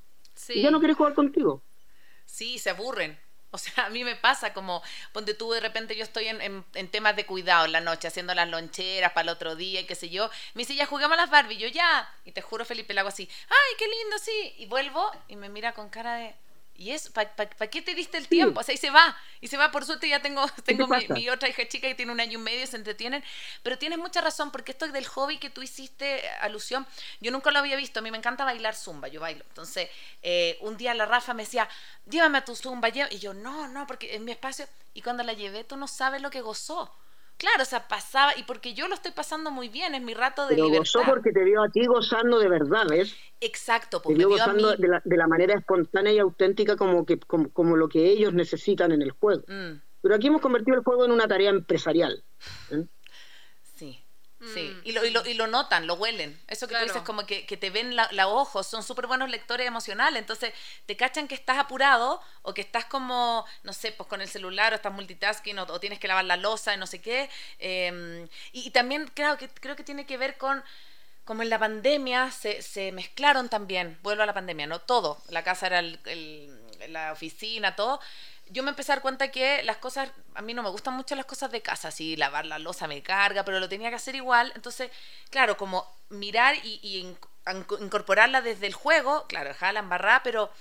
Y 0.50 0.62
ya 0.62 0.72
no 0.72 0.80
quiere 0.80 0.94
jugar 0.94 1.14
contigo. 1.14 1.64
Sí, 2.32 2.60
se 2.60 2.70
aburren. 2.70 3.20
O 3.52 3.58
sea, 3.58 3.74
a 3.86 3.90
mí 3.90 4.04
me 4.04 4.16
pasa 4.16 4.54
como, 4.54 4.82
donde 5.14 5.34
tú 5.34 5.52
de 5.52 5.60
repente 5.60 5.96
yo 5.96 6.04
estoy 6.04 6.28
en, 6.30 6.64
en, 6.74 6.88
temas 6.90 7.16
de 7.16 7.26
cuidado 7.26 7.66
en 7.66 7.74
la 7.74 7.82
noche, 7.82 8.08
haciendo 8.08 8.34
las 8.34 8.48
loncheras 8.48 9.12
para 9.12 9.24
el 9.24 9.30
otro 9.30 9.56
día 9.56 9.82
y 9.82 9.86
qué 9.86 9.96
sé 9.96 10.10
yo. 10.10 10.30
Me 10.54 10.62
dice, 10.62 10.76
ya 10.76 10.86
jugamos 10.86 11.18
a 11.18 11.22
las 11.22 11.30
Barbie. 11.30 11.58
yo, 11.58 11.68
ya. 11.68 12.10
Y 12.24 12.32
te 12.32 12.42
juro, 12.42 12.64
Felipe, 12.64 12.94
le 12.94 13.02
hago 13.02 13.10
así, 13.10 13.30
ay, 13.50 13.76
qué 13.78 13.86
lindo, 13.88 14.18
sí. 14.18 14.56
Y 14.60 14.66
vuelvo 14.68 15.12
y 15.28 15.36
me 15.36 15.50
mira 15.50 15.74
con 15.74 15.90
cara 15.90 16.16
de, 16.16 16.36
¿Y 16.76 16.92
es 16.92 17.10
¿Para 17.10 17.70
qué 17.70 17.82
te 17.82 17.94
diste 17.94 18.18
el 18.18 18.28
tiempo? 18.28 18.60
O 18.60 18.64
sea, 18.64 18.74
y 18.74 18.78
se 18.78 18.90
va. 18.90 19.16
Y 19.40 19.48
se 19.48 19.58
va, 19.58 19.72
por 19.72 19.86
suerte 19.86 20.10
ya 20.10 20.22
tengo, 20.22 20.46
tengo 20.66 20.88
mi, 20.88 21.30
otra 21.30 21.50
hija 21.50 21.68
chica 21.68 21.88
que 21.88 21.96
tiene 21.96 22.12
un 22.12 22.20
año 22.20 22.40
y 22.40 22.42
medio, 22.42 22.66
se 22.66 22.76
entretienen. 22.76 23.24
Pero 23.64 23.78
tienes 23.78 24.00
mucha 24.00 24.22
razón, 24.22 24.52
porque 24.52 24.72
esto 24.72 24.88
del 24.88 25.06
hobby 25.06 25.38
que 25.38 25.50
tú 25.50 25.62
hiciste 25.62 26.28
alusión, 26.42 26.88
yo 27.20 27.32
nunca 27.32 27.52
lo 27.52 27.60
había 27.60 27.76
visto. 27.76 28.00
A 28.00 28.02
mí 28.02 28.10
me 28.10 28.18
encanta 28.18 28.46
bailar 28.46 28.76
zumba, 28.76 29.08
yo 29.10 29.22
bailo. 29.22 29.44
Entonces, 29.50 29.90
eh, 30.24 30.58
un 30.62 30.78
día 30.78 30.94
la 30.94 31.06
Rafa 31.06 31.34
me 31.34 31.44
decía, 31.44 31.70
llévame 32.10 32.40
a 32.40 32.46
tu 32.46 32.56
zumba. 32.56 32.90
Y 32.90 33.20
yo, 33.20 33.34
no, 33.34 33.68
no, 33.68 33.86
porque 33.86 34.16
en 34.16 34.26
mi 34.26 34.32
espacio. 34.32 34.68
Y 34.94 35.02
cuando 35.02 35.24
la 35.24 35.34
llevé, 35.34 35.64
tú 35.64 35.78
no 35.78 35.88
sabes 35.88 36.22
lo 36.22 36.30
que 36.30 36.42
gozó. 36.42 36.92
Claro, 37.42 37.64
o 37.64 37.66
sea, 37.66 37.88
pasaba, 37.88 38.38
y 38.38 38.44
porque 38.44 38.76
yo 38.76 38.88
lo 38.88 38.94
estoy 38.94 39.14
pasando 39.14 39.50
muy 39.50 39.68
bien, 39.68 39.96
es 39.96 40.04
mi 40.04 40.14
rato 40.14 40.44
de 40.44 40.50
Pero 40.50 40.66
libertad. 40.66 40.82
gozó 40.82 41.02
porque 41.10 41.32
te 41.32 41.44
vio 41.44 41.64
a 41.64 41.70
ti 41.70 41.88
gozando 41.88 42.38
de 42.38 42.48
verdad, 42.48 42.86
¿ves? 42.88 43.16
Exacto, 43.40 44.00
porque 44.00 44.14
te 44.14 44.20
vio 44.20 44.30
gozando 44.30 44.76
de, 44.78 44.88
la, 44.88 45.02
de, 45.04 45.18
la, 45.18 45.26
manera 45.26 45.56
espontánea 45.56 46.14
y 46.14 46.20
auténtica 46.20 46.76
como, 46.76 47.04
que, 47.04 47.18
como, 47.18 47.76
lo 47.76 47.90
que 47.90 48.12
ellos 48.12 48.32
necesitan 48.32 48.92
en 48.92 49.02
el 49.02 49.10
juego. 49.10 49.42
Mm. 49.48 49.82
Pero 50.04 50.14
aquí 50.14 50.28
hemos 50.28 50.40
convertido 50.40 50.78
el 50.78 50.84
juego 50.84 51.04
en 51.04 51.12
una 51.12 51.28
tarea 51.28 51.50
empresarial. 51.50 52.24
¿eh? 52.70 52.86
Sí, 54.42 54.64
mm. 54.64 54.82
y 54.86 54.92
lo, 54.94 55.06
y, 55.06 55.12
lo, 55.12 55.24
y 55.26 55.36
lo 55.36 55.46
notan, 55.46 55.86
lo 55.86 55.94
huelen. 55.94 56.40
Eso 56.48 56.68
que 56.68 56.76
tú 56.76 56.84
dices, 56.84 57.04
como 57.04 57.28
que, 57.28 57.46
que 57.46 57.58
te 57.58 57.70
ven 57.70 57.96
los 57.96 58.12
la 58.12 58.28
ojos, 58.28 58.66
son 58.66 58.82
súper 58.82 59.06
buenos 59.06 59.30
lectores 59.30 59.68
emocionales. 59.68 60.20
Entonces, 60.20 60.54
te 60.88 60.98
cachan 60.98 61.28
que 61.28 61.36
estás 61.36 61.60
apurado 61.60 62.20
o 62.42 62.54
que 62.54 62.62
estás 62.62 62.86
como, 62.86 63.46
no 63.64 63.72
sé, 63.72 63.92
pues 63.92 64.10
con 64.10 64.20
el 64.20 64.28
celular 64.28 64.74
o 64.74 64.76
estás 64.76 64.94
multitasking 64.94 65.60
o, 65.60 65.80
tienes 65.80 66.00
que 66.00 66.08
lavar 66.08 66.26
la 66.26 66.38
losa 66.38 66.74
y 66.74 66.78
no 66.78 66.88
sé 66.88 67.02
qué. 67.02 67.30
Em, 67.60 68.28
y, 68.52 68.72
también 68.72 69.12
creo 69.14 69.38
que, 69.38 69.48
creo 69.48 69.76
que 69.76 69.84
tiene 69.84 70.06
que 70.06 70.18
ver 70.18 70.38
con 70.38 70.64
como 71.24 71.44
en 71.44 71.50
la 71.50 71.60
pandemia 71.60 72.32
se, 72.32 72.64
se, 72.64 72.92
mezclaron 72.92 73.48
también, 73.48 74.00
vuelvo 74.02 74.24
a 74.24 74.26
la 74.26 74.34
pandemia, 74.34 74.66
¿no? 74.66 74.80
Todo, 74.80 75.22
la 75.30 75.44
casa 75.44 75.68
era 75.68 75.80
el, 75.80 76.00
la 76.90 77.12
oficina, 77.12 77.76
todo, 77.76 78.02
yo 78.52 78.64
me 78.64 78.70
empecé 78.70 78.92
a 78.92 78.96
dar 78.96 79.02
cuenta 79.02 79.32
que 79.32 79.64
las 79.64 79.78
cosas, 79.78 80.12
a 80.36 80.42
mí 80.42 80.54
no 80.54 80.62
me 80.62 80.70
gustan 80.70 80.94
mucho 80.94 81.16
las 81.16 81.26
cosas 81.26 81.52
de 81.52 81.62
casa, 81.62 81.88
así 81.88 82.18
lavar 82.18 82.46
la 82.46 82.60
losa 82.60 82.88
me 82.88 83.02
carga, 83.02 83.46
pero 83.46 83.60
lo 83.60 83.70
tenía 83.70 83.90
que 83.90 83.96
hacer 83.96 84.16
igual. 84.16 84.52
Entonces, 84.56 84.92
claro, 85.30 85.56
como 85.56 85.88
mirar 86.10 86.56
y, 86.64 87.16
incorporarla 87.80 88.42
desde 88.42 88.68
el 88.68 88.74
juego, 88.74 89.26
claro, 89.28 89.50
dejarla 89.50 89.80
embarrada, 89.80 90.22
pero, 90.22 90.52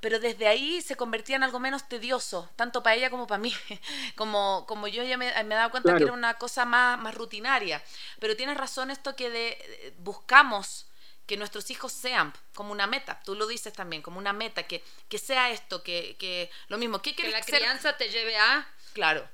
pero 0.00 0.20
desde 0.20 0.48
ahí 0.48 0.80
se 0.80 0.96
convertía 0.96 1.36
en 1.36 1.42
algo 1.42 1.60
menos 1.60 1.86
tedioso, 1.86 2.48
tanto 2.56 2.82
para 2.82 2.96
ella 2.96 3.10
como 3.10 3.26
para 3.26 3.38
mí. 3.38 3.54
como, 4.16 4.64
como 4.66 4.88
yo 4.88 5.02
ya 5.04 5.18
me, 5.18 5.26
me 5.44 5.54
he 5.54 5.58
dado 5.58 5.70
cuenta 5.70 5.96
que 5.96 6.04
era 6.04 6.12
una 6.12 6.34
cosa 6.34 6.64
más, 6.64 6.98
más 6.98 7.14
rutinaria. 7.14 7.82
Pero 8.20 8.36
tienes 8.36 8.56
razón 8.56 8.90
esto 8.90 9.16
que 9.16 9.28
de, 9.28 9.94
buscamos 9.98 10.86
que 11.26 11.36
nuestros 11.36 11.70
hijos 11.70 11.92
sean 11.92 12.32
como 12.54 12.72
una 12.72 12.86
meta, 12.86 13.20
tú 13.24 13.34
lo 13.34 13.46
dices 13.46 13.72
también, 13.72 14.02
como 14.02 14.18
una 14.18 14.32
meta, 14.32 14.64
que, 14.64 14.82
que 15.08 15.18
sea 15.18 15.50
esto, 15.50 15.82
que, 15.82 16.16
que 16.18 16.50
lo 16.68 16.78
mismo. 16.78 17.00
¿Qué 17.00 17.14
que 17.14 17.30
la 17.30 17.40
crianza 17.40 17.96
te 17.96 18.08
lleve 18.08 18.36
a... 18.36 18.66
Claro. 18.92 19.24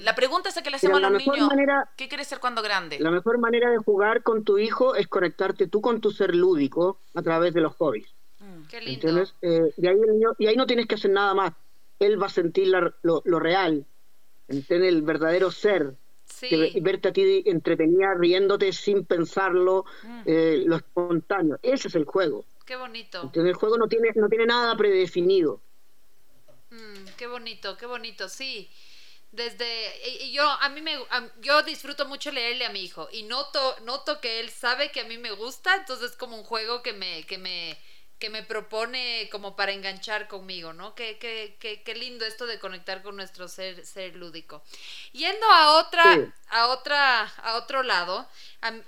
La 0.00 0.14
pregunta 0.14 0.48
es 0.48 0.60
que 0.60 0.70
le 0.70 0.76
hacemos 0.76 1.02
a 1.02 1.10
los 1.10 1.24
niños, 1.24 1.48
¿qué 1.96 2.08
quieres 2.08 2.26
ser 2.26 2.40
cuando 2.40 2.62
grande? 2.62 2.98
La 2.98 3.10
mejor 3.10 3.38
manera 3.38 3.70
de 3.70 3.78
jugar 3.78 4.22
con 4.22 4.42
tu 4.42 4.58
hijo 4.58 4.96
es 4.96 5.06
conectarte 5.06 5.68
tú 5.68 5.80
con 5.80 6.00
tu 6.00 6.10
ser 6.10 6.34
lúdico 6.34 6.98
a 7.14 7.22
través 7.22 7.54
de 7.54 7.60
los 7.60 7.76
hobbies. 7.76 8.08
Mm, 8.40 8.62
qué 8.68 8.80
lindo. 8.80 9.22
Eh, 9.42 9.72
y, 9.76 9.86
ahí 9.86 9.96
y 10.38 10.46
ahí 10.46 10.56
no 10.56 10.66
tienes 10.66 10.86
que 10.86 10.96
hacer 10.96 11.12
nada 11.12 11.32
más. 11.34 11.52
Él 12.00 12.20
va 12.20 12.26
a 12.26 12.30
sentir 12.30 12.68
lo, 12.68 13.22
lo 13.24 13.38
real, 13.38 13.86
¿entiendes? 14.48 14.88
El 14.88 15.02
verdadero 15.02 15.50
ser 15.50 15.94
y 16.42 16.80
verte 16.80 17.08
a 17.08 17.12
ti 17.12 17.42
entretenida, 17.46 18.14
riéndote 18.14 18.72
sin 18.72 19.04
pensarlo, 19.04 19.84
mm. 20.02 20.22
eh, 20.26 20.62
lo 20.66 20.76
espontáneo. 20.76 21.58
Ese 21.62 21.88
es 21.88 21.94
el 21.94 22.04
juego. 22.04 22.44
Qué 22.64 22.76
bonito. 22.76 23.30
el 23.34 23.54
juego 23.54 23.78
no 23.78 23.88
tiene, 23.88 24.10
no 24.14 24.28
tiene 24.28 24.46
nada 24.46 24.76
predefinido. 24.76 25.60
Mm, 26.70 27.06
qué 27.16 27.26
bonito, 27.26 27.76
qué 27.76 27.86
bonito, 27.86 28.28
sí. 28.28 28.70
Desde 29.30 29.66
y 30.22 30.32
yo 30.32 30.42
a 30.42 30.68
mí 30.70 30.80
me 30.80 30.92
yo 31.42 31.62
disfruto 31.62 32.06
mucho 32.06 32.30
leerle 32.30 32.64
a 32.64 32.70
mi 32.70 32.80
hijo 32.80 33.08
y 33.12 33.24
noto 33.24 33.76
noto 33.84 34.22
que 34.22 34.40
él 34.40 34.48
sabe 34.48 34.90
que 34.90 35.00
a 35.00 35.04
mí 35.04 35.18
me 35.18 35.32
gusta, 35.32 35.76
entonces 35.76 36.12
es 36.12 36.16
como 36.16 36.36
un 36.36 36.44
juego 36.44 36.82
que 36.82 36.94
me 36.94 37.24
que 37.24 37.36
me 37.36 37.78
que 38.18 38.30
me 38.30 38.42
propone 38.42 39.28
como 39.30 39.54
para 39.54 39.72
enganchar 39.72 40.26
conmigo, 40.26 40.72
¿no? 40.72 40.94
Qué, 40.94 41.18
qué, 41.18 41.56
qué, 41.60 41.82
qué 41.82 41.94
lindo 41.94 42.24
esto 42.24 42.46
de 42.46 42.58
conectar 42.58 43.02
con 43.02 43.16
nuestro 43.16 43.46
ser, 43.46 43.86
ser 43.86 44.16
lúdico. 44.16 44.62
Yendo 45.12 45.46
a 45.46 45.78
otra, 45.78 46.34
a 46.48 46.68
otra, 46.68 47.22
a 47.22 47.54
otro 47.56 47.82
lado, 47.84 48.28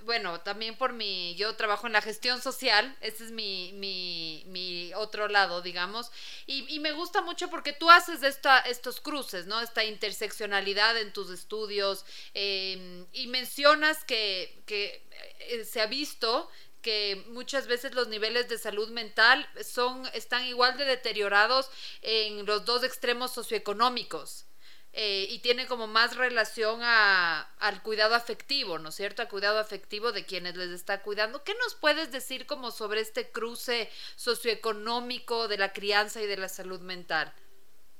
bueno, 0.03 0.41
también 0.41 0.75
por 0.75 0.91
mi, 0.91 1.35
yo 1.35 1.55
trabajo 1.55 1.87
en 1.87 1.93
la 1.93 2.01
gestión 2.01 2.41
social, 2.41 2.95
ese 2.99 3.23
es 3.25 3.31
mi, 3.31 3.71
mi, 3.73 4.43
mi 4.47 4.93
otro 4.95 5.29
lado, 5.29 5.61
digamos, 5.61 6.11
y, 6.45 6.65
y, 6.67 6.79
me 6.79 6.91
gusta 6.91 7.21
mucho 7.21 7.49
porque 7.49 7.71
tú 7.71 7.89
haces 7.89 8.23
esta, 8.23 8.59
estos 8.59 8.99
cruces, 8.99 9.47
¿no? 9.47 9.61
Esta 9.61 9.85
interseccionalidad 9.85 10.97
en 10.97 11.13
tus 11.13 11.29
estudios, 11.29 12.05
eh, 12.33 13.05
y 13.13 13.27
mencionas 13.27 14.03
que, 14.03 14.61
que 14.65 15.05
eh, 15.39 15.63
se 15.63 15.79
ha 15.81 15.85
visto 15.85 16.49
que 16.81 17.23
muchas 17.29 17.67
veces 17.67 17.93
los 17.93 18.07
niveles 18.07 18.49
de 18.49 18.57
salud 18.57 18.89
mental 18.89 19.47
son 19.63 20.05
están 20.13 20.45
igual 20.45 20.77
de 20.77 20.85
deteriorados 20.85 21.69
en 22.01 22.45
los 22.45 22.65
dos 22.65 22.83
extremos 22.83 23.33
socioeconómicos. 23.33 24.45
Eh, 24.93 25.27
y 25.29 25.39
tiene 25.39 25.67
como 25.67 25.87
más 25.87 26.17
relación 26.17 26.81
a, 26.83 27.41
al 27.59 27.81
cuidado 27.81 28.13
afectivo, 28.13 28.77
¿no 28.77 28.89
es 28.89 28.95
cierto? 28.95 29.21
Al 29.21 29.29
cuidado 29.29 29.57
afectivo 29.57 30.11
de 30.11 30.25
quienes 30.25 30.57
les 30.57 30.69
está 30.71 31.01
cuidando. 31.01 31.45
¿Qué 31.45 31.55
nos 31.55 31.75
puedes 31.75 32.11
decir 32.11 32.45
como 32.45 32.71
sobre 32.71 32.99
este 32.99 33.31
cruce 33.31 33.89
socioeconómico 34.17 35.47
de 35.47 35.57
la 35.57 35.71
crianza 35.71 36.21
y 36.21 36.27
de 36.27 36.35
la 36.35 36.49
salud 36.49 36.81
mental? 36.81 37.33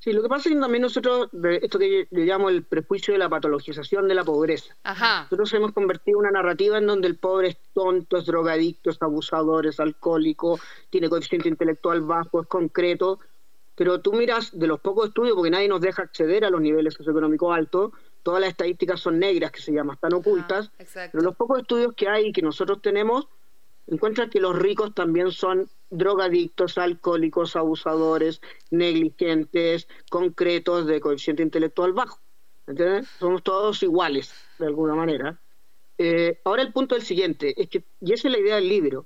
Sí, 0.04 0.14
lo 0.14 0.24
que 0.24 0.30
pasa 0.30 0.50
es 0.50 0.56
que 0.56 0.60
también 0.60 0.82
nosotros, 0.82 1.30
esto 1.62 1.78
que 1.78 2.08
le 2.10 2.26
llamo 2.26 2.50
el 2.50 2.64
prejuicio 2.64 3.14
de 3.14 3.20
la 3.20 3.30
patologización 3.30 4.08
de 4.08 4.16
la 4.16 4.24
pobreza, 4.24 4.76
nosotros 5.24 5.54
hemos 5.54 5.74
convertido 5.74 6.18
una 6.18 6.32
narrativa 6.32 6.80
en 6.80 6.88
donde 6.88 7.08
el 7.08 7.18
pobre 7.18 7.50
es 7.50 7.58
tonto, 7.72 8.18
es 8.18 8.26
drogadicto, 8.26 8.90
es 8.90 9.00
abusador, 9.00 9.68
es 9.68 9.80
alcohólico, 9.80 10.60
tiene 10.90 11.08
coeficiente 11.08 11.50
intelectual 11.50 12.02
bajo, 12.02 12.42
es 12.42 12.48
concreto, 12.48 13.20
pero 13.76 14.02
tú 14.02 14.14
miras 14.14 14.58
de 14.58 14.66
los 14.66 14.80
pocos 14.80 15.10
estudios, 15.10 15.36
porque 15.36 15.52
nadie 15.52 15.68
nos 15.68 15.82
deja 15.82 16.02
acceder 16.02 16.46
a 16.46 16.50
los 16.50 16.62
niveles 16.62 16.96
socioeconómicos 16.96 17.56
altos, 17.56 17.92
todas 18.24 18.42
las 18.42 18.50
estadísticas 18.50 19.00
son 19.00 19.20
negras, 19.20 19.52
que 19.52 19.62
se 19.62 19.72
llaman, 19.72 19.94
están 19.94 20.14
ocultas, 20.14 20.72
pero 21.12 21.24
los 21.24 21.36
pocos 21.36 21.60
estudios 21.60 21.94
que 21.96 22.10
hay 22.10 22.30
y 22.30 22.32
que 22.32 22.42
nosotros 22.42 22.82
tenemos, 22.82 23.28
encuentran 23.88 24.30
que 24.30 24.40
los 24.40 24.58
ricos 24.58 24.94
también 24.94 25.32
son 25.32 25.70
drogadictos, 25.90 26.78
alcohólicos, 26.78 27.56
abusadores, 27.56 28.42
negligentes, 28.70 29.88
concretos 30.10 30.86
de 30.88 31.02
coeficiente 31.02 31.44
intelectual 31.44 31.94
bajo. 31.94 32.20
¿Entiendes? 32.68 33.08
Somos 33.20 33.44
todos 33.44 33.84
iguales, 33.84 34.34
de 34.60 34.68
alguna 34.68 34.96
manera. 34.96 35.40
Eh, 35.98 36.40
ahora 36.46 36.62
el 36.62 36.72
punto 36.72 36.96
es 36.96 37.02
el 37.02 37.08
siguiente, 37.08 37.54
es 37.62 37.70
que, 37.70 37.84
y 38.00 38.14
esa 38.14 38.28
es 38.28 38.32
la 38.32 38.40
idea 38.40 38.56
del 38.56 38.70
libro. 38.70 39.06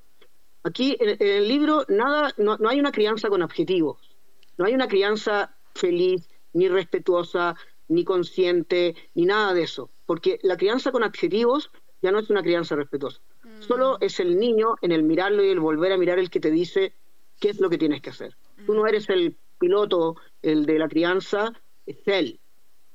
Aquí 0.63 0.95
en, 0.99 1.17
el 1.19 1.47
libro 1.47 1.85
nada, 1.89 2.33
no, 2.37 2.57
no 2.57 2.69
hay 2.69 2.79
una 2.79 2.91
crianza 2.91 3.29
con 3.29 3.41
objetivos, 3.41 4.15
no 4.57 4.65
hay 4.65 4.73
una 4.73 4.87
crianza 4.87 5.55
feliz, 5.73 6.29
ni 6.53 6.69
respetuosa, 6.69 7.55
ni 7.87 8.03
consciente, 8.03 8.95
ni 9.13 9.25
nada 9.25 9.53
de 9.53 9.63
eso, 9.63 9.89
porque 10.05 10.39
la 10.43 10.57
crianza 10.57 10.91
con 10.91 11.03
adjetivos 11.03 11.71
ya 12.01 12.11
no 12.11 12.19
es 12.19 12.29
una 12.29 12.43
crianza 12.43 12.75
respetuosa. 12.75 13.19
Solo 13.57 13.97
es 14.01 14.19
el 14.19 14.37
niño 14.37 14.75
en 14.81 14.91
el 14.91 15.03
mirarlo 15.03 15.43
y 15.43 15.49
el 15.49 15.59
volver 15.59 15.91
a 15.91 15.97
mirar 15.97 16.19
el 16.19 16.29
que 16.29 16.39
te 16.39 16.51
dice 16.51 16.93
qué 17.39 17.49
es 17.49 17.59
lo 17.59 17.69
que 17.69 17.77
tienes 17.77 18.01
que 18.01 18.11
hacer. 18.11 18.35
Tú 18.65 18.73
no 18.73 18.87
eres 18.87 19.09
el 19.09 19.37
piloto, 19.59 20.15
el 20.41 20.65
de 20.65 20.79
la 20.79 20.87
crianza, 20.87 21.53
es 21.85 21.97
él. 22.05 22.39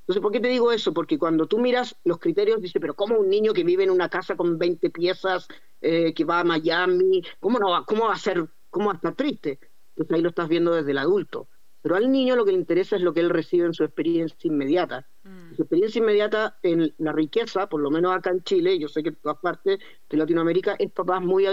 Entonces, 0.00 0.22
¿por 0.22 0.32
qué 0.32 0.40
te 0.40 0.48
digo 0.48 0.72
eso? 0.72 0.92
Porque 0.92 1.18
cuando 1.18 1.46
tú 1.46 1.58
miras 1.58 1.96
los 2.04 2.18
criterios, 2.18 2.60
dice, 2.60 2.80
pero 2.80 2.94
¿cómo 2.94 3.16
un 3.16 3.28
niño 3.28 3.52
que 3.52 3.62
vive 3.62 3.84
en 3.84 3.90
una 3.90 4.08
casa 4.08 4.36
con 4.36 4.58
20 4.58 4.90
piezas, 4.90 5.46
eh, 5.80 6.12
que 6.12 6.24
va 6.24 6.40
a 6.40 6.44
Miami, 6.44 7.22
¿cómo, 7.38 7.58
no 7.58 7.70
va, 7.70 7.84
cómo 7.84 8.06
va 8.06 8.14
a 8.14 8.18
ser, 8.18 8.48
cómo 8.70 8.86
va 8.86 8.92
a 8.92 8.96
estar 8.96 9.14
triste? 9.14 9.60
Entonces 9.90 10.16
ahí 10.16 10.22
lo 10.22 10.30
estás 10.30 10.48
viendo 10.48 10.74
desde 10.74 10.90
el 10.90 10.98
adulto. 10.98 11.48
Pero 11.82 11.96
al 11.96 12.10
niño 12.10 12.36
lo 12.36 12.44
que 12.44 12.52
le 12.52 12.58
interesa 12.58 12.96
es 12.96 13.02
lo 13.02 13.14
que 13.14 13.20
él 13.20 13.30
recibe 13.30 13.66
en 13.66 13.74
su 13.74 13.84
experiencia 13.84 14.48
inmediata. 14.48 15.08
Mm. 15.50 15.56
Su 15.56 15.62
experiencia 15.62 15.98
inmediata 15.98 16.58
en 16.62 16.94
la 16.98 17.12
riqueza, 17.12 17.68
por 17.68 17.80
lo 17.80 17.90
menos 17.90 18.14
acá 18.14 18.30
en 18.30 18.42
Chile, 18.42 18.78
yo 18.78 18.88
sé 18.88 19.02
que 19.02 19.10
en 19.10 19.16
todas 19.16 19.38
partes 19.38 19.78
de 20.08 20.16
Latinoamérica, 20.16 20.76
es 20.78 20.90
papás 20.90 21.22
muy 21.22 21.46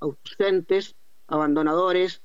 ausentes, 0.00 0.94
abandonadores, 1.28 2.22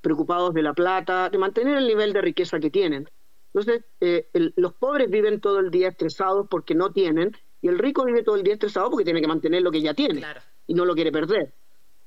preocupados 0.00 0.54
de 0.54 0.62
la 0.62 0.72
plata, 0.72 1.28
de 1.30 1.38
mantener 1.38 1.78
el 1.78 1.86
nivel 1.86 2.12
de 2.12 2.22
riqueza 2.22 2.58
que 2.58 2.70
tienen. 2.70 3.08
Entonces, 3.52 3.84
eh, 4.00 4.28
los 4.56 4.72
pobres 4.74 5.10
viven 5.10 5.40
todo 5.40 5.58
el 5.58 5.70
día 5.70 5.88
estresados 5.88 6.46
porque 6.48 6.74
no 6.74 6.92
tienen, 6.92 7.36
y 7.62 7.68
el 7.68 7.78
rico 7.78 8.04
vive 8.04 8.22
todo 8.22 8.36
el 8.36 8.42
día 8.42 8.54
estresado 8.54 8.90
porque 8.90 9.04
tiene 9.04 9.20
que 9.20 9.26
mantener 9.26 9.62
lo 9.62 9.70
que 9.70 9.82
ya 9.82 9.94
tiene 9.94 10.22
y 10.66 10.74
no 10.74 10.84
lo 10.84 10.94
quiere 10.94 11.12
perder. 11.12 11.52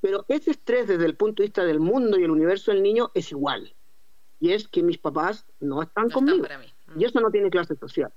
Pero 0.02 0.26
ese 0.28 0.52
estrés 0.52 0.88
desde 0.88 1.06
el 1.06 1.16
punto 1.16 1.42
de 1.44 1.48
vista 1.48 1.64
del 1.64 1.80
mundo 1.80 2.18
y 2.18 2.24
el 2.24 2.32
universo 2.32 2.72
del 2.72 2.82
niño 2.82 3.12
es 3.14 3.32
igual 3.32 3.74
y 4.40 4.52
es 4.52 4.68
que 4.68 4.84
mis 4.84 4.98
papás 4.98 5.46
no 5.62 5.82
están 5.82 6.10
conmigo. 6.10 6.46
Mm. 6.88 7.00
Y 7.00 7.06
eso 7.06 7.22
no 7.22 7.32
tiene 7.32 7.50
clase 7.50 7.76
social. 7.76 8.12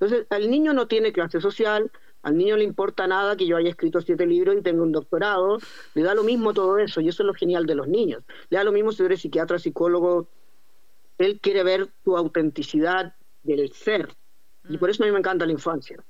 Entonces, 0.00 0.26
al 0.30 0.50
niño 0.50 0.72
no 0.72 0.88
tiene 0.88 1.12
clase 1.12 1.40
social, 1.40 1.90
al 2.22 2.36
niño 2.36 2.56
le 2.56 2.64
importa 2.64 3.06
nada 3.06 3.36
que 3.36 3.46
yo 3.46 3.56
haya 3.56 3.68
escrito 3.68 4.00
siete 4.00 4.26
libros 4.26 4.56
y 4.56 4.62
tenga 4.62 4.82
un 4.82 4.92
doctorado, 4.92 5.58
le 5.94 6.02
da 6.02 6.14
lo 6.14 6.24
mismo 6.24 6.54
todo 6.54 6.78
eso, 6.78 7.00
y 7.00 7.08
eso 7.08 7.22
es 7.22 7.26
lo 7.26 7.34
genial 7.34 7.66
de 7.66 7.74
los 7.74 7.86
niños. 7.86 8.22
Le 8.48 8.56
da 8.56 8.64
lo 8.64 8.72
mismo 8.72 8.92
si 8.92 9.02
eres 9.02 9.20
psiquiatra, 9.20 9.58
psicólogo, 9.58 10.26
él 11.18 11.38
quiere 11.40 11.62
ver 11.62 11.88
tu 12.02 12.16
autenticidad 12.16 13.14
del 13.42 13.72
ser. 13.72 14.08
Y 14.68 14.78
por 14.78 14.88
mm. 14.88 14.90
eso 14.90 15.02
a 15.02 15.06
mí 15.06 15.12
me 15.12 15.18
encanta 15.18 15.44
la 15.44 15.52
infancia. 15.52 16.02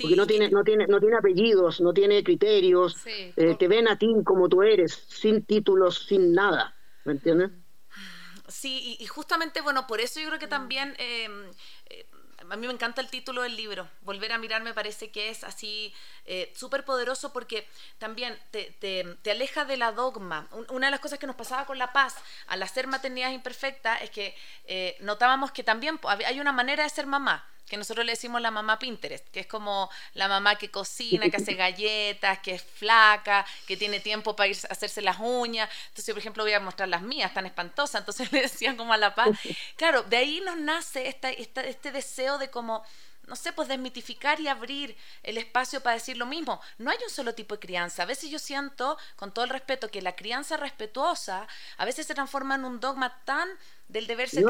porque 0.00 0.16
no 0.16 0.26
tiene, 0.26 0.48
no, 0.48 0.64
tiene, 0.64 0.86
no 0.86 1.00
tiene 1.00 1.16
apellidos, 1.16 1.82
no 1.82 1.92
tiene 1.92 2.24
criterios, 2.24 2.96
eh, 3.06 3.56
te 3.58 3.68
ven 3.68 3.88
a 3.88 3.98
ti 3.98 4.10
como 4.24 4.48
tú 4.48 4.62
eres, 4.62 4.92
sin 4.92 5.44
títulos, 5.44 6.06
sin 6.06 6.32
nada. 6.32 6.74
¿Me 7.04 7.12
entiendes? 7.12 7.50
Sí, 8.48 8.96
y, 8.98 9.06
justamente, 9.06 9.60
bueno, 9.60 9.86
por 9.86 10.00
eso 10.00 10.18
yo 10.18 10.28
creo 10.28 10.40
que 10.40 10.48
también... 10.48 10.94
Em, 10.98 11.44
eh, 11.44 11.50
a 12.50 12.56
mí 12.56 12.66
me 12.66 12.72
encanta 12.72 13.00
el 13.00 13.08
título 13.08 13.42
del 13.42 13.56
libro. 13.56 13.88
Volver 14.02 14.32
a 14.32 14.38
mirar 14.38 14.62
me 14.62 14.74
parece 14.74 15.10
que 15.10 15.30
es 15.30 15.44
así 15.44 15.94
eh, 16.26 16.52
súper 16.56 16.84
poderoso 16.84 17.32
porque 17.32 17.68
también 17.98 18.38
te, 18.50 18.76
te, 18.80 19.30
aleja 19.30 19.64
de 19.64 19.76
la 19.76 19.92
dogma. 19.92 20.48
Una 20.68 20.88
de 20.88 20.90
las 20.90 21.00
cosas 21.00 21.18
que 21.18 21.26
nos 21.26 21.36
pasaba 21.36 21.66
con 21.66 21.78
La 21.78 21.92
Paz 21.92 22.16
al 22.48 22.62
hacer 22.62 22.86
maternidad 22.86 23.30
imperfecta 23.30 23.96
es 23.96 24.10
que 24.10 24.36
eh, 24.66 24.96
notábamos 25.00 25.52
que 25.52 25.62
también 25.62 26.00
hay 26.26 26.40
una 26.40 26.52
manera 26.52 26.82
de 26.82 26.90
ser 26.90 27.06
mamá 27.06 27.46
que 27.70 27.76
nosotros 27.76 28.04
le 28.04 28.12
decimos 28.12 28.42
la 28.42 28.50
mamá 28.50 28.78
Pinterest, 28.78 29.26
que 29.28 29.40
es 29.40 29.46
como 29.46 29.88
la 30.14 30.28
mamá 30.28 30.56
que 30.56 30.70
cocina, 30.70 31.30
que 31.30 31.36
hace 31.36 31.54
galletas, 31.64 32.40
que 32.40 32.56
es 32.56 32.62
flaca, 32.62 33.46
que 33.66 33.76
tiene 33.76 34.00
tiempo 34.00 34.34
para 34.36 34.48
ir 34.48 34.58
a 34.68 34.72
hacerse 34.72 35.00
las 35.00 35.18
uñas. 35.20 35.70
Entonces, 35.88 36.12
por 36.12 36.18
ejemplo, 36.18 36.42
voy 36.42 36.52
a 36.52 36.60
mostrar 36.60 36.88
las 36.88 37.02
mías, 37.02 37.32
tan 37.32 37.46
espantosas. 37.46 38.00
Entonces 38.00 38.30
le 38.32 38.42
decían 38.42 38.76
como 38.76 38.92
a 38.92 38.98
la 38.98 39.14
paz. 39.14 39.30
Claro, 39.76 40.02
de 40.02 40.16
ahí 40.16 40.42
nos 40.44 40.58
nace 40.58 41.08
esta, 41.08 41.30
este 41.30 41.92
deseo 41.92 42.38
de 42.38 42.50
como 42.50 42.82
no 43.30 43.36
sé, 43.36 43.52
pues 43.52 43.68
desmitificar 43.68 44.40
y 44.40 44.48
abrir 44.48 44.96
el 45.22 45.38
espacio 45.38 45.80
para 45.80 45.94
decir 45.94 46.16
lo 46.16 46.26
mismo. 46.26 46.60
No 46.78 46.90
hay 46.90 46.98
un 47.04 47.10
solo 47.10 47.32
tipo 47.32 47.54
de 47.54 47.60
crianza. 47.60 48.02
A 48.02 48.06
veces 48.06 48.28
yo 48.28 48.40
siento, 48.40 48.98
con 49.14 49.32
todo 49.32 49.44
el 49.44 49.52
respeto, 49.52 49.88
que 49.88 50.02
la 50.02 50.16
crianza 50.16 50.56
respetuosa 50.56 51.46
a 51.76 51.84
veces 51.84 52.08
se 52.08 52.14
transforma 52.14 52.56
en 52.56 52.64
un 52.64 52.80
dogma 52.80 53.22
tan 53.24 53.48
del 53.90 54.06
deber 54.06 54.28
ser 54.28 54.44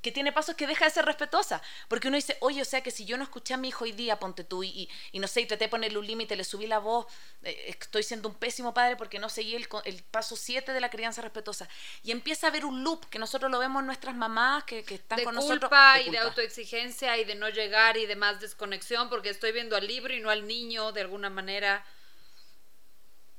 que, 0.00 0.12
tiene, 0.12 0.32
pasos 0.32 0.54
que 0.54 0.66
deja 0.66 0.84
de 0.84 0.90
ser 0.90 1.04
respetuosa. 1.04 1.60
Porque 1.88 2.08
uno 2.08 2.16
dice, 2.16 2.36
oye, 2.40 2.62
o 2.62 2.64
sea 2.64 2.80
que 2.82 2.90
si 2.90 3.04
yo 3.04 3.16
no 3.16 3.24
escuché 3.24 3.54
a 3.54 3.56
mi 3.56 3.68
hijo 3.68 3.84
hoy 3.84 3.92
día, 3.92 4.18
ponte 4.18 4.44
tú, 4.44 4.62
y, 4.62 4.88
y, 5.12 5.18
no 5.18 5.26
sé, 5.26 5.42
y 5.42 5.46
traté 5.46 5.64
de 5.64 5.68
ponerle 5.68 5.98
un 5.98 6.06
límite, 6.06 6.36
le 6.36 6.44
subí 6.44 6.66
la 6.66 6.78
voz, 6.78 7.06
eh, 7.42 7.74
estoy 7.80 8.02
siendo 8.02 8.28
un 8.28 8.34
pésimo 8.34 8.72
padre 8.72 8.96
porque 8.96 9.18
no 9.18 9.28
seguí 9.28 9.56
el, 9.56 9.66
el 9.84 10.02
paso 10.04 10.36
7 10.36 10.72
de 10.72 10.80
la 10.80 10.90
crianza 10.90 11.22
respetuosa. 11.22 11.68
Y 12.02 12.12
empieza 12.12 12.46
a 12.46 12.50
haber 12.50 12.64
un 12.64 12.84
loop 12.84 13.06
que 13.06 13.18
nosotros 13.18 13.50
lo 13.50 13.58
vemos 13.58 13.80
en 13.80 13.86
nuestras 13.86 14.14
mamás 14.14 14.64
que, 14.64 14.84
que 14.84 14.94
están 14.94 15.22
con 15.24 15.34
nosotros. 15.34 15.60
de 15.60 15.66
culpa 15.66 16.00
y 16.00 16.10
de 16.10 16.18
autoexigencia 16.18 17.18
y 17.18 17.24
de 17.24 17.34
no 17.34 17.48
llegar 17.48 17.96
y 17.96 18.06
de 18.06 18.16
más 18.16 18.40
desconexión 18.40 19.08
porque 19.08 19.30
estoy 19.30 19.52
viendo 19.52 19.76
al 19.76 19.86
libro 19.86 20.14
y 20.14 20.20
no 20.20 20.30
al 20.30 20.46
niño 20.46 20.92
de 20.92 21.00
alguna 21.00 21.30
manera. 21.30 21.84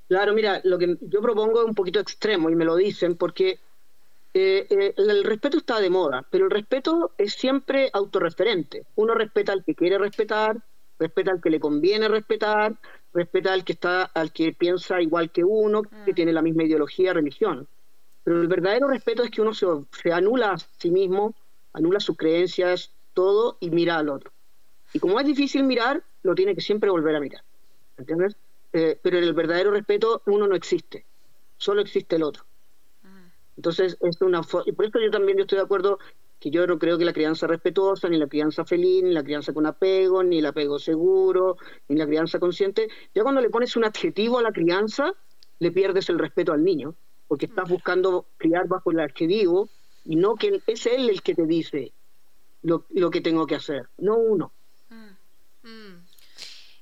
Claro, 0.10 0.34
mira, 0.34 0.60
lo 0.64 0.80
que 0.80 0.98
yo 1.02 1.22
propongo 1.22 1.62
es 1.62 1.68
un 1.68 1.76
poquito 1.76 2.00
extremo 2.00 2.50
y 2.50 2.56
me 2.56 2.66
lo 2.66 2.76
dicen 2.76 3.16
porque 3.16 3.60
eh, 4.34 4.68
eh, 4.70 4.94
el 4.98 5.24
respeto 5.24 5.58
está 5.58 5.80
de 5.80 5.90
moda, 5.90 6.26
pero 6.30 6.46
el 6.46 6.52
respeto 6.52 7.14
es 7.18 7.34
siempre 7.34 7.90
autorreferente. 7.94 8.86
Uno 8.96 9.14
respeta 9.14 9.54
al 9.54 9.64
que 9.64 9.76
quiere 9.76 9.98
respetar, 9.98 10.58
respeta 11.00 11.32
al 11.32 11.42
que 11.42 11.50
le 11.50 11.60
conviene 11.60 12.08
respetar, 12.08 12.76
respeta 13.14 13.54
al 13.54 13.64
que 13.64 13.74
está, 13.74 14.04
al 14.04 14.32
que 14.32 14.54
piensa 14.54 15.02
igual 15.02 15.32
que 15.32 15.44
uno, 15.44 15.82
que 15.82 16.12
mm. 16.12 16.16
tiene 16.16 16.34
la 16.34 16.42
misma 16.42 16.64
ideología, 16.64 17.14
religión. 17.14 17.68
Pero 18.24 18.42
el 18.42 18.48
verdadero 18.48 18.88
respeto 18.88 19.24
es 19.24 19.32
que 19.32 19.42
uno 19.42 19.54
se, 19.54 19.66
se 19.92 20.14
anula 20.14 20.52
a 20.52 20.58
sí 20.58 20.92
mismo, 20.92 21.34
anula 21.74 22.00
sus 22.00 22.18
creencias, 22.18 22.92
todo 23.14 23.58
y 23.60 23.72
mira 23.72 23.98
al 23.98 24.10
otro. 24.10 24.32
Y 24.94 25.00
como 25.00 25.20
es 25.20 25.26
difícil 25.26 25.64
mirar, 25.64 26.04
lo 26.24 26.36
tiene 26.36 26.56
que 26.56 26.62
siempre 26.62 26.90
volver 26.90 27.16
a 27.16 27.20
mirar. 27.20 27.44
¿Entiendes? 27.98 28.36
Eh, 28.74 29.00
pero 29.02 29.18
en 29.18 29.24
el 29.24 29.34
verdadero 29.34 29.72
respeto 29.72 30.22
uno 30.28 30.48
no 30.48 30.56
existe, 30.56 31.06
solo 31.58 31.82
existe 31.82 32.16
el 32.16 32.24
otro. 32.24 32.44
Entonces, 33.60 33.98
es 34.00 34.22
una 34.22 34.40
y 34.66 34.72
por 34.72 34.86
eso 34.86 35.02
yo 35.02 35.12
también 35.12 35.38
yo 35.38 35.42
estoy 35.42 35.58
de 35.58 35.66
acuerdo 35.66 36.00
que 36.40 36.50
yo 36.50 36.66
no 36.66 36.80
creo 36.80 36.98
que 36.98 37.04
la 37.04 37.12
crianza 37.12 37.46
respetuosa, 37.46 38.08
ni 38.08 38.18
la 38.18 38.28
crianza 38.28 38.64
feliz, 38.64 39.04
ni 39.04 39.12
la 39.12 39.22
crianza 39.22 39.52
con 39.52 39.66
apego, 39.66 40.24
ni 40.24 40.40
el 40.40 40.46
apego 40.46 40.80
seguro, 40.80 41.58
ni 41.90 41.98
la 41.98 42.06
crianza 42.06 42.40
consciente, 42.40 42.88
ya 43.14 43.22
cuando 43.22 43.42
le 43.42 43.50
pones 43.50 43.76
un 43.76 43.84
adjetivo 43.84 44.40
a 44.40 44.44
la 44.44 44.54
crianza, 44.54 45.14
le 45.60 45.72
pierdes 45.74 46.08
el 46.08 46.20
respeto 46.20 46.54
al 46.54 46.64
niño, 46.64 46.96
porque 47.28 47.48
estás 47.48 47.68
buscando 47.68 48.28
criar 48.38 48.66
bajo 48.70 48.92
el 48.92 49.02
adjetivo 49.02 49.68
y 50.06 50.16
no 50.16 50.36
que 50.36 50.62
es 50.66 50.86
él 50.86 51.10
el 51.10 51.22
que 51.22 51.36
te 51.36 51.46
dice 51.46 51.92
lo, 52.62 52.86
lo 52.92 53.12
que 53.12 53.20
tengo 53.20 53.46
que 53.46 53.56
hacer, 53.56 53.90
no 53.98 54.16
uno. 54.16 54.54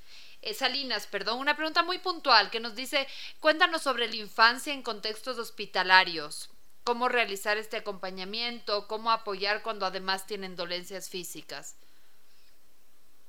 Eh, 0.42 0.54
Salinas, 0.54 1.06
perdón, 1.06 1.38
una 1.38 1.56
pregunta 1.56 1.82
muy 1.82 1.98
puntual 1.98 2.50
que 2.50 2.60
nos 2.60 2.74
dice, 2.74 3.06
cuéntanos 3.40 3.82
sobre 3.82 4.06
la 4.08 4.16
infancia 4.16 4.72
en 4.72 4.82
contextos 4.82 5.38
hospitalarios, 5.38 6.50
cómo 6.84 7.08
realizar 7.08 7.56
este 7.56 7.78
acompañamiento, 7.78 8.86
cómo 8.86 9.10
apoyar 9.10 9.62
cuando 9.62 9.86
además 9.86 10.26
tienen 10.26 10.54
dolencias 10.54 11.08
físicas. 11.08 11.76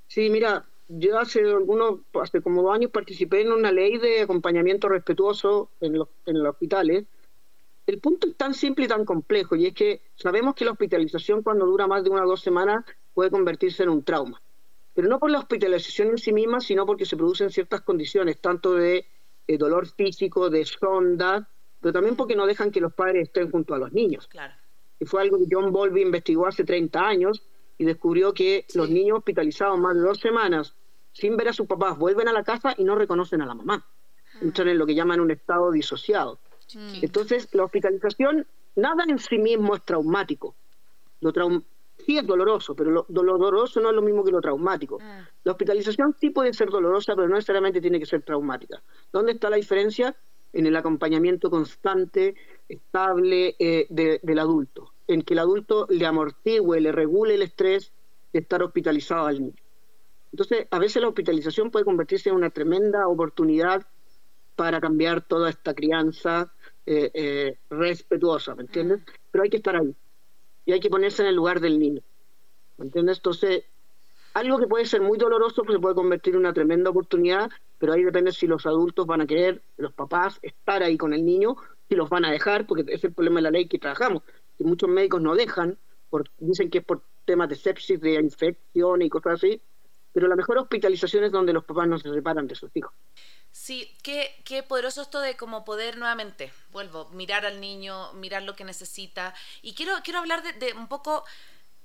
Sí, 0.08 0.30
mira, 0.30 0.66
yo 0.89 1.18
hace 1.18 1.39
algunos, 1.41 2.01
hace 2.22 2.41
como 2.41 2.62
dos 2.62 2.76
años 2.76 2.91
participé 2.91 3.41
en 3.41 3.51
una 3.51 3.72
ley 3.72 3.97
de 3.97 4.22
acompañamiento 4.22 4.88
respetuoso 4.89 5.72
en 5.82 5.97
los, 5.97 6.10
en 6.26 6.43
los 6.43 6.51
hospitales. 6.51 7.05
El 7.88 7.99
punto 7.99 8.28
es 8.28 8.36
tan 8.36 8.53
simple 8.53 8.86
y 8.86 8.88
tan 8.88 9.05
complejo, 9.05 9.55
y 9.55 9.66
es 9.68 9.74
que 9.74 10.01
sabemos 10.16 10.55
que 10.55 10.66
la 10.66 10.72
hospitalización 10.72 11.41
cuando 11.41 11.66
dura 11.66 11.88
más 11.88 12.03
de 12.03 12.10
una 12.10 12.26
o 12.26 12.28
dos 12.28 12.41
semanas 12.41 12.86
puede 13.14 13.32
convertirse 13.32 13.84
en 13.84 13.89
un 13.89 14.03
trauma 14.03 14.41
pero 14.98 15.10
no 15.10 15.20
por 15.20 15.30
la 15.30 15.38
hospitalización 15.38 16.08
en 16.08 16.18
sí 16.18 16.34
misma, 16.34 16.60
sino 16.60 16.84
porque 16.84 17.06
se 17.06 17.16
producen 17.16 17.52
ciertas 17.52 17.82
condiciones, 17.82 18.41
tanto 18.41 18.74
de, 18.74 19.06
dolor 19.48 19.86
físico, 19.86 20.50
de 20.50 20.66
sonda, 20.66 21.48
pero 21.80 21.93
también 21.93 22.16
porque 22.16 22.36
no 22.36 22.48
dejan 22.48 22.72
que 22.72 22.82
los 22.82 22.95
padres 22.95 23.28
estén 23.28 23.52
junto 23.52 23.76
a 23.76 23.78
los 23.78 23.93
niños. 23.93 24.28
Claro. 24.28 24.56
Y 25.00 25.06
fue 25.06 25.22
algo 25.22 25.38
que 25.38 25.45
John 25.52 25.72
Bowlby 25.72 26.02
investigó 26.02 26.48
hace 26.48 26.64
30 26.64 27.00
años 27.00 27.43
y 27.78 27.86
descubrió 27.86 28.34
que 28.34 28.66
los 28.74 28.89
niños 28.89 29.20
hospitalizados 29.20 29.78
más 29.78 29.93
de 29.93 30.02
dos 30.02 30.20
semanas 30.20 30.74
sin 31.12 31.38
ver 31.38 31.50
a 31.50 31.54
sus 31.54 31.68
papás 31.68 31.95
vuelven 31.95 32.28
a 32.28 32.34
la 32.34 32.43
casa 32.43 32.74
y 32.76 32.84
no 32.84 32.95
reconocen 32.95 33.43
a 33.43 33.45
la 33.45 33.54
mamá. 33.54 33.86
Ah. 33.86 34.39
Entran 34.41 34.70
en 34.70 34.80
lo 34.80 34.88
que 34.88 34.95
llaman 34.95 35.20
un 35.20 35.30
estado 35.30 35.70
disociado. 35.72 36.39
Entonces, 37.04 37.50
la 37.52 37.66
hospitalización, 37.66 38.48
nada 38.76 39.04
en 39.08 39.20
sí 39.20 39.38
mismo 39.38 39.76
es 39.76 39.86
traumático. 39.86 40.56
Lo, 41.22 41.32
traum 41.32 41.62
sí 42.08 42.18
es 42.18 42.26
doloroso, 42.26 42.74
pero 42.74 42.89
lo, 42.89 43.05
doloroso 43.10 43.82
no 43.82 43.89
es 43.89 43.95
lo 43.95 44.01
mismo 44.01 44.24
que 44.24 44.32
lo 44.32 44.39
traumático. 44.39 44.97
Ah. 45.01 45.28
La 45.43 45.51
hospitalización 45.51 46.16
sí 46.18 46.30
puede 46.30 46.53
ser 46.53 46.70
dolorosa, 46.70 47.14
pero 47.16 47.28
no 47.28 47.36
necesariamente 47.36 47.82
tiene 47.82 47.99
que 47.99 48.05
ser 48.05 48.24
traumática. 48.24 48.82
¿Dónde 49.12 49.34
está 49.34 49.49
la 49.49 49.58
diferencia? 49.58 50.16
en 50.53 50.66
el 50.66 50.76
acompañamiento 50.78 51.49
constante, 51.49 52.34
estable 52.70 53.55
eh, 53.60 53.86
del 53.89 54.39
adulto, 54.39 54.93
en 55.05 55.22
que 55.22 55.34
el 55.34 55.39
adulto 55.39 55.86
le 55.89 56.05
amortigue, 56.05 56.80
le 56.80 56.91
regule 56.93 57.36
el 57.36 57.41
estrés 57.41 57.91
de 58.32 58.39
estar 58.39 58.64
hospitalizado 58.64 59.28
al 59.28 59.41
niño. 59.41 59.62
Entonces, 60.32 60.66
a 60.72 60.80
veces 60.80 61.01
la 61.01 61.10
hospitalización 61.10 61.70
puede 61.70 61.84
convertirse 61.86 62.30
en 62.30 62.36
una 62.36 62.49
tremenda 62.49 63.08
oportunidad 63.08 63.86
para 64.55 64.80
cambiar 64.80 65.22
toda 65.22 65.49
esta 65.49 65.74
crianza 65.74 66.51
eh, 66.86 67.12
eh, 67.14 67.60
respetuosa, 67.70 68.55
¿me 68.55 68.64
entiendes? 68.64 69.01
Pero 69.30 69.43
hay 69.43 69.49
que 69.49 69.58
estar 69.58 69.76
ahí 69.76 69.93
y 70.68 70.74
hay 70.74 70.82
que 70.82 70.89
ponerse 70.89 71.22
en 71.24 71.30
el 71.30 71.36
lugar 71.36 71.61
del 71.61 71.80
niño, 71.80 72.01
¿me 72.78 72.86
entiendes? 72.86 73.18
Entonces, 73.18 73.63
algo 74.34 74.59
que 74.59 74.68
puede 74.68 74.86
ser 74.86 75.01
muy 75.01 75.18
doloroso 75.18 75.63
pues 75.63 75.78
se 75.78 75.80
puede 75.80 75.95
convertir 75.95 76.34
en 76.34 76.41
una 76.41 76.53
tremenda 76.53 76.89
oportunidad, 76.89 77.49
pero 77.80 77.93
ahí 77.93 78.03
depende 78.03 78.34
si 78.34 78.47
los 78.47 78.65
adultos 78.65 79.07
van 79.07 79.22
a 79.22 79.26
querer, 79.26 79.61
los 79.78 79.93
papás, 79.93 80.39
estar 80.41 80.84
ahí 80.84 80.97
con 80.97 81.13
el 81.13 81.26
niño, 81.26 81.55
si 81.88 81.95
los 81.95 82.09
van 82.09 82.26
a 82.26 82.32
dejar, 82.32 82.68
porque 82.68 82.84
es 82.89 83.01
el 83.05 83.13
problema 83.13 83.38
de 83.38 83.43
la 83.43 83.51
ley 83.51 83.70
que 83.70 83.80
trabajamos, 83.80 84.24
que 84.57 84.65
muchos 84.65 84.89
médicos 84.89 85.22
no 85.22 85.36
dejan, 85.36 85.78
dicen 86.38 86.70
que 86.70 86.80
es 86.80 86.84
por 86.84 87.01
temas 87.24 87.47
de 87.47 87.55
sepsis, 87.55 88.01
de 88.01 88.15
infección 88.15 89.01
y 89.01 89.09
cosas 89.09 89.36
así, 89.36 89.61
pero 90.11 90.28
la 90.28 90.36
mejor 90.36 90.57
hospitalización 90.57 91.24
es 91.24 91.32
donde 91.32 91.53
los 91.53 91.63
papás 91.63 91.88
no 91.88 91.97
se 91.97 92.13
separan 92.13 92.45
de 92.45 92.55
sus 92.55 92.76
hijos. 92.76 92.91
Sí, 93.68 93.93
qué, 94.01 94.34
qué 94.45 94.63
poderoso 94.63 95.01
esto 95.01 95.20
de 95.20 95.36
como 95.36 95.65
poder 95.65 95.97
nuevamente, 95.97 96.53
vuelvo, 96.72 97.09
mirar 97.09 97.45
al 97.45 97.59
niño, 97.59 98.13
mirar 98.13 98.43
lo 98.43 98.55
que 98.55 98.63
necesita. 98.63 99.34
Y 99.61 99.74
quiero, 99.74 99.91
quiero 100.05 100.20
hablar 100.20 100.41
de, 100.41 100.53
de 100.53 100.72
un 100.72 100.88
poco 100.88 101.26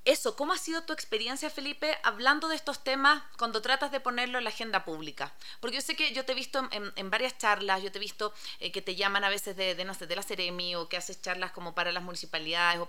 eso, 0.05 0.35
¿cómo 0.35 0.53
ha 0.53 0.59
sido 0.59 0.83
tu 0.83 0.93
experiencia, 0.93 1.49
Felipe, 1.49 1.97
hablando 2.03 2.49
de 2.49 2.57
estos 2.57 2.83
temas 2.83 3.23
cuando 3.39 3.63
tratas 3.63 3.93
de 3.93 4.01
ponerlo 4.01 4.39
en 4.39 4.45
la 4.45 4.51
agenda 4.51 4.85
pública? 4.85 5.33
Porque 5.61 5.77
yo 5.77 5.81
sé 5.81 5.95
que 5.95 6.13
yo 6.13 6.25
te 6.25 6.33
he 6.33 6.35
visto 6.35 6.69
en, 6.73 7.11
varias 7.11 7.39
charlas, 7.39 7.83
yo 7.83 7.93
te 7.93 7.99
he 7.99 8.01
visto 8.01 8.35
eh, 8.59 8.73
que 8.73 8.83
te 8.83 8.97
llaman 8.97 9.23
a 9.23 9.29
veces 9.29 9.57
de, 9.57 9.77
sé, 9.97 10.07
de 10.07 10.17
la 10.17 10.23
Ceremi 10.25 10.75
o 10.75 10.89
que 10.89 10.97
haces 10.97 11.21
charlas 11.23 11.53
como 11.53 11.75
para 11.75 11.93
las 11.93 12.03
municipalidades. 12.03 12.81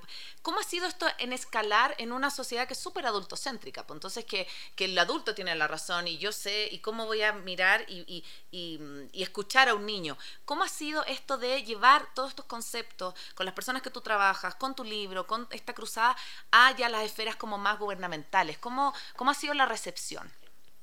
¿Cómo 0.41 0.59
ha 0.59 0.63
sido 0.63 0.87
esto 0.87 1.05
en 1.19 1.33
escalar 1.33 1.93
en 1.99 2.11
una 2.11 2.31
sociedad 2.31 2.67
que 2.67 2.73
es 2.73 2.79
súper 2.79 3.05
adultocéntrica? 3.05 3.85
Pues 3.85 3.97
entonces 3.97 4.25
que, 4.25 4.47
que, 4.75 4.85
el 4.85 4.97
adulto 4.97 5.35
tiene 5.35 5.53
la 5.55 5.67
razón 5.67 6.07
y 6.07 6.17
yo 6.17 6.31
sé 6.31 6.67
y 6.71 6.79
cómo 6.79 7.05
voy 7.05 7.21
a 7.21 7.33
mirar 7.33 7.85
y, 7.87 8.23
y, 8.51 8.79
y 9.11 9.21
escuchar 9.21 9.69
a 9.69 9.75
un 9.75 9.85
niño. 9.85 10.17
¿Cómo 10.45 10.63
ha 10.63 10.69
sido 10.69 11.05
esto 11.05 11.37
de 11.37 11.63
llevar 11.63 12.11
todos 12.15 12.29
estos 12.29 12.45
conceptos 12.45 13.13
con 13.35 13.45
las 13.45 13.53
personas 13.53 13.83
que 13.83 13.91
tú 13.91 14.01
trabajas, 14.01 14.55
con 14.55 14.75
tu 14.75 14.83
libro, 14.83 15.27
con 15.27 15.47
esta 15.51 15.73
cruzada, 15.73 16.15
a 16.51 16.73
las 16.89 17.02
esferas 17.03 17.35
como 17.35 17.57
más 17.57 17.79
gubernamentales. 17.79 18.57
¿Cómo, 18.57 18.93
cómo 19.15 19.31
ha 19.31 19.33
sido 19.33 19.53
la 19.53 19.65
recepción? 19.65 20.27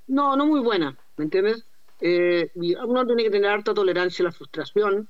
No, 0.07 0.37
no 0.37 0.47
muy 0.47 0.61
buena, 0.61 0.97
¿me 1.17 1.25
entiendes? 1.25 1.65
Eh, 2.01 2.51
uno 2.55 3.07
tiene 3.07 3.25
que 3.25 3.31
tener 3.31 3.51
harta 3.51 3.75
tolerancia 3.75 4.23
a 4.23 4.29
la 4.29 4.33
frustración, 4.33 5.09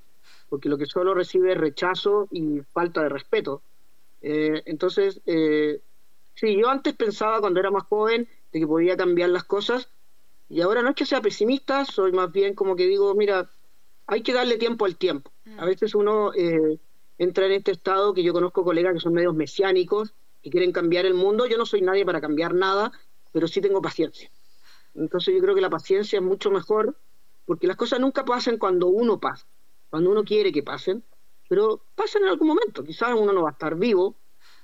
porque 0.48 0.68
lo 0.68 0.76
que 0.76 0.86
solo 0.86 1.14
recibe 1.14 1.52
es 1.52 1.58
rechazo 1.58 2.28
y 2.30 2.60
falta 2.72 3.02
de 3.02 3.08
respeto. 3.08 3.62
Eh, 4.20 4.62
entonces, 4.66 5.20
eh, 5.26 5.80
sí, 6.34 6.56
yo 6.60 6.68
antes 6.68 6.94
pensaba 6.94 7.40
cuando 7.40 7.60
era 7.60 7.70
más 7.70 7.84
joven 7.84 8.28
de 8.52 8.60
que 8.60 8.66
podía 8.66 8.96
cambiar 8.96 9.30
las 9.30 9.44
cosas, 9.44 9.88
y 10.48 10.60
ahora 10.60 10.82
no 10.82 10.90
es 10.90 10.96
que 10.96 11.06
sea 11.06 11.20
pesimista, 11.20 11.84
soy 11.84 12.12
más 12.12 12.32
bien 12.32 12.54
como 12.54 12.74
que 12.74 12.86
digo, 12.86 13.14
mira, 13.14 13.48
hay 14.06 14.22
que 14.22 14.32
darle 14.32 14.58
tiempo 14.58 14.84
al 14.84 14.96
tiempo. 14.96 15.30
A 15.56 15.64
mm. 15.64 15.66
veces 15.66 15.94
uno 15.94 16.32
eh, 16.34 16.78
entra 17.18 17.46
en 17.46 17.52
este 17.52 17.70
estado 17.70 18.12
que 18.12 18.24
yo 18.24 18.32
conozco 18.32 18.64
colegas 18.64 18.94
que 18.94 19.00
son 19.00 19.14
medios 19.14 19.34
mesiánicos, 19.34 20.12
y 20.42 20.50
quieren 20.50 20.72
cambiar 20.72 21.06
el 21.06 21.14
mundo. 21.14 21.46
Yo 21.46 21.58
no 21.58 21.66
soy 21.66 21.82
nadie 21.82 22.04
para 22.04 22.20
cambiar 22.20 22.54
nada, 22.54 22.92
pero 23.32 23.46
sí 23.46 23.60
tengo 23.60 23.82
paciencia. 23.82 24.30
Entonces 24.94 25.34
yo 25.34 25.40
creo 25.40 25.54
que 25.54 25.60
la 25.60 25.70
paciencia 25.70 26.18
es 26.18 26.24
mucho 26.24 26.50
mejor, 26.50 26.96
porque 27.44 27.66
las 27.66 27.76
cosas 27.76 28.00
nunca 28.00 28.24
pasan 28.24 28.58
cuando 28.58 28.88
uno 28.88 29.18
pasa, 29.18 29.46
cuando 29.88 30.10
uno 30.10 30.24
quiere 30.24 30.52
que 30.52 30.62
pasen, 30.62 31.04
pero 31.48 31.82
pasan 31.94 32.22
en 32.22 32.28
algún 32.28 32.48
momento. 32.48 32.84
Quizás 32.84 33.14
uno 33.16 33.32
no 33.32 33.42
va 33.42 33.50
a 33.50 33.52
estar 33.52 33.76
vivo, 33.76 34.16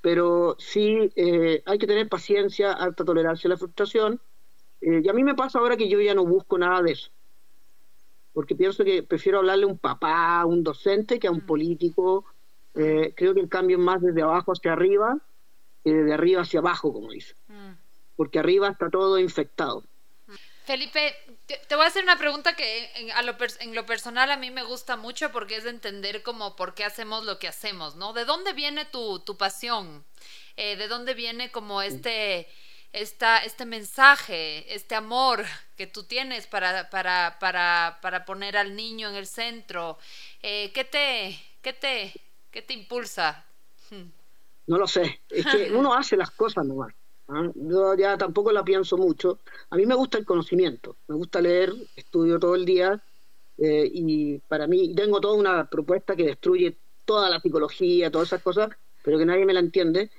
pero 0.03 0.57
sí 0.59 1.11
eh, 1.16 1.62
hay 1.66 1.79
que 1.79 1.87
tener 1.87 2.09
paciencia, 2.09 2.72
alta 2.72 3.05
tolerancia 3.05 3.49
a 3.49 3.51
la 3.51 3.57
frustración. 3.57 4.20
Eh, 4.81 5.03
y 5.05 5.09
a 5.09 5.12
mí 5.12 5.24
me 5.24 5.35
pasa 5.35 5.59
ahora 5.59 5.77
que 5.77 5.89
yo 5.89 6.01
ya 6.01 6.14
no 6.14 6.24
busco 6.24 6.59
nada 6.59 6.83
de 6.83 6.93
eso, 6.93 7.11
porque 8.33 8.55
pienso 8.55 8.85
que 8.85 9.03
prefiero 9.03 9.39
hablarle 9.39 9.64
a 9.64 9.68
un 9.68 9.79
papá, 9.79 10.41
a 10.41 10.47
un 10.47 10.62
docente, 10.62 11.18
que 11.18 11.27
a 11.27 11.31
un 11.31 11.39
mm. 11.39 11.47
político. 11.47 12.24
Eh, 12.74 13.14
creo 13.16 13.33
que 13.33 13.41
el 13.41 13.49
cambio 13.49 13.79
es 13.79 13.83
más 13.83 14.03
desde 14.03 14.20
abajo 14.20 14.53
hacia 14.53 14.74
arriba 14.74 15.18
de 15.93 16.14
arriba 16.14 16.43
hacia 16.43 16.61
abajo, 16.61 16.93
como 16.93 17.11
dice. 17.11 17.34
Mm. 17.49 17.72
Porque 18.16 18.39
arriba 18.39 18.68
está 18.68 18.91
todo 18.91 19.18
infectado. 19.18 19.84
Felipe, 20.66 21.14
te, 21.47 21.76
voy 21.76 21.84
a 21.84 21.89
hacer 21.89 22.03
una 22.03 22.18
pregunta 22.18 22.57
que 22.57 22.91
en, 22.97 23.26
lo, 23.26 23.37
en, 23.61 23.74
lo, 23.74 23.87
personal 23.87 24.32
a 24.32 24.37
mí 24.37 24.51
me 24.51 24.64
gusta 24.64 24.97
mucho 24.97 25.30
porque 25.30 25.55
es 25.55 25.62
de 25.62 25.70
entender 25.70 26.24
como 26.24 26.57
por 26.57 26.74
qué 26.74 26.82
hacemos 26.82 27.24
lo 27.24 27.39
que 27.39 27.47
hacemos, 27.47 27.95
¿no? 27.95 28.12
¿De 28.12 28.24
dónde 28.24 28.53
viene 28.53 28.84
tu, 28.84 29.20
tu 29.20 29.37
pasión? 29.37 30.05
Eh, 30.57 30.74
¿De 30.74 30.89
dónde 30.89 31.14
viene 31.14 31.53
como 31.53 31.82
este, 31.82 32.49
esta, 32.93 33.45
este 33.45 33.64
mensaje, 33.64 34.74
este 34.74 34.97
amor 34.97 35.45
que 35.76 35.87
tú 35.87 36.03
tienes 36.03 36.49
para, 36.49 36.91
para, 36.91 37.39
para, 37.39 38.01
para 38.03 38.24
poner 38.24 38.57
al 38.57 38.74
niño 38.74 39.09
en 39.09 39.14
el 39.14 39.28
centro? 39.28 39.99
Eh, 40.43 40.72
¿qué, 40.74 40.82
te, 40.82 41.41
qué, 41.62 41.74
te, 41.74 42.12
¿Qué 42.51 42.62
te 42.62 42.72
impulsa? 42.72 43.45
No 44.67 44.79
lo 44.79 44.87
sé. 44.87 45.21
Es 45.29 45.47
que 45.47 45.71
uno 45.75 45.95
hace 45.95 46.17
las 46.17 46.31
cosas 46.31 46.64
nomás. 46.64 46.95
¿ah? 47.29 47.51
Yo 47.55 47.95
ya 47.95 48.17
tampoco 48.17 48.53
la 48.53 48.64
pienso 48.64 48.97
mucho. 48.97 49.41
A 49.71 49.77
mí 49.77 49.87
me 49.87 49.95
gusta 49.95 50.19
el 50.19 50.25
conocimiento. 50.25 50.97
Me 51.09 51.14
gusta 51.14 51.41
leer, 51.41 51.73
estudio 51.95 52.39
todo 52.39 52.55
el 52.55 52.64
día. 52.64 53.03
Eh, 53.59 53.91
y 53.93 54.39
para 54.39 54.67
mí 54.67 54.95
tengo 54.95 55.21
toda 55.21 55.35
una 55.35 55.69
propuesta 55.69 56.14
que 56.14 56.25
destruye 56.25 56.77
toda 57.05 57.31
la 57.31 57.41
psicología, 57.41 58.11
todas 58.11 58.29
esas 58.29 58.43
cosas, 58.43 58.71
pero 59.03 59.19
que 59.19 59.25
nadie 59.25 59.47
me 59.47 59.55
la 59.55 59.61
entiende. 59.61 60.11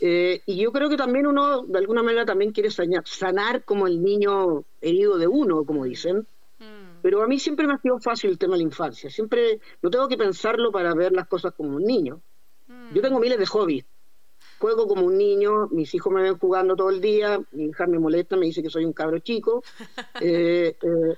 Eh, 0.00 0.42
y 0.46 0.56
yo 0.56 0.72
creo 0.72 0.88
que 0.88 0.96
también 0.96 1.26
uno, 1.26 1.62
de 1.62 1.78
alguna 1.78 2.02
manera, 2.02 2.26
también 2.26 2.52
quiere 2.52 2.70
sanar, 2.70 3.06
sanar 3.06 3.64
como 3.64 3.86
el 3.86 4.02
niño 4.02 4.64
herido 4.80 5.16
de 5.16 5.28
uno, 5.28 5.64
como 5.64 5.84
dicen. 5.84 6.26
Mm. 6.58 7.00
Pero 7.02 7.22
a 7.22 7.26
mí 7.26 7.38
siempre 7.38 7.66
me 7.66 7.74
ha 7.74 7.78
sido 7.78 7.98
fácil 8.00 8.30
el 8.30 8.38
tema 8.38 8.54
de 8.54 8.58
la 8.58 8.64
infancia. 8.64 9.10
Siempre 9.10 9.60
no 9.80 9.90
tengo 9.90 10.08
que 10.08 10.16
pensarlo 10.16 10.72
para 10.72 10.94
ver 10.94 11.12
las 11.12 11.28
cosas 11.28 11.54
como 11.54 11.76
un 11.76 11.84
niño. 11.84 12.20
Yo 12.94 13.02
tengo 13.02 13.18
miles 13.18 13.38
de 13.38 13.46
hobbies 13.46 13.84
juego 14.62 14.86
como 14.86 15.04
un 15.04 15.18
niño, 15.18 15.66
mis 15.72 15.92
hijos 15.92 16.12
me 16.12 16.22
ven 16.22 16.38
jugando 16.38 16.76
todo 16.76 16.90
el 16.90 17.00
día, 17.00 17.40
mi 17.50 17.64
hija 17.64 17.84
me 17.88 17.98
molesta, 17.98 18.36
me 18.36 18.46
dice 18.46 18.62
que 18.62 18.70
soy 18.70 18.84
un 18.84 18.92
cabro 18.92 19.18
chico, 19.18 19.64
eh, 20.20 20.76
eh, 20.80 21.16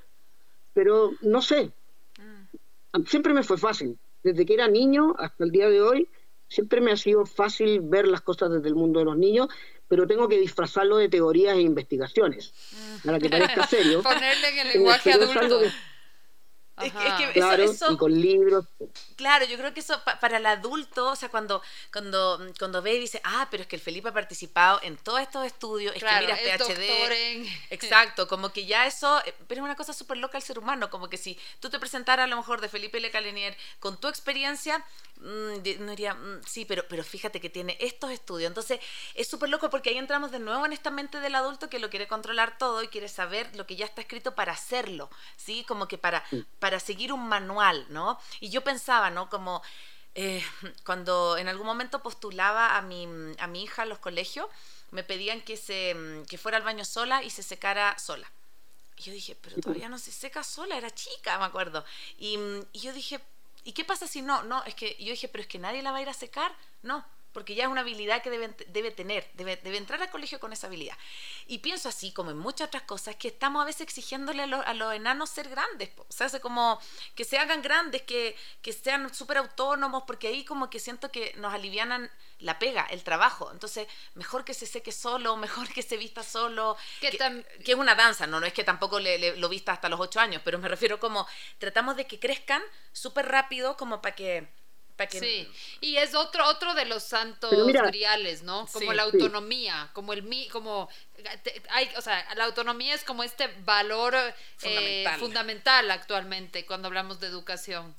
pero 0.72 1.12
no 1.20 1.43
sé, 1.43 1.70
mm. 2.18 3.05
siempre 3.07 3.35
me 3.35 3.43
fue 3.43 3.59
fácil, 3.59 3.99
desde 4.22 4.47
que 4.47 4.55
era 4.55 4.66
niño 4.66 5.14
hasta 5.18 5.45
el 5.45 5.51
día 5.51 5.68
de 5.68 5.83
hoy, 5.83 6.09
siempre 6.49 6.81
me 6.81 6.93
ha 6.93 6.97
sido 6.97 7.27
fácil 7.27 7.83
ver 7.83 8.09
las 8.09 8.22
cosas 8.22 8.51
desde 8.51 8.68
el 8.68 8.77
mundo 8.77 9.01
de 9.01 9.05
los 9.05 9.18
niños, 9.18 9.49
pero 9.89 10.07
tengo 10.07 10.27
que 10.27 10.39
disfrazarlo 10.39 10.97
de 10.97 11.11
teorías 11.11 11.55
e 11.55 11.61
investigaciones, 11.61 12.55
mm. 12.72 13.07
para 13.07 13.18
que 13.18 13.29
parezca 13.29 13.66
serio. 13.68 14.03
Ponerle 14.03 14.49
en 14.49 14.59
el 14.59 14.72
lenguaje 14.72 15.12
adulto. 15.12 15.61
Es 16.83 16.93
que, 16.93 17.33
claro, 17.33 17.62
eso, 17.62 17.93
y 17.93 17.97
con 17.97 18.12
libros. 18.12 18.66
Claro, 19.14 19.45
yo 19.45 19.57
creo 19.57 19.72
que 19.72 19.79
eso 19.79 20.01
para 20.20 20.39
el 20.39 20.47
adulto, 20.47 21.12
o 21.12 21.16
sea, 21.16 21.29
cuando, 21.29 21.62
cuando, 21.93 22.41
cuando 22.59 22.83
ve 22.83 22.95
y 22.95 22.99
dice, 22.99 23.20
ah, 23.22 23.47
pero 23.49 23.62
es 23.62 23.68
que 23.68 23.77
el 23.77 23.83
Felipe 23.83 24.09
ha 24.09 24.12
participado 24.12 24.81
en 24.83 24.97
todos 24.97 25.20
estos 25.20 25.47
estudios, 25.47 25.95
es 25.95 26.03
que 26.03 26.20
mira, 26.20 26.37
PhD. 26.37 27.47
Exacto, 27.70 28.27
como 28.27 28.53
que 28.53 28.66
ya 28.66 28.87
eso, 28.87 29.20
eh, 29.25 29.35
pero 29.47 29.61
es 29.61 29.64
una 29.64 29.77
cosa 29.77 29.93
súper 29.93 30.16
loca 30.16 30.37
al 30.37 30.43
ser 30.43 30.59
humano, 30.59 30.91
como 30.91 31.09
que 31.09 31.16
si 31.16 31.39
tú 31.61 31.70
te 31.70 31.79
presentaras 31.79 32.25
a 32.25 32.27
lo 32.27 32.37
mejor 32.37 32.61
de 32.61 32.68
Felipe 32.68 32.99
Le 32.99 33.12
Calenier 33.12 33.57
con 33.79 34.01
tu 34.01 34.09
experiencia, 34.09 34.85
mmm, 35.18 35.62
no 35.79 35.91
diría, 35.91 36.14
mm, 36.14 36.43
sí, 36.45 36.64
pero, 36.64 36.85
pero 36.89 37.05
fíjate 37.05 37.41
que 37.41 37.51
tiene 37.51 37.77
estos 37.81 38.11
estudios. 38.11 38.49
Entonces, 38.49 38.81
es 39.14 39.29
súper 39.29 39.49
loco 39.49 39.70
porque 39.70 39.91
ahí 39.91 39.99
entramos 39.99 40.33
de 40.33 40.41
nuevo 40.41 40.66
en 40.66 40.72
esta 40.72 40.91
mente 40.91 41.20
del 41.20 41.37
adulto 41.37 41.70
que 41.70 41.79
lo 41.79 41.89
quiere 41.89 42.09
controlar 42.09 42.59
todo 42.59 42.83
y 42.83 42.89
quiere 42.89 43.09
saber 43.09 43.55
lo 43.55 43.64
que 43.64 43.77
ya 43.77 43.85
está 43.85 44.01
escrito 44.01 44.35
para 44.35 44.53
hacerlo, 44.53 45.09
¿sí? 45.37 45.64
Como 45.68 45.87
que 45.87 45.99
para 45.99 46.25
para 46.64 46.80
seguir 46.80 47.12
un 47.12 47.28
manual, 47.28 47.84
¿no? 47.90 48.18
Y 48.40 48.48
yo 48.48 48.64
pensaba, 48.64 49.10
¿no? 49.10 49.28
Como 49.28 49.62
eh, 50.14 50.42
cuando 50.86 51.36
en 51.36 51.46
algún 51.46 51.66
momento 51.66 52.02
postulaba 52.02 52.78
a 52.78 52.80
mi, 52.80 53.06
a 53.38 53.46
mi 53.46 53.64
hija 53.64 53.82
a 53.82 53.84
los 53.84 53.98
colegios, 53.98 54.48
me 54.90 55.04
pedían 55.04 55.42
que, 55.42 55.58
se, 55.58 55.94
que 56.26 56.38
fuera 56.38 56.56
al 56.56 56.64
baño 56.64 56.86
sola 56.86 57.22
y 57.22 57.28
se 57.28 57.42
secara 57.42 57.98
sola. 57.98 58.32
Y 58.96 59.02
yo 59.02 59.12
dije, 59.12 59.36
pero 59.42 59.60
todavía 59.60 59.90
no 59.90 59.98
se 59.98 60.10
seca 60.10 60.42
sola, 60.42 60.78
era 60.78 60.90
chica, 60.90 61.38
me 61.38 61.44
acuerdo. 61.44 61.84
Y, 62.18 62.38
y 62.72 62.80
yo 62.80 62.94
dije, 62.94 63.20
¿y 63.64 63.72
qué 63.72 63.84
pasa 63.84 64.06
si 64.06 64.22
no? 64.22 64.42
No, 64.44 64.64
es 64.64 64.74
que 64.74 64.96
yo 64.98 65.10
dije, 65.10 65.28
pero 65.28 65.42
es 65.42 65.48
que 65.48 65.58
nadie 65.58 65.82
la 65.82 65.92
va 65.92 65.98
a 65.98 66.02
ir 66.02 66.08
a 66.08 66.14
secar. 66.14 66.56
No, 66.80 67.04
porque 67.35 67.55
ya 67.55 67.64
es 67.64 67.70
una 67.70 67.82
habilidad 67.82 68.22
que 68.22 68.30
debe, 68.30 68.55
debe 68.68 68.91
tener, 68.91 69.28
debe, 69.35 69.57
debe, 69.57 69.76
entrar 69.76 70.01
al 70.01 70.11
colegio 70.11 70.41
con 70.41 70.53
esa 70.53 70.68
habilidad. 70.68 70.97
Y 71.47 71.59
pienso 71.59 71.91
así, 71.91 72.12
como 72.12 72.30
en 72.30 72.39
muchas 72.39 72.68
otras 72.68 72.85
cosas, 72.85 73.16
que 73.16 73.28
estamos 73.28 73.61
a 73.61 73.66
veces 73.66 73.82
exigiéndole 73.82 74.43
a, 74.45 74.47
a 74.47 74.74
los 74.74 74.95
enanos 74.95 75.28
ser 75.28 75.49
grandes, 75.51 75.91
o 75.99 76.07
sea, 76.09 76.28
hace 76.28 76.41
como 76.41 76.80
que 77.14 77.24
se 77.24 77.37
hagan 77.37 77.61
grandes, 77.61 78.03
que, 78.03 78.37
que 78.62 78.72
sean 78.72 79.12
súper 79.12 79.39
autónomos, 79.39 80.05
porque 80.07 80.28
ahí 80.28 80.45
como 80.45 80.70
que 80.70 80.78
siento 80.78 81.11
que 81.11 81.35
nos 81.37 81.53
alivianan 81.53 82.11
la 82.39 82.59
pega, 82.59 82.87
el 82.91 83.03
trabajo. 83.03 83.51
Entonces, 83.53 83.89
mejor 84.14 84.45
que 84.45 84.55
se 84.55 84.66
seque 84.66 84.93
solo, 84.93 85.37
mejor 85.45 85.68
que 85.68 85.82
se 85.82 85.97
vista 85.97 86.22
solo, 86.22 86.76
que, 87.01 87.11
que, 87.11 87.72
es 87.72 87.78
una 87.78 87.95
danza, 87.95 88.26
no, 88.26 88.41
no 88.41 88.47
es 88.47 88.53
que 88.53 88.64
tampoco 88.64 89.01
le, 89.01 89.37
lo 89.37 89.49
vista 89.49 89.72
hasta 89.72 89.89
los 89.89 90.01
ocho 90.01 90.20
años, 90.20 90.41
pero 90.45 90.59
me 90.59 90.68
refiero 90.68 91.01
como 91.01 91.26
tratamos 91.59 91.97
de 91.97 92.07
que 92.07 92.20
crezcan 92.20 92.62
súper 92.93 93.26
rápido 93.26 93.76
como 93.76 94.01
para 94.01 94.14
que 94.14 94.49
Sí, 95.11 95.49
y 95.80 95.97
es 95.97 96.14
otro 96.14 96.47
otro 96.47 96.74
de 96.74 96.84
los 96.84 97.03
santos 97.03 97.51
griales, 97.66 98.42
¿no? 98.42 98.66
Como 98.72 98.92
la 98.92 99.03
autonomía, 99.03 99.90
como 99.92 100.12
el 100.12 100.22
mi, 100.22 100.49
como 100.49 100.88
hay, 101.70 101.88
o 101.97 102.01
sea, 102.01 102.24
la 102.36 102.45
autonomía 102.45 102.95
es 102.95 103.05
como 103.05 103.22
este 103.24 103.49
valor 103.64 104.14
eh, 104.62 105.05
fundamental. 105.18 105.90
actualmente 105.90 106.64
cuando 106.64 106.88
hablamos 106.88 107.20
de 107.20 107.26
educación. 107.26 107.95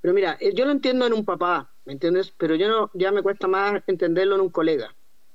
Pero 0.00 0.14
mira, 0.14 0.36
eh, 0.40 0.52
yo 0.54 0.64
lo 0.64 0.72
entiendo 0.72 1.06
en 1.06 1.12
un 1.12 1.24
papá, 1.24 1.70
¿me 1.84 1.92
entiendes? 1.92 2.32
Pero 2.36 2.54
yo 2.54 2.68
no, 2.68 2.90
ya 2.94 3.10
me 3.12 3.22
cuesta 3.22 3.46
más 3.46 3.82
entenderlo 3.86 4.36
en 4.36 4.40
un 4.40 4.50
colega. 4.50 4.94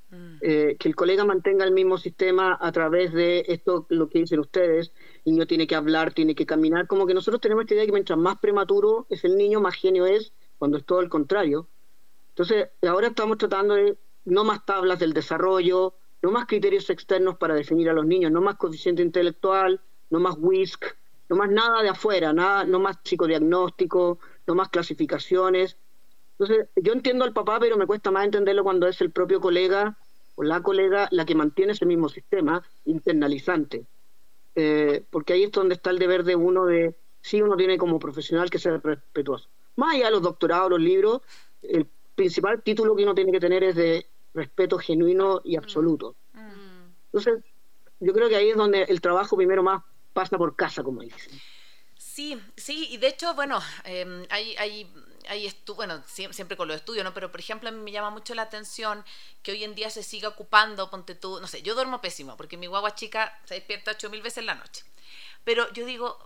Mm. 0.10 0.38
Eh, 0.42 0.76
que 0.78 0.90
el 0.90 0.96
colega 0.96 1.24
mantenga 1.24 1.64
el 1.64 1.72
mismo 1.72 1.98
sistema 1.98 2.58
a 2.60 2.72
través 2.72 3.14
de 3.14 3.46
esto, 3.48 3.86
lo 3.90 4.10
que 4.10 4.20
dicen 4.20 4.40
ustedes, 4.40 4.92
el 5.26 5.34
niño 5.34 5.48
tiene 5.48 5.68
que 5.68 5.76
hablar, 5.76 6.14
tiene 6.14 6.36
que 6.36 6.46
caminar, 6.46 6.88
como 6.88 7.08
que 7.08 7.14
nosotros 7.14 7.40
tenemos 7.40 7.64
esta 7.64 7.76
idea 7.76 7.84
de 7.84 7.88
que 7.88 7.94
mientras 7.94 8.20
más 8.20 8.38
prematuro 8.40 9.06
es 9.10 9.24
el 9.24 9.38
niño, 9.38 9.62
más 9.62 9.76
genio 9.76 10.06
es, 10.06 10.34
cuando 10.62 10.78
es 10.78 10.86
todo 10.86 11.00
el 11.00 11.10
contrario. 11.10 11.68
Entonces, 12.30 12.70
ahora 12.88 13.08
estamos 13.08 13.40
tratando 13.40 13.74
de 13.74 13.98
no 14.26 14.44
más 14.44 14.64
tablas 14.64 15.00
del 15.00 15.12
desarrollo, 15.12 15.96
no 16.22 16.30
más 16.30 16.46
criterios 16.46 16.88
externos 16.92 17.36
para 17.38 17.56
definir 17.56 17.90
a 17.90 17.94
los 17.94 18.06
niños, 18.06 18.32
no 18.32 18.42
más 18.42 18.58
coeficiente 18.58 19.02
intelectual, 19.02 19.82
no 20.12 20.20
más 20.20 20.36
WISC, 20.38 20.86
no 21.30 21.36
más 21.36 21.50
nada 21.50 21.82
de 21.82 21.90
afuera, 21.90 22.32
nada, 22.32 22.64
no 22.64 22.80
más 22.80 22.98
psicodiagnóstico, 23.04 24.20
no 24.46 24.54
más 24.54 24.70
clasificaciones. 24.70 25.78
Entonces, 26.38 26.68
yo 26.76 26.94
entiendo 26.94 27.26
al 27.26 27.34
papá, 27.34 27.60
pero 27.60 27.76
me 27.76 27.88
cuesta 27.88 28.12
más 28.12 28.26
entenderlo 28.26 28.64
cuando 28.64 28.88
es 28.88 29.02
el 29.02 29.10
propio 29.10 29.42
colega 29.42 29.98
o 30.36 30.44
la 30.44 30.62
colega 30.62 31.08
la 31.10 31.26
que 31.26 31.34
mantiene 31.34 31.72
ese 31.72 31.88
mismo 31.88 32.08
sistema 32.08 32.62
internalizante. 32.86 33.88
Eh, 34.54 35.04
porque 35.10 35.34
ahí 35.34 35.46
es 35.46 35.52
donde 35.52 35.74
está 35.74 35.90
el 35.90 35.98
deber 35.98 36.24
de 36.24 36.36
uno 36.36 36.68
de, 36.68 36.96
sí, 37.20 37.42
uno 37.42 37.58
tiene 37.58 37.80
como 37.80 37.98
profesional 37.98 38.52
que 38.52 38.60
ser 38.60 38.80
respetuoso 38.84 39.50
más 39.76 39.96
allá 39.96 40.06
de 40.06 40.12
los 40.12 40.22
doctorados, 40.22 40.70
los 40.70 40.80
libros, 40.80 41.22
el 41.62 41.88
principal 42.16 42.62
título 42.62 42.96
que 42.96 43.04
uno 43.04 43.16
tiene 43.16 43.32
que 43.32 43.40
tener 43.40 43.64
es 43.64 43.76
de 43.76 44.08
respeto 44.34 44.78
genuino 44.78 45.42
y 45.44 45.56
absoluto. 45.56 46.16
Mm. 46.34 46.92
Entonces, 47.06 47.44
yo 48.00 48.14
creo 48.14 48.30
que 48.30 48.36
ahí 48.36 48.50
es 48.50 48.58
donde 48.58 48.84
el 48.84 49.02
trabajo 49.02 49.36
primero 49.38 49.64
más 49.64 49.84
pasa 50.14 50.38
por 50.38 50.56
casa, 50.56 50.84
como 50.84 51.02
dicen. 51.02 51.40
Sí, 51.98 52.42
sí, 52.58 52.88
y 52.92 52.98
de 52.98 53.08
hecho, 53.08 53.34
bueno, 53.36 53.60
eh, 53.86 54.26
hay, 54.30 54.56
hay, 54.58 54.92
hay 55.30 55.54
bueno, 55.76 56.04
siempre 56.06 56.58
con 56.58 56.68
los 56.68 56.76
estudios, 56.76 57.06
¿no? 57.06 57.14
Pero 57.14 57.32
por 57.32 57.40
ejemplo, 57.40 57.70
a 57.70 57.72
mí 57.72 57.80
me 57.80 57.92
llama 57.92 58.10
mucho 58.10 58.36
la 58.36 58.42
atención 58.42 59.06
que 59.44 59.52
hoy 59.52 59.64
en 59.64 59.76
día 59.76 59.90
se 59.90 60.04
siga 60.04 60.28
ocupando, 60.28 60.90
ponte 60.90 61.16
tú, 61.16 61.40
no 61.40 61.48
sé, 61.48 61.62
yo 61.62 61.74
duermo 61.74 62.02
pésimo, 62.02 62.36
porque 62.36 62.58
mi 62.58 62.68
guagua 62.68 62.96
chica 62.96 63.40
se 63.46 63.56
despierta 63.56 63.92
ocho 63.92 64.10
mil 64.10 64.22
veces 64.22 64.40
en 64.40 64.48
la 64.48 64.56
noche. 64.56 64.84
Pero 65.44 65.72
yo 65.74 65.86
digo, 65.86 66.18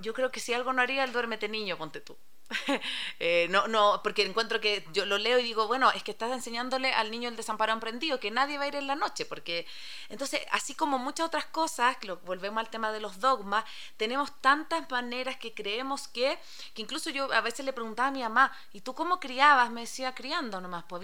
yo 0.00 0.14
creo 0.14 0.30
que 0.30 0.40
si 0.40 0.54
algo 0.54 0.72
no 0.72 0.82
haría, 0.82 1.04
el 1.04 1.12
duérmete 1.12 1.48
niño, 1.48 1.76
ponte 1.76 2.00
tú. 2.00 2.16
Eh, 3.20 3.48
no, 3.50 3.66
no, 3.66 4.00
porque 4.04 4.22
encuentro 4.24 4.60
que 4.60 4.86
yo 4.92 5.04
lo 5.04 5.18
leo 5.18 5.38
y 5.38 5.42
digo, 5.42 5.66
bueno, 5.66 5.90
es 5.90 6.04
que 6.04 6.12
estás 6.12 6.30
enseñándole 6.30 6.92
al 6.92 7.10
niño 7.10 7.28
el 7.28 7.36
desamparo 7.36 7.72
emprendido, 7.72 8.20
que 8.20 8.30
nadie 8.30 8.58
va 8.58 8.64
a 8.64 8.68
ir 8.68 8.76
en 8.76 8.86
la 8.86 8.94
noche, 8.94 9.26
porque 9.26 9.66
entonces, 10.08 10.40
así 10.52 10.74
como 10.74 10.98
muchas 10.98 11.26
otras 11.26 11.46
cosas, 11.46 11.96
lo, 12.04 12.18
volvemos 12.18 12.60
al 12.60 12.70
tema 12.70 12.92
de 12.92 13.00
los 13.00 13.18
dogmas, 13.18 13.64
tenemos 13.96 14.40
tantas 14.40 14.88
maneras 14.88 15.36
que 15.36 15.52
creemos 15.52 16.06
que, 16.06 16.38
que 16.74 16.82
incluso 16.82 17.10
yo 17.10 17.32
a 17.32 17.40
veces 17.40 17.64
le 17.66 17.72
preguntaba 17.72 18.08
a 18.08 18.12
mi 18.12 18.22
mamá, 18.22 18.52
¿y 18.72 18.82
tú 18.82 18.94
cómo 18.94 19.18
criabas? 19.18 19.70
Me 19.70 19.82
decía, 19.82 20.14
criando 20.14 20.60
nomás, 20.60 20.84
pues 20.88 21.02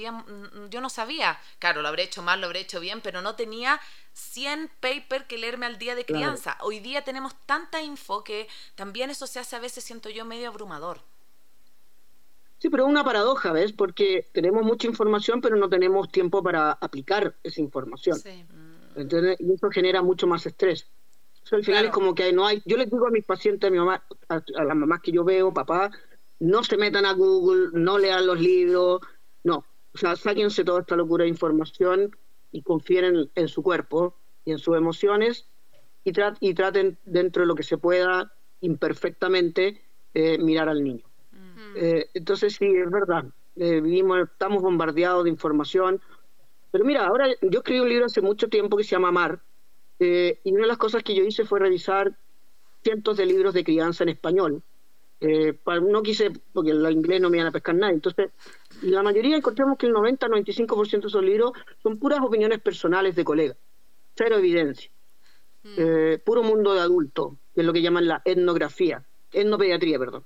yo 0.71 0.81
no 0.81 0.91
sabía, 0.91 1.41
claro, 1.59 1.83
lo 1.83 1.89
habré 1.89 2.05
hecho 2.05 2.23
mal, 2.23 2.41
lo 2.41 2.47
habré 2.47 2.61
hecho 2.61 2.79
bien, 2.79 3.01
pero 3.01 3.23
no 3.23 3.35
tenía 3.35 3.81
100 4.13 4.71
paper 4.81 5.27
que 5.27 5.39
leerme 5.39 5.67
al 5.67 5.79
día 5.79 5.95
de 5.97 6.07
crianza. 6.07 6.57
Hoy 6.61 6.79
día 6.79 7.03
tenemos 7.03 7.35
tanta 7.47 7.83
info 7.83 8.23
que 8.23 8.49
también 8.77 9.11
eso 9.11 9.27
se 9.27 9.41
hace 9.41 9.57
a 9.57 9.59
veces, 9.61 9.83
siento 9.83 10.09
yo, 10.11 10.25
medio 10.25 10.49
abrumador. 10.49 11.03
Sí, 12.59 12.71
pero 12.71 12.85
es 12.85 12.91
una 12.91 13.05
paradoja, 13.05 13.53
¿ves? 13.53 13.73
Porque 13.73 14.27
tenemos 14.33 14.65
mucha 14.65 14.87
información, 14.87 15.41
pero 15.41 15.57
no 15.57 15.69
tenemos 15.69 16.11
tiempo 16.11 16.43
para 16.43 16.73
aplicar 16.73 17.35
esa 17.43 17.61
información. 17.61 18.19
Sí. 18.19 18.45
Y 18.97 19.53
eso 19.53 19.71
genera 19.71 20.03
mucho 20.03 20.27
más 20.27 20.47
estrés. 20.47 20.87
al 21.51 21.65
final 21.65 21.87
es 21.87 21.91
como 21.91 22.15
que 22.15 22.33
no 22.33 22.47
hay. 22.47 22.63
Yo 22.65 22.77
les 22.77 22.91
digo 22.91 23.07
a 23.07 23.11
mis 23.11 23.25
pacientes, 23.25 23.69
a 23.69 23.71
mi 23.71 23.79
mamá, 23.79 24.03
a, 24.29 24.43
las 24.65 24.77
mamás 24.77 25.01
que 25.01 25.13
yo 25.13 25.25
veo, 25.25 25.53
papá, 25.53 25.91
no 26.41 26.63
se 26.65 26.77
metan 26.77 27.05
a 27.05 27.13
Google, 27.13 27.71
no 27.73 27.99
lean 27.99 28.27
los 28.27 28.41
libros, 28.41 29.01
no. 29.43 29.65
O 29.93 29.99
sea, 29.99 30.17
sáquense 30.17 30.65
toda 30.65 30.81
esta 30.81 30.97
locura 30.97 31.25
de 31.25 31.31
información 31.31 32.17
y 32.51 32.63
confíen 32.63 33.31
en, 33.35 33.49
su 33.49 33.63
cuerpo 33.63 34.17
y 34.45 34.53
en 34.53 34.59
sus 34.59 34.77
emociones 34.77 35.47
y, 36.05 36.13
y 36.41 36.55
traten 36.55 36.99
dentro 37.05 37.43
de 37.43 37.47
lo 37.47 37.55
que 37.55 37.63
se 37.63 37.79
pueda, 37.79 38.33
imperfectamente, 38.61 39.83
eh, 40.15 40.39
mirar 40.39 40.69
al 40.69 40.83
niño. 40.83 41.05
Eh, 41.77 42.09
entonces 42.15 42.55
sí, 42.55 42.67
es 42.67 42.91
verdad, 42.91 43.25
eh, 43.57 43.81
vivimos, 43.81 44.21
estamos 44.31 44.63
bombardeados 44.63 45.25
de 45.25 45.31
información. 45.31 46.01
Pero 46.71 46.85
mira, 46.85 47.07
ahora 47.07 47.29
yo 47.41 47.59
escribí 47.59 47.81
un 47.81 47.89
libro 47.89 48.07
hace 48.07 48.21
mucho 48.21 48.49
tiempo 48.49 48.77
que 48.77 48.85
se 48.85 48.91
llama 48.91 49.13
Mar, 49.13 49.41
eh, 49.99 50.41
y 50.43 50.53
una 50.53 50.63
de 50.63 50.69
las 50.69 50.79
cosas 50.79 51.03
que 51.03 51.15
yo 51.15 51.23
hice 51.23 51.45
fue 51.45 51.61
revisar 51.61 52.17
cientos 52.83 53.17
de 53.17 53.27
libros 53.27 53.55
de 53.55 53.65
crianza 53.65 54.05
en 54.05 54.11
español. 54.11 54.63
no 55.21 56.03
quise, 56.03 56.33
porque 56.53 56.73
el 56.73 56.91
inglés 56.91 57.21
no 57.21 57.31
me 57.31 57.39
iban 57.39 57.47
a 57.47 57.53
pescar 57.53 57.75
nada. 57.75 57.93
Entonces, 57.93 58.31
la 58.83 59.03
mayoría 59.03 59.37
encontramos 59.37 59.79
que 59.79 59.87
el 59.87 59.95
90-95% 59.95 61.01
de 61.01 61.09
esos 61.09 61.25
libros 61.25 61.53
son 61.83 61.99
puras 61.99 62.21
opiniones 62.21 62.61
personales 62.61 63.17
de 63.17 63.25
colegas, 63.25 63.57
cero 64.15 64.37
evidencia. 64.37 64.91
Mm. 65.63 66.21
puro 66.27 66.43
mundo 66.43 66.75
de 66.75 66.81
adulto, 66.81 67.39
que 67.55 67.63
es 67.63 67.67
lo 67.67 67.73
que 67.73 67.81
llaman 67.81 68.07
la 68.07 68.21
etnografía, 68.23 69.03
etnopediatría, 69.33 69.99
perdón. 69.99 70.25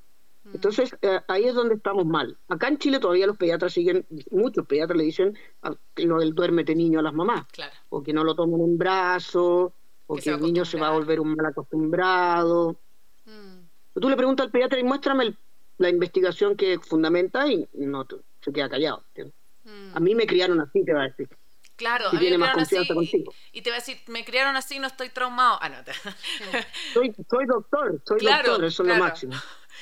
Entonces, 0.52 0.96
eh, 1.02 1.20
ahí 1.28 1.44
es 1.44 1.54
donde 1.54 1.74
estamos 1.74 2.06
mal. 2.06 2.36
Acá 2.48 2.68
en 2.68 2.78
Chile 2.78 2.98
todavía 2.98 3.26
los 3.26 3.36
pediatras 3.36 3.72
siguen, 3.72 4.06
muchos 4.30 4.66
pediatras 4.66 4.96
le 4.96 5.04
dicen 5.04 5.38
que 5.94 6.04
lo 6.04 6.18
del 6.18 6.34
duérmete 6.34 6.74
niño 6.74 7.00
a 7.00 7.02
las 7.02 7.14
mamás, 7.14 7.46
o 7.90 8.02
que 8.02 8.12
no 8.12 8.24
lo 8.24 8.34
tomen 8.34 8.60
en 8.60 8.78
brazo, 8.78 9.72
o 10.06 10.16
que, 10.16 10.30
el 10.30 10.40
niño 10.40 10.64
se 10.64 10.78
va 10.78 10.88
a 10.88 10.92
volver 10.92 11.20
un 11.20 11.34
mal 11.34 11.46
acostumbrado. 11.46 12.76
Mm. 13.26 14.00
Tú 14.00 14.08
le 14.08 14.16
preguntas 14.16 14.46
al 14.46 14.52
pediatra 14.52 14.78
y 14.78 14.84
muéstrame 14.84 15.34
la 15.78 15.88
investigación 15.88 16.56
que 16.56 16.78
fundamenta 16.78 17.46
y 17.46 17.68
no 17.74 18.06
se 18.40 18.52
queda 18.52 18.68
callado. 18.68 19.04
Mm. 19.64 19.96
A 19.96 20.00
mí 20.00 20.14
me 20.14 20.26
criaron 20.26 20.60
así, 20.60 20.84
te 20.84 20.94
va 20.94 21.02
a 21.02 21.08
decir. 21.08 21.28
Claro, 21.76 22.08
a 22.08 22.12
mí 22.12 22.36
me 22.36 22.52
confianza 22.52 22.92
así, 22.92 23.24
Y, 23.52 23.62
te 23.62 23.70
va 23.70 23.76
a 23.76 23.78
decir, 23.78 23.98
me 24.08 24.24
criaron 24.24 24.56
así, 24.56 24.80
no 24.80 24.88
estoy 24.88 25.10
traumado. 25.10 25.58
Ah, 25.60 25.68
no. 25.68 25.76
soy, 26.92 27.14
soy 27.30 27.46
doctor, 27.46 28.00
soy 28.04 28.18
doctor, 28.20 28.64
eso 28.64 28.82
es 28.82 28.88
lo 28.88 28.96
máximo. 28.96 29.34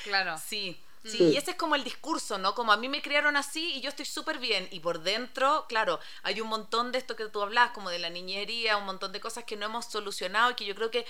Claro. 0.07 0.37
Sí. 0.37 0.79
Sí, 1.03 1.23
y 1.23 1.37
ese 1.37 1.51
es 1.51 1.57
como 1.57 1.75
el 1.75 1.85
discurso, 1.85 2.37
¿no? 2.37 2.53
Como 2.53 2.73
a 2.73 2.75
mí 2.75 2.89
me 2.89 3.01
criaron 3.01 3.37
así 3.37 3.75
y 3.75 3.81
yo 3.81 3.87
estoy 3.87 4.05
súper 4.05 4.39
bien. 4.39 4.67
Y 4.71 4.81
por 4.81 5.03
dentro, 5.03 5.65
claro, 5.69 6.01
hay 6.23 6.41
un 6.41 6.49
montón 6.49 6.91
de 6.91 6.97
esto 6.97 7.15
que 7.15 7.29
tú 7.29 7.41
hablas, 7.41 7.71
como 7.71 7.89
de 7.89 7.99
la 7.99 8.09
niñería, 8.09 8.75
un 8.75 8.85
montón 8.85 9.13
de 9.13 9.21
cosas 9.21 9.45
que 9.45 9.55
no 9.55 9.67
hemos 9.67 9.85
solucionado 9.85 10.51
y 10.51 10.55
que 10.55 10.65
yo 10.65 10.75
creo 10.75 10.91
que 10.91 11.05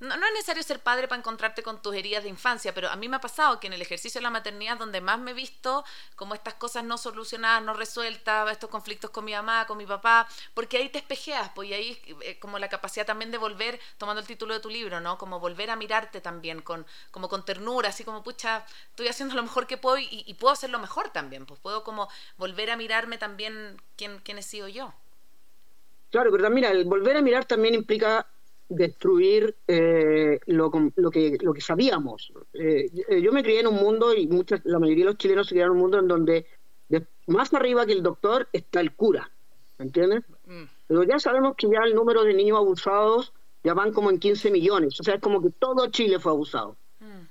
no, 0.00 0.14
es 0.14 0.32
necesario 0.32 0.62
ser 0.62 0.80
padre 0.80 1.08
para 1.08 1.18
encontrarte 1.18 1.62
con 1.62 1.82
tus 1.82 1.94
heridas 1.94 2.22
de 2.22 2.28
infancia, 2.28 2.72
pero 2.72 2.88
a 2.88 2.96
mí 2.96 3.08
me 3.08 3.16
ha 3.16 3.20
pasado 3.20 3.58
que 3.58 3.66
en 3.66 3.72
el 3.72 3.82
ejercicio 3.82 4.20
de 4.20 4.22
la 4.22 4.30
maternidad, 4.30 4.78
donde 4.78 5.00
más 5.00 5.18
me 5.18 5.32
he 5.32 5.34
visto 5.34 5.84
como 6.14 6.34
estas 6.34 6.54
cosas 6.54 6.84
no 6.84 6.98
solucionadas, 6.98 7.62
no 7.64 7.74
resueltas, 7.74 8.50
estos 8.52 8.70
conflictos 8.70 9.10
con 9.10 9.24
mi 9.24 9.32
mamá, 9.32 9.66
con 9.66 9.76
mi 9.76 9.86
papá, 9.86 10.28
porque 10.54 10.76
ahí 10.76 10.88
te 10.88 10.98
espejeas, 10.98 11.50
pues 11.54 11.70
y 11.70 11.74
ahí 11.74 12.16
eh, 12.22 12.38
como 12.38 12.58
la 12.58 12.68
capacidad 12.68 13.06
también 13.06 13.32
de 13.32 13.38
volver, 13.38 13.80
tomando 13.98 14.20
el 14.20 14.26
título 14.26 14.54
de 14.54 14.60
tu 14.60 14.70
libro, 14.70 15.00
¿no? 15.00 15.18
Como 15.18 15.40
volver 15.40 15.70
a 15.70 15.76
mirarte 15.76 16.20
también, 16.20 16.62
con, 16.62 16.86
como 17.10 17.28
con 17.28 17.44
ternura, 17.44 17.88
así 17.88 18.04
como, 18.04 18.22
pucha, 18.22 18.64
estoy 18.90 19.08
haciendo 19.08 19.34
lo 19.34 19.42
mejor 19.42 19.66
que 19.66 19.78
puedo 19.78 19.98
y, 19.98 20.34
puedo 20.38 20.52
hacer 20.52 20.70
lo 20.70 20.78
mejor 20.78 21.10
también, 21.10 21.44
pues 21.44 21.58
puedo 21.58 21.82
como 21.82 22.08
volver 22.36 22.70
a 22.70 22.76
mirarme 22.76 23.18
también 23.18 23.82
quién, 23.96 24.20
quién 24.20 24.38
he 24.38 24.42
sido 24.42 24.68
yo. 24.68 24.94
Claro, 26.10 26.30
pero 26.30 26.48
mira, 26.50 26.70
el 26.70 26.84
volver 26.84 27.16
a 27.16 27.22
mirar 27.22 27.44
también 27.44 27.74
implica 27.74 28.26
destruir 28.68 29.56
eh, 29.66 30.40
lo, 30.46 30.70
lo, 30.96 31.10
que, 31.10 31.38
lo 31.40 31.54
que 31.54 31.60
sabíamos. 31.60 32.32
Eh, 32.52 32.90
yo 33.22 33.32
me 33.32 33.42
crié 33.42 33.60
en 33.60 33.68
un 33.68 33.76
mundo, 33.76 34.14
y 34.14 34.26
muchas, 34.26 34.60
la 34.64 34.78
mayoría 34.78 35.04
de 35.04 35.10
los 35.10 35.18
chilenos 35.18 35.46
se 35.46 35.54
criaron 35.54 35.76
en 35.76 35.76
un 35.76 35.82
mundo 35.82 35.98
en 35.98 36.08
donde 36.08 36.46
más 37.28 37.52
arriba 37.52 37.86
que 37.86 37.92
el 37.92 38.02
doctor 38.02 38.48
está 38.52 38.80
el 38.80 38.94
cura, 38.94 39.30
¿me 39.78 39.84
entiendes? 39.84 40.24
Mm. 40.46 40.64
Pero 40.86 41.02
ya 41.04 41.18
sabemos 41.18 41.54
que 41.56 41.68
ya 41.68 41.80
el 41.84 41.94
número 41.94 42.24
de 42.24 42.34
niños 42.34 42.56
abusados 42.56 43.32
ya 43.62 43.74
van 43.74 43.92
como 43.92 44.10
en 44.10 44.18
15 44.18 44.50
millones, 44.50 44.98
o 44.98 45.04
sea, 45.04 45.14
es 45.14 45.20
como 45.20 45.42
que 45.42 45.50
todo 45.50 45.90
Chile 45.90 46.18
fue 46.18 46.32
abusado. 46.32 46.76
Mm. 47.00 47.26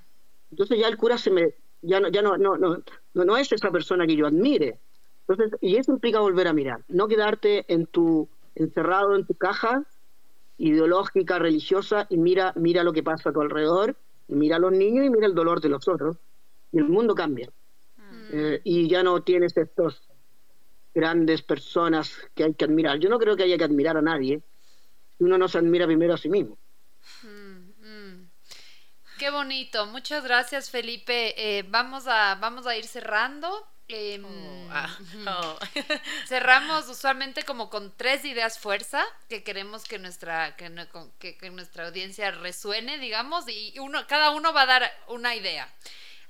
Entonces 0.52 0.78
ya 0.78 0.88
el 0.88 0.96
cura 0.96 1.18
se 1.18 1.30
me, 1.30 1.54
ya 1.82 2.00
no, 2.00 2.08
ya 2.08 2.22
no, 2.22 2.36
no, 2.36 2.56
no, 2.56 2.82
no, 3.12 3.36
es 3.36 3.52
esa 3.52 3.70
persona 3.70 4.06
que 4.06 4.16
yo 4.16 4.26
admire. 4.26 4.78
Entonces, 5.26 5.58
y 5.60 5.76
eso 5.76 5.92
implica 5.92 6.20
volver 6.20 6.46
a 6.46 6.52
mirar, 6.52 6.84
no 6.88 7.08
quedarte 7.08 7.64
en 7.72 7.86
tu 7.86 8.28
encerrado 8.54 9.14
en 9.14 9.26
tu 9.26 9.34
caja 9.34 9.84
ideológica, 10.58 11.38
religiosa 11.38 12.06
y 12.10 12.18
mira 12.18 12.52
mira 12.56 12.82
lo 12.82 12.92
que 12.92 13.02
pasa 13.02 13.30
a 13.30 13.32
tu 13.32 13.40
alrededor, 13.40 13.96
y 14.28 14.34
mira 14.34 14.56
a 14.56 14.58
los 14.58 14.72
niños 14.72 15.06
y 15.06 15.10
mira 15.10 15.26
el 15.26 15.34
dolor 15.34 15.60
de 15.60 15.70
los 15.70 15.88
otros 15.88 16.16
y 16.70 16.78
el 16.78 16.84
mundo 16.84 17.14
cambia. 17.14 17.50
Mm. 17.96 18.28
Eh, 18.32 18.60
y 18.64 18.88
ya 18.88 19.02
no 19.02 19.22
tienes 19.22 19.56
estos 19.56 20.02
grandes 20.94 21.42
personas 21.42 22.14
que 22.34 22.44
hay 22.44 22.54
que 22.54 22.64
admirar. 22.64 22.98
Yo 22.98 23.08
no 23.08 23.18
creo 23.18 23.36
que 23.36 23.44
haya 23.44 23.56
que 23.56 23.64
admirar 23.64 23.96
a 23.96 24.02
nadie. 24.02 24.42
Uno 25.18 25.38
no 25.38 25.48
se 25.48 25.58
admira 25.58 25.86
primero 25.86 26.14
a 26.14 26.18
sí 26.18 26.28
mismo. 26.28 26.58
Mm, 27.22 27.86
mm. 27.86 28.30
Qué 29.18 29.30
bonito. 29.30 29.86
Muchas 29.86 30.22
gracias, 30.22 30.70
Felipe. 30.70 31.34
Eh, 31.36 31.64
vamos, 31.68 32.06
a, 32.06 32.36
vamos 32.40 32.66
a 32.66 32.76
ir 32.76 32.84
cerrando. 32.84 33.48
Em, 33.88 34.24
oh, 34.24 34.68
ah, 34.70 34.98
oh. 35.26 35.58
cerramos 36.28 36.88
usualmente 36.88 37.42
como 37.44 37.70
con 37.70 37.96
tres 37.96 38.24
ideas 38.26 38.58
fuerza 38.58 39.02
que 39.30 39.42
queremos 39.42 39.84
que 39.84 39.98
nuestra 39.98 40.56
que, 40.56 40.70
que, 41.38 41.50
nuestra 41.50 41.86
audiencia 41.86 42.30
resuene 42.30 42.98
digamos 42.98 43.48
y 43.48 43.78
uno 43.78 44.06
cada 44.06 44.30
uno 44.30 44.52
va 44.52 44.62
a 44.62 44.66
dar 44.66 44.92
una 45.08 45.34
idea 45.34 45.72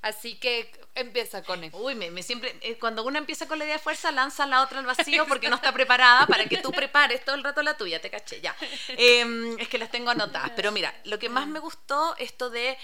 Así 0.00 0.36
que 0.36 0.70
empieza 0.94 1.42
con 1.42 1.64
él. 1.64 1.70
Uy, 1.74 1.96
me, 1.96 2.22
siempre, 2.22 2.56
eh, 2.60 2.78
cuando 2.78 3.04
uno 3.04 3.18
empieza 3.18 3.48
con 3.48 3.58
la 3.58 3.64
idea 3.64 3.76
de 3.76 3.82
fuerza, 3.82 4.12
lanza 4.12 4.46
la 4.46 4.62
otra 4.62 4.78
al 4.78 4.86
vacío 4.86 5.26
porque 5.26 5.48
no 5.48 5.56
está 5.56 5.72
preparada 5.72 6.26
para 6.26 6.46
que 6.46 6.58
tú 6.58 6.70
prepares 6.70 7.24
todo 7.24 7.34
el 7.34 7.42
rato 7.42 7.62
la 7.62 7.76
tuya, 7.76 8.00
te 8.00 8.08
caché, 8.08 8.40
ya. 8.40 8.54
Em, 8.88 9.58
es 9.58 9.68
que 9.68 9.78
las 9.78 9.90
tengo 9.90 10.10
anotadas. 10.10 10.52
Pero 10.54 10.70
mira, 10.70 10.94
lo 11.04 11.18
que 11.18 11.28
más 11.28 11.48
me 11.48 11.58
gustó, 11.58 12.16
esto 12.18 12.48
de 12.48 12.78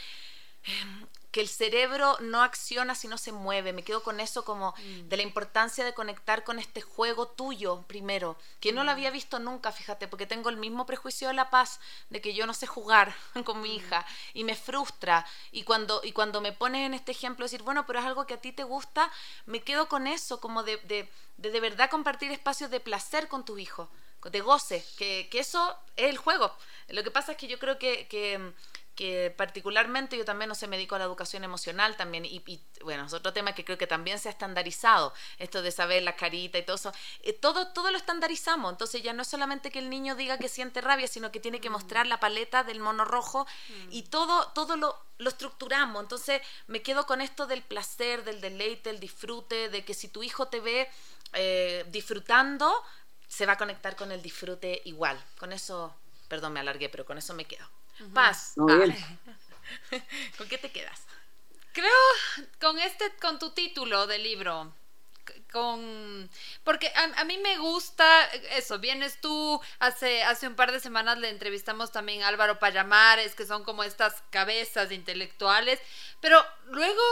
em, 0.65 1.07
que 1.35 1.41
el 1.41 1.49
cerebro 1.49 2.17
no 2.21 2.45
acciona 2.45 2.95
si 2.95 3.09
no 3.09 3.19
se 3.19 3.33
mueve. 3.33 3.73
Me 3.73 3.83
quedo 3.83 4.05
con 4.05 4.21
eso 4.21 4.45
como 4.45 4.71
mm. 4.71 5.09
de 5.09 5.17
la 5.17 5.25
importancia 5.25 5.85
de 5.85 5.93
conectar 5.93 6.45
con 6.45 6.61
este 6.61 6.81
juego 6.81 7.27
tuyo 7.27 7.83
primero, 7.89 8.37
que 8.61 8.71
no 8.71 8.85
lo 8.85 8.93
había 8.93 9.11
mm. 9.11 9.15
visto 9.15 9.41
nunca, 9.41 9.73
fíjate, 9.73 10.07
porque 10.07 10.29
tengo 10.29 10.49
el 10.49 10.57
mismo 10.57 10.87
prejuicio 10.87 11.27
de 11.27 11.35
la 11.35 11.51
paz, 11.51 11.81
de 12.09 12.21
que 12.21 12.35
yo 12.35 12.47
no 12.47 12.55
sé 12.55 12.69
jugar 12.69 13.17
con 13.45 13.61
mi 13.61 13.71
mm. 13.71 13.73
hija 13.73 14.07
y 14.33 14.45
me 14.45 14.55
frustra. 14.55 15.27
Y 15.51 15.65
cuando, 15.65 16.03
y 16.05 16.13
cuando 16.13 16.41
me 16.41 16.53
pones 16.53 16.87
en 16.87 16.95
este 16.95 17.11
ejemplo, 17.11 17.45
decir, 17.47 17.65
bueno, 17.65 17.85
pero 17.85 17.99
es 17.99 18.05
algo 18.05 18.29
que 18.29 18.35
a 18.35 18.41
ti 18.41 18.53
te 18.53 18.63
gusta, 18.63 19.11
me 19.47 19.61
quedo 19.61 19.89
con 19.89 20.07
eso, 20.07 20.41
como 20.41 20.63
de 20.63 20.77
de, 20.85 21.11
de, 21.37 21.61
verdad 21.61 21.91
compartir 21.91 22.31
espacios 22.31 22.71
de 22.71 22.79
placer 22.79 23.27
con 23.27 23.45
tu 23.45 23.59
hijo 23.59 23.91
de 24.31 24.41
goce, 24.41 24.85
que, 24.97 25.29
que, 25.31 25.41
eso 25.41 25.77
es 25.97 26.11
el 26.11 26.17
juego. 26.17 26.57
Lo 26.89 27.03
que 27.03 27.11
pasa 27.11 27.33
es 27.33 27.39
que 27.39 27.47
yo 27.47 27.59
creo 27.59 27.79
que, 27.79 28.07
que 28.09 28.55
que 28.95 29.35
particularmente 29.37 30.17
yo 30.17 30.25
también 30.25 30.49
no 30.49 30.55
sé, 30.55 30.67
me 30.67 30.77
dedico 30.77 30.95
a 30.95 30.99
la 30.99 31.05
educación 31.05 31.45
emocional 31.45 31.97
también 31.97 32.25
y, 32.25 32.43
bueno, 32.83 33.07
es 33.07 33.13
otro 33.13 33.33
tema 33.33 33.55
que 33.55 33.65
creo 33.65 33.79
que 33.79 33.87
también 33.87 34.19
se 34.19 34.29
ha 34.29 34.33
estandarizado, 34.33 35.13
esto 35.39 35.63
de 35.63 35.71
saber 35.71 36.03
la 36.03 36.17
carita 36.17 36.59
y 36.59 36.63
todo 36.63 36.77
eso, 36.77 36.93
eh, 37.23 37.33
todo, 37.33 37.69
todo 37.73 37.91
lo 37.91 37.99
estandarizamos, 37.99 38.73
entonces 38.73 39.03
ya 39.03 39.13
no 39.13 39.23
es 39.23 39.29
solamente 39.29 39.71
que 39.71 39.81
el 39.81 39.91
niño 39.91 40.15
diga 40.15 40.39
que 40.39 40.49
siente 40.49 40.81
rabia, 40.81 41.09
sino 41.09 41.33
que 41.33 41.41
tiene 41.41 41.61
que 41.61 41.71
mm. 41.71 41.73
mostrar 41.73 42.07
la 42.07 42.21
paleta 42.21 42.63
del 42.63 42.81
mono 42.81 43.05
rojo 43.05 43.47
mm. 43.69 43.89
y 43.91 44.03
todo, 44.03 44.49
todo 44.53 44.77
lo, 44.77 44.97
lo 45.19 45.29
estructuramos, 45.29 46.03
entonces 46.03 46.41
me 46.67 46.83
quedo 46.83 47.07
con 47.07 47.21
esto 47.21 47.47
del 47.47 47.63
placer, 47.63 48.25
del 48.25 48.41
deleite, 48.41 48.91
el 48.91 49.01
disfrute, 49.01 49.69
de 49.69 49.85
que 49.85 49.95
si 49.95 50.09
tu 50.09 50.23
hijo 50.23 50.47
te 50.49 50.61
ve 50.61 50.89
eh, 51.33 51.85
disfrutando, 51.89 52.73
se 53.27 53.47
va 53.47 53.55
a 53.55 53.59
conectar 53.59 53.97
con 53.97 54.13
el 54.13 54.23
disfrute 54.23 54.83
igual, 54.85 55.21
con 55.39 55.53
eso, 55.53 55.95
perdón, 56.29 56.53
me 56.53 56.61
alargué, 56.61 56.89
pero 56.89 57.05
con 57.05 57.19
eso 57.19 57.35
me 57.35 57.45
quedo. 57.45 57.74
Paz. 58.13 58.55
¿Con 60.39 60.49
qué 60.49 60.59
te 60.59 60.71
quedas? 60.71 61.03
Creo 61.73 61.91
con 62.61 62.79
este, 62.79 63.11
con 63.21 63.39
tu 63.39 63.51
título 63.51 64.07
del 64.07 64.23
libro. 64.23 64.73
Con 65.53 66.29
porque 66.65 66.93
a, 66.95 67.25
mí 67.25 67.39
me 67.39 67.57
gusta 67.59 68.25
eso, 68.57 68.79
vienes 68.79 69.21
tú, 69.21 69.61
hace, 69.79 70.23
hace 70.23 70.47
un 70.47 70.55
par 70.55 70.71
de 70.71 70.81
semanas 70.81 71.19
le 71.19 71.31
entrevistamos 71.31 71.93
también 71.93 72.23
a 72.23 72.29
Álvaro 72.29 72.59
Payamares, 72.59 73.35
que 73.35 73.47
son 73.47 73.65
como 73.65 73.85
estas 73.85 74.23
cabezas 74.31 74.93
intelectuales, 74.93 75.81
pero 76.21 76.45
luego 76.67 77.03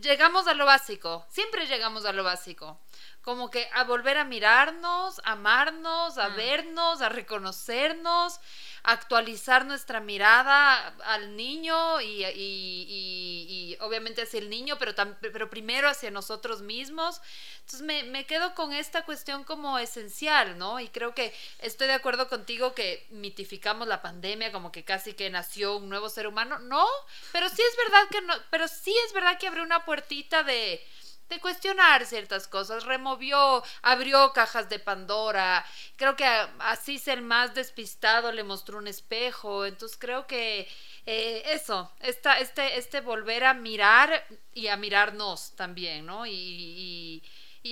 llegamos 0.00 0.46
a 0.46 0.54
lo 0.54 0.64
básico, 0.64 1.26
siempre 1.28 1.66
llegamos 1.66 2.04
a 2.04 2.12
lo 2.12 2.22
básico 2.22 2.78
como 3.26 3.50
que 3.50 3.68
a 3.74 3.82
volver 3.82 4.18
a 4.18 4.24
mirarnos, 4.24 5.20
a 5.24 5.32
amarnos, 5.32 6.16
a 6.16 6.28
mm. 6.28 6.36
vernos, 6.36 7.00
a 7.02 7.08
reconocernos, 7.08 8.38
actualizar 8.86 9.66
nuestra 9.66 9.98
mirada 9.98 10.94
al 11.06 11.36
niño 11.36 12.00
y, 12.00 12.24
y, 12.24 13.76
obviamente 13.80 14.22
hacia 14.22 14.38
el 14.38 14.48
niño, 14.48 14.76
pero, 14.78 14.94
pero 15.20 15.50
primero 15.50 15.88
hacia 15.88 16.12
nosotros 16.12 16.62
mismos. 16.62 17.20
Entonces 17.62 17.82
me, 17.82 18.04
me, 18.04 18.26
quedo 18.26 18.54
con 18.54 18.72
esta 18.72 19.04
cuestión 19.04 19.42
como 19.42 19.76
esencial, 19.80 20.56
¿no? 20.56 20.78
Y 20.78 20.88
creo 20.88 21.16
que 21.16 21.34
estoy 21.58 21.88
de 21.88 21.94
acuerdo 21.94 22.28
contigo 22.28 22.74
que 22.74 23.04
mitificamos 23.10 23.88
la 23.88 24.02
pandemia 24.02 24.52
como 24.52 24.70
que 24.70 24.84
casi 24.84 25.14
que 25.14 25.30
nació 25.30 25.78
un 25.78 25.88
nuevo 25.88 26.08
ser 26.08 26.28
humano. 26.28 26.60
No, 26.60 26.86
pero 27.32 27.48
sí 27.48 27.60
es 27.60 27.76
verdad 27.76 28.08
que 28.08 28.20
no, 28.22 28.34
pero 28.50 28.68
sí 28.68 28.94
es 29.06 29.12
verdad 29.12 29.36
que 29.36 29.48
abrió 29.48 29.64
una 29.64 29.84
puertita 29.84 30.44
de 30.44 30.80
de 31.28 31.40
cuestionar 31.40 32.06
ciertas 32.06 32.48
cosas, 32.48 32.84
removió, 32.84 33.62
abrió 33.82 34.32
cajas 34.32 34.68
de 34.68 34.78
Pandora, 34.78 35.64
creo 35.96 36.16
que 36.16 36.24
así 36.58 36.98
ser 36.98 37.22
más 37.22 37.54
despistado 37.54 38.32
le 38.32 38.44
mostró 38.44 38.78
un 38.78 38.86
espejo, 38.86 39.66
entonces 39.66 39.98
creo 39.98 40.26
que 40.26 40.68
eh, 41.06 41.42
eso, 41.46 41.92
esta, 42.00 42.38
este, 42.38 42.78
este 42.78 43.00
volver 43.00 43.44
a 43.44 43.54
mirar 43.54 44.26
y 44.52 44.68
a 44.68 44.76
mirarnos 44.76 45.54
también, 45.56 46.06
¿no? 46.06 46.26
y 46.26 46.32
y 46.32 47.22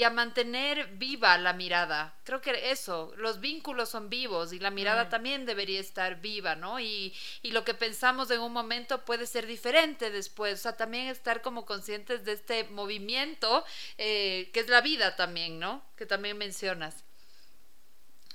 a 0.02 0.10
mantener 0.10 0.88
viva 0.94 1.38
la 1.38 1.52
mirada. 1.52 2.14
Creo 2.24 2.40
que 2.40 2.70
eso, 2.70 3.12
los 3.16 3.40
vínculos 3.40 3.90
son 3.90 4.10
vivos 4.10 4.52
y 4.52 4.58
la 4.58 4.70
mirada 4.70 5.04
mm. 5.04 5.08
también 5.08 5.46
debería 5.46 5.80
estar 5.80 6.20
viva, 6.20 6.56
¿no? 6.56 6.80
Y, 6.80 7.14
y, 7.42 7.52
lo 7.52 7.64
que 7.64 7.74
pensamos 7.74 8.30
en 8.30 8.40
un 8.40 8.52
momento 8.52 9.04
puede 9.04 9.26
ser 9.26 9.46
diferente 9.46 10.10
después, 10.10 10.54
o 10.54 10.62
sea, 10.62 10.76
también 10.76 11.06
estar 11.08 11.42
como 11.42 11.64
conscientes 11.64 12.24
de 12.24 12.32
este 12.32 12.64
movimiento 12.64 13.64
eh, 13.98 14.50
que 14.52 14.60
es 14.60 14.68
la 14.68 14.80
vida 14.80 15.16
también, 15.16 15.58
¿no? 15.58 15.82
Que 15.96 16.06
también 16.06 16.36
mencionas. 16.36 17.04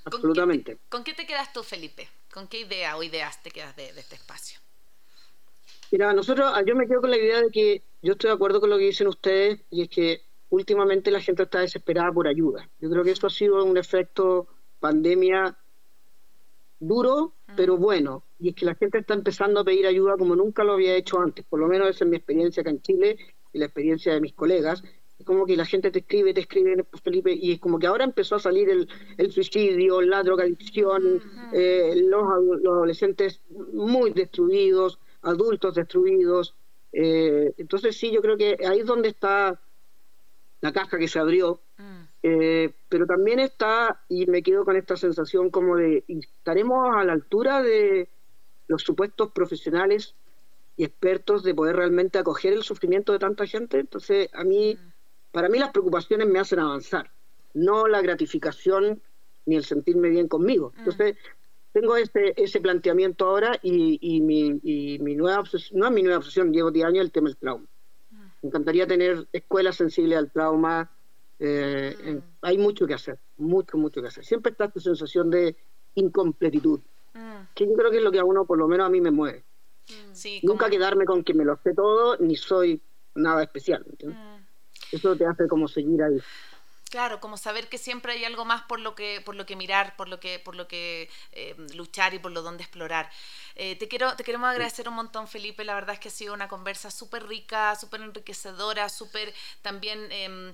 Absolutamente. 0.04 0.78
¿Con 0.88 1.04
qué, 1.04 1.14
te, 1.14 1.26
quedas 1.26 1.52
tú, 1.52 1.62
Felipe? 1.62 2.08
¿Con 2.32 2.48
qué 2.48 2.60
idea 2.60 2.96
o 2.96 3.02
ideas 3.02 3.42
te 3.42 3.50
quedas 3.50 3.76
de, 3.76 3.92
de 3.92 4.00
este 4.00 4.14
espacio? 4.14 4.60
Mira, 5.90 6.12
nosotros, 6.12 6.52
yo 6.66 6.76
me 6.76 6.86
quedo 6.86 7.00
con 7.00 7.10
la 7.10 7.18
idea 7.18 7.42
de 7.42 7.50
que 7.50 7.82
yo 8.00 8.12
estoy 8.12 8.28
de 8.28 8.34
acuerdo 8.34 8.60
con 8.60 8.70
lo 8.70 8.78
que 8.78 8.84
dicen 8.84 9.08
ustedes 9.08 9.60
y 9.70 9.82
es 9.82 9.88
que 9.88 10.22
últimamente 10.50 11.10
la 11.10 11.20
gente 11.20 11.44
está 11.44 11.60
desesperada 11.60 12.12
por 12.12 12.28
ayuda. 12.28 12.68
Yo 12.80 12.90
creo 12.90 13.02
que 13.02 13.12
eso 13.12 13.26
ha 13.26 13.30
sido 13.30 13.64
un 13.64 13.76
efecto 13.76 14.48
pandemia 14.80 15.56
duro, 16.80 17.34
ah. 17.46 17.54
pero 17.56 17.76
bueno. 17.76 18.24
Y 18.38 18.50
es 18.50 18.54
que 18.54 18.66
la 18.66 18.74
gente 18.74 18.98
está 18.98 19.14
empezando 19.14 19.60
a 19.60 19.64
pedir 19.64 19.86
ayuda 19.86 20.16
como 20.16 20.34
nunca 20.34 20.64
lo 20.64 20.72
había 20.72 20.96
hecho 20.96 21.20
antes. 21.20 21.44
Por 21.44 21.60
lo 21.60 21.68
menos 21.68 21.88
esa 21.88 22.04
es 22.04 22.10
mi 22.10 22.16
experiencia 22.16 22.62
acá 22.62 22.70
en 22.70 22.82
Chile 22.82 23.16
y 23.52 23.58
la 23.58 23.66
experiencia 23.66 24.12
de 24.12 24.20
mis 24.20 24.32
colegas. 24.32 24.82
Es 25.18 25.26
como 25.26 25.44
que 25.44 25.54
la 25.54 25.66
gente 25.66 25.90
te 25.90 25.98
escribe, 25.98 26.32
te 26.32 26.40
escribe, 26.40 26.82
Felipe, 27.04 27.32
y 27.32 27.52
es 27.52 27.60
como 27.60 27.78
que 27.78 27.86
ahora 27.86 28.04
empezó 28.04 28.36
a 28.36 28.40
salir 28.40 28.70
el, 28.70 28.88
el 29.18 29.30
suicidio, 29.30 30.00
la 30.00 30.22
drogadicción, 30.22 31.22
eh, 31.52 31.92
los, 32.06 32.22
adolescentes 32.22 33.42
muy 33.74 34.12
destruidos, 34.12 34.98
adultos 35.20 35.74
destruidos. 35.74 36.54
Eh, 36.92 37.52
entonces 37.58 37.98
sí, 37.98 38.10
yo 38.10 38.22
creo 38.22 38.38
que 38.38 38.56
ahí 38.66 38.80
es 38.80 38.86
donde 38.86 39.10
está 39.10 39.60
la 40.60 40.72
caja 40.72 40.98
que 40.98 41.08
se 41.08 41.18
abrió, 41.18 41.60
mm. 41.78 42.02
eh, 42.22 42.74
pero 42.88 43.06
también 43.06 43.40
está, 43.40 44.02
y 44.08 44.26
me 44.26 44.42
quedo 44.42 44.64
con 44.64 44.76
esta 44.76 44.96
sensación 44.96 45.50
como 45.50 45.76
de, 45.76 46.04
¿estaremos 46.06 46.96
a 46.96 47.04
la 47.04 47.12
altura 47.12 47.62
de 47.62 48.08
los 48.68 48.82
supuestos 48.82 49.32
profesionales 49.32 50.14
y 50.76 50.84
expertos 50.84 51.42
de 51.42 51.54
poder 51.54 51.76
realmente 51.76 52.18
acoger 52.18 52.52
el 52.52 52.62
sufrimiento 52.62 53.12
de 53.12 53.18
tanta 53.18 53.46
gente? 53.46 53.78
Entonces, 53.78 54.28
a 54.34 54.44
mí, 54.44 54.74
mm. 54.74 55.32
para 55.32 55.48
mí 55.48 55.58
las 55.58 55.70
preocupaciones 55.70 56.28
me 56.28 56.38
hacen 56.38 56.58
avanzar, 56.58 57.10
no 57.54 57.88
la 57.88 58.02
gratificación 58.02 59.02
ni 59.46 59.56
el 59.56 59.64
sentirme 59.64 60.10
bien 60.10 60.28
conmigo. 60.28 60.72
Mm. 60.74 60.78
Entonces, 60.80 61.16
tengo 61.72 61.96
ese, 61.96 62.34
ese 62.36 62.60
planteamiento 62.60 63.26
ahora 63.26 63.58
y, 63.62 63.98
y, 64.00 64.20
mi, 64.20 64.60
y 64.62 64.98
mi 64.98 65.14
nueva 65.14 65.40
obsesión, 65.40 65.78
no 65.80 65.86
es 65.86 65.92
mi 65.92 66.02
nueva 66.02 66.18
obsesión, 66.18 66.52
llevo 66.52 66.70
10 66.70 66.86
años 66.86 67.04
el 67.04 67.12
tema 67.12 67.28
del 67.28 67.36
trauma. 67.38 67.66
Me 68.42 68.48
encantaría 68.48 68.86
tener 68.86 69.26
escuelas 69.32 69.76
sensibles 69.76 70.18
al 70.18 70.30
trauma. 70.30 70.90
Eh, 71.38 71.96
mm. 72.02 72.18
hay 72.42 72.58
mucho 72.58 72.86
que 72.86 72.94
hacer, 72.94 73.18
mucho, 73.38 73.76
mucho 73.76 74.00
que 74.00 74.08
hacer. 74.08 74.24
Siempre 74.24 74.52
está 74.52 74.66
esta 74.66 74.80
sensación 74.80 75.30
de 75.30 75.56
incompletitud, 75.94 76.80
mm. 77.14 77.54
que 77.54 77.66
yo 77.66 77.74
creo 77.74 77.90
que 77.90 77.98
es 77.98 78.02
lo 78.02 78.12
que 78.12 78.18
a 78.18 78.24
uno, 78.24 78.44
por 78.44 78.58
lo 78.58 78.68
menos 78.68 78.86
a 78.86 78.90
mí, 78.90 79.00
me 79.00 79.10
mueve. 79.10 79.44
Mm. 79.88 80.46
Nunca 80.46 80.70
quedarme 80.70 81.04
con 81.04 81.24
que 81.24 81.34
me 81.34 81.44
lo 81.44 81.56
sé 81.56 81.74
todo, 81.74 82.16
ni 82.18 82.36
soy 82.36 82.80
nada 83.14 83.42
especial. 83.42 83.84
Eso 84.92 85.16
te 85.16 85.26
hace 85.26 85.46
como 85.46 85.68
seguir 85.68 86.02
ahí. 86.02 86.18
Claro, 86.90 87.20
como 87.20 87.36
saber 87.36 87.68
que 87.68 87.78
siempre 87.78 88.14
hay 88.14 88.24
algo 88.24 88.44
más 88.44 88.62
por 88.62 88.80
lo 88.80 88.96
que, 88.96 89.20
por 89.20 89.36
lo 89.36 89.46
que 89.46 89.54
mirar, 89.54 89.94
por 89.94 90.08
lo 90.08 90.18
que, 90.18 90.40
por 90.40 90.56
lo 90.56 90.66
que 90.66 91.08
eh, 91.30 91.54
luchar 91.74 92.14
y 92.14 92.18
por 92.18 92.32
lo 92.32 92.42
donde 92.42 92.64
explorar. 92.64 93.08
Eh, 93.54 93.76
te 93.76 93.86
quiero, 93.86 94.16
te 94.16 94.24
queremos 94.24 94.50
agradecer 94.50 94.88
un 94.88 94.94
montón, 94.94 95.28
Felipe. 95.28 95.64
La 95.64 95.74
verdad 95.74 95.94
es 95.94 96.00
que 96.00 96.08
ha 96.08 96.10
sido 96.10 96.34
una 96.34 96.48
conversa 96.48 96.90
súper 96.90 97.28
rica, 97.28 97.76
súper 97.76 98.00
enriquecedora, 98.00 98.88
súper 98.88 99.32
también 99.62 100.10
em, 100.10 100.52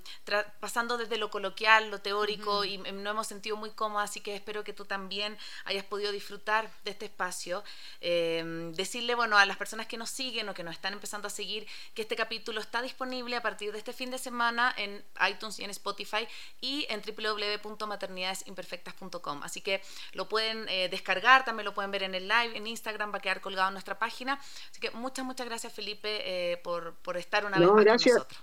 pasando 0.60 0.98
desde 0.98 1.16
lo 1.16 1.30
coloquial, 1.30 1.88
lo 1.88 2.02
teórico, 2.02 2.66
y 2.66 2.74
em, 2.74 3.02
nos 3.02 3.12
hemos 3.12 3.26
sentido 3.26 3.56
muy 3.56 3.70
cómodos, 3.70 4.10
así 4.10 4.20
que 4.20 4.36
espero 4.36 4.62
que 4.62 4.74
tú 4.74 4.84
también 4.84 5.38
hayas 5.64 5.84
podido 5.84 6.12
disfrutar 6.12 6.70
de 6.84 6.90
este 6.90 7.06
espacio. 7.06 7.64
Em, 8.02 8.72
decirle, 8.74 9.14
bueno, 9.14 9.38
a 9.38 9.46
las 9.46 9.56
personas 9.56 9.86
que 9.86 9.96
nos 9.96 10.10
siguen 10.10 10.50
o 10.50 10.54
que 10.54 10.64
nos 10.64 10.74
están 10.74 10.92
empezando 10.92 11.28
a 11.28 11.30
seguir, 11.30 11.66
que 11.94 12.02
este 12.02 12.14
capítulo 12.14 12.60
está 12.60 12.82
disponible 12.82 13.36
a 13.36 13.40
partir 13.40 13.72
de 13.72 13.78
este 13.78 13.94
fin 13.94 14.10
de 14.10 14.18
semana 14.18 14.74
en 14.76 15.02
iTunes 15.26 15.58
y 15.60 15.64
en 15.64 15.70
Spotify 15.70 16.25
y 16.60 16.86
en 16.88 17.02
www.maternidadesimperfectas.com. 17.02 19.42
Así 19.42 19.60
que 19.60 19.82
lo 20.12 20.28
pueden 20.28 20.68
eh, 20.68 20.88
descargar, 20.88 21.44
también 21.44 21.64
lo 21.64 21.74
pueden 21.74 21.90
ver 21.90 22.02
en 22.02 22.14
el 22.14 22.28
live, 22.28 22.56
en 22.56 22.66
Instagram, 22.66 23.12
va 23.12 23.18
a 23.18 23.20
quedar 23.20 23.40
colgado 23.40 23.68
en 23.68 23.74
nuestra 23.74 23.98
página. 23.98 24.38
Así 24.70 24.80
que 24.80 24.90
muchas, 24.92 25.24
muchas 25.24 25.46
gracias 25.46 25.72
Felipe 25.72 26.52
eh, 26.52 26.56
por, 26.58 26.94
por, 26.96 27.16
estar 27.16 27.44
una 27.44 27.58
vez 27.58 27.68
más 27.68 27.84
gracias. 27.84 28.14
con 28.14 28.22
nosotros. 28.22 28.42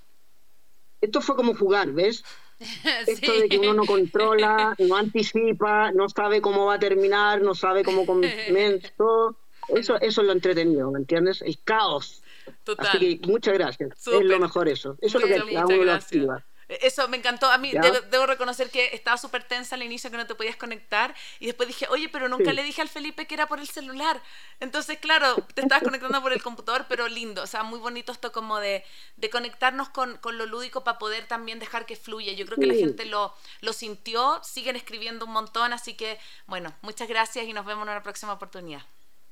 Esto 1.02 1.22
fue 1.22 1.36
como 1.36 1.56
jugar, 1.56 1.92
¿ves? 1.92 2.24
Esto 3.08 3.34
de 3.34 3.50
que 3.50 3.60
uno 3.60 3.74
no 3.74 3.86
controla, 3.86 4.76
no 4.80 4.96
anticipa, 4.96 5.92
no 5.92 6.08
sabe 6.08 6.42
cómo 6.42 6.66
va 6.66 6.76
a 6.76 6.80
terminar, 6.80 7.42
no 7.42 7.56
sabe 7.56 7.84
cómo 7.84 8.06
comenzó. 8.06 9.38
Eso, 9.70 9.96
eso 10.02 10.22
es 10.22 10.28
lo 10.28 10.34
entretenido, 10.34 10.92
¿me 10.92 11.00
entiendes? 11.00 11.42
El 11.42 11.58
caos. 11.64 12.22
Total. 12.66 12.88
Así 12.88 13.18
que 13.18 13.28
muchas 13.28 13.54
gracias. 13.54 14.08
Es 14.08 14.26
lo 14.26 14.38
mejor 14.38 14.68
eso. 14.68 14.98
Eso 15.00 15.20
es 15.20 15.24
lo 15.24 15.46
que 15.46 15.58
a 15.58 15.66
uno 15.66 15.84
lo 15.84 15.94
activa. 15.94 16.44
Eso 16.82 17.08
me 17.08 17.18
encantó. 17.18 17.48
A 17.52 17.58
mí 17.58 17.72
debo, 18.10 18.26
reconocer 18.26 18.70
que 18.70 18.90
estaba 18.94 19.18
súper 19.18 19.44
tensa 19.44 19.76
al 19.76 19.84
inicio 19.84 20.10
que 20.10 20.18
no 20.18 20.28
te 20.28 20.36
podías 20.36 20.56
conectar 20.56 21.16
y 21.40 21.46
después 21.46 21.68
dije, 21.68 21.88
oye, 21.90 22.10
pero 22.10 22.30
nunca 22.30 22.54
le 22.54 22.64
dije 22.64 22.82
al 22.82 22.90
Felipe 22.90 23.28
que 23.28 23.36
era 23.36 23.48
por 23.48 23.60
el 23.60 23.68
celular. 23.68 24.22
Entonces, 24.60 24.98
claro, 25.00 25.36
te 25.54 25.62
estabas 25.62 25.84
conectando 25.84 26.22
por 26.22 26.34
el 26.34 26.42
computador, 26.42 26.86
pero 26.88 27.08
lindo. 27.08 27.44
O 27.44 27.48
sea, 27.48 27.64
muy 27.64 27.80
bonito 27.80 28.12
esto 28.12 28.32
como 28.32 28.60
de, 28.60 28.84
de 29.18 29.30
conectarnos 29.30 29.90
con, 29.90 30.18
con, 30.18 30.38
lo 30.38 30.46
lúdico 30.46 30.84
para 30.84 30.98
poder 30.98 31.28
también 31.28 31.60
dejar 31.60 31.86
que 31.86 31.96
fluya. 31.96 32.34
Yo 32.34 32.46
creo 32.46 32.58
que 32.58 32.66
la 32.66 32.76
gente 32.76 33.06
lo, 33.06 33.34
lo 33.62 33.74
sintió, 33.74 34.40
siguen 34.44 34.76
escribiendo 34.76 35.26
un 35.26 35.32
montón, 35.32 35.74
así 35.74 35.94
que, 35.96 36.18
bueno, 36.48 36.74
muchas 36.82 37.08
gracias 37.08 37.46
y 37.46 37.54
nos 37.54 37.66
vemos 37.66 37.84
en 37.84 37.92
una 37.92 38.04
próxima 38.04 38.34
oportunidad. 38.34 38.82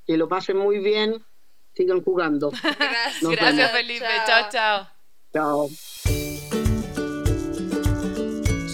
Que 0.05 0.17
lo 0.17 0.27
pasen 0.27 0.57
muy 0.57 0.79
bien, 0.79 1.23
sigan 1.75 2.03
jugando. 2.03 2.51
Gracias, 2.51 3.21
gracias 3.21 3.71
Felipe. 3.71 4.07
Chao, 4.25 4.49
chao. 4.51 4.87
Chao. 5.33 5.69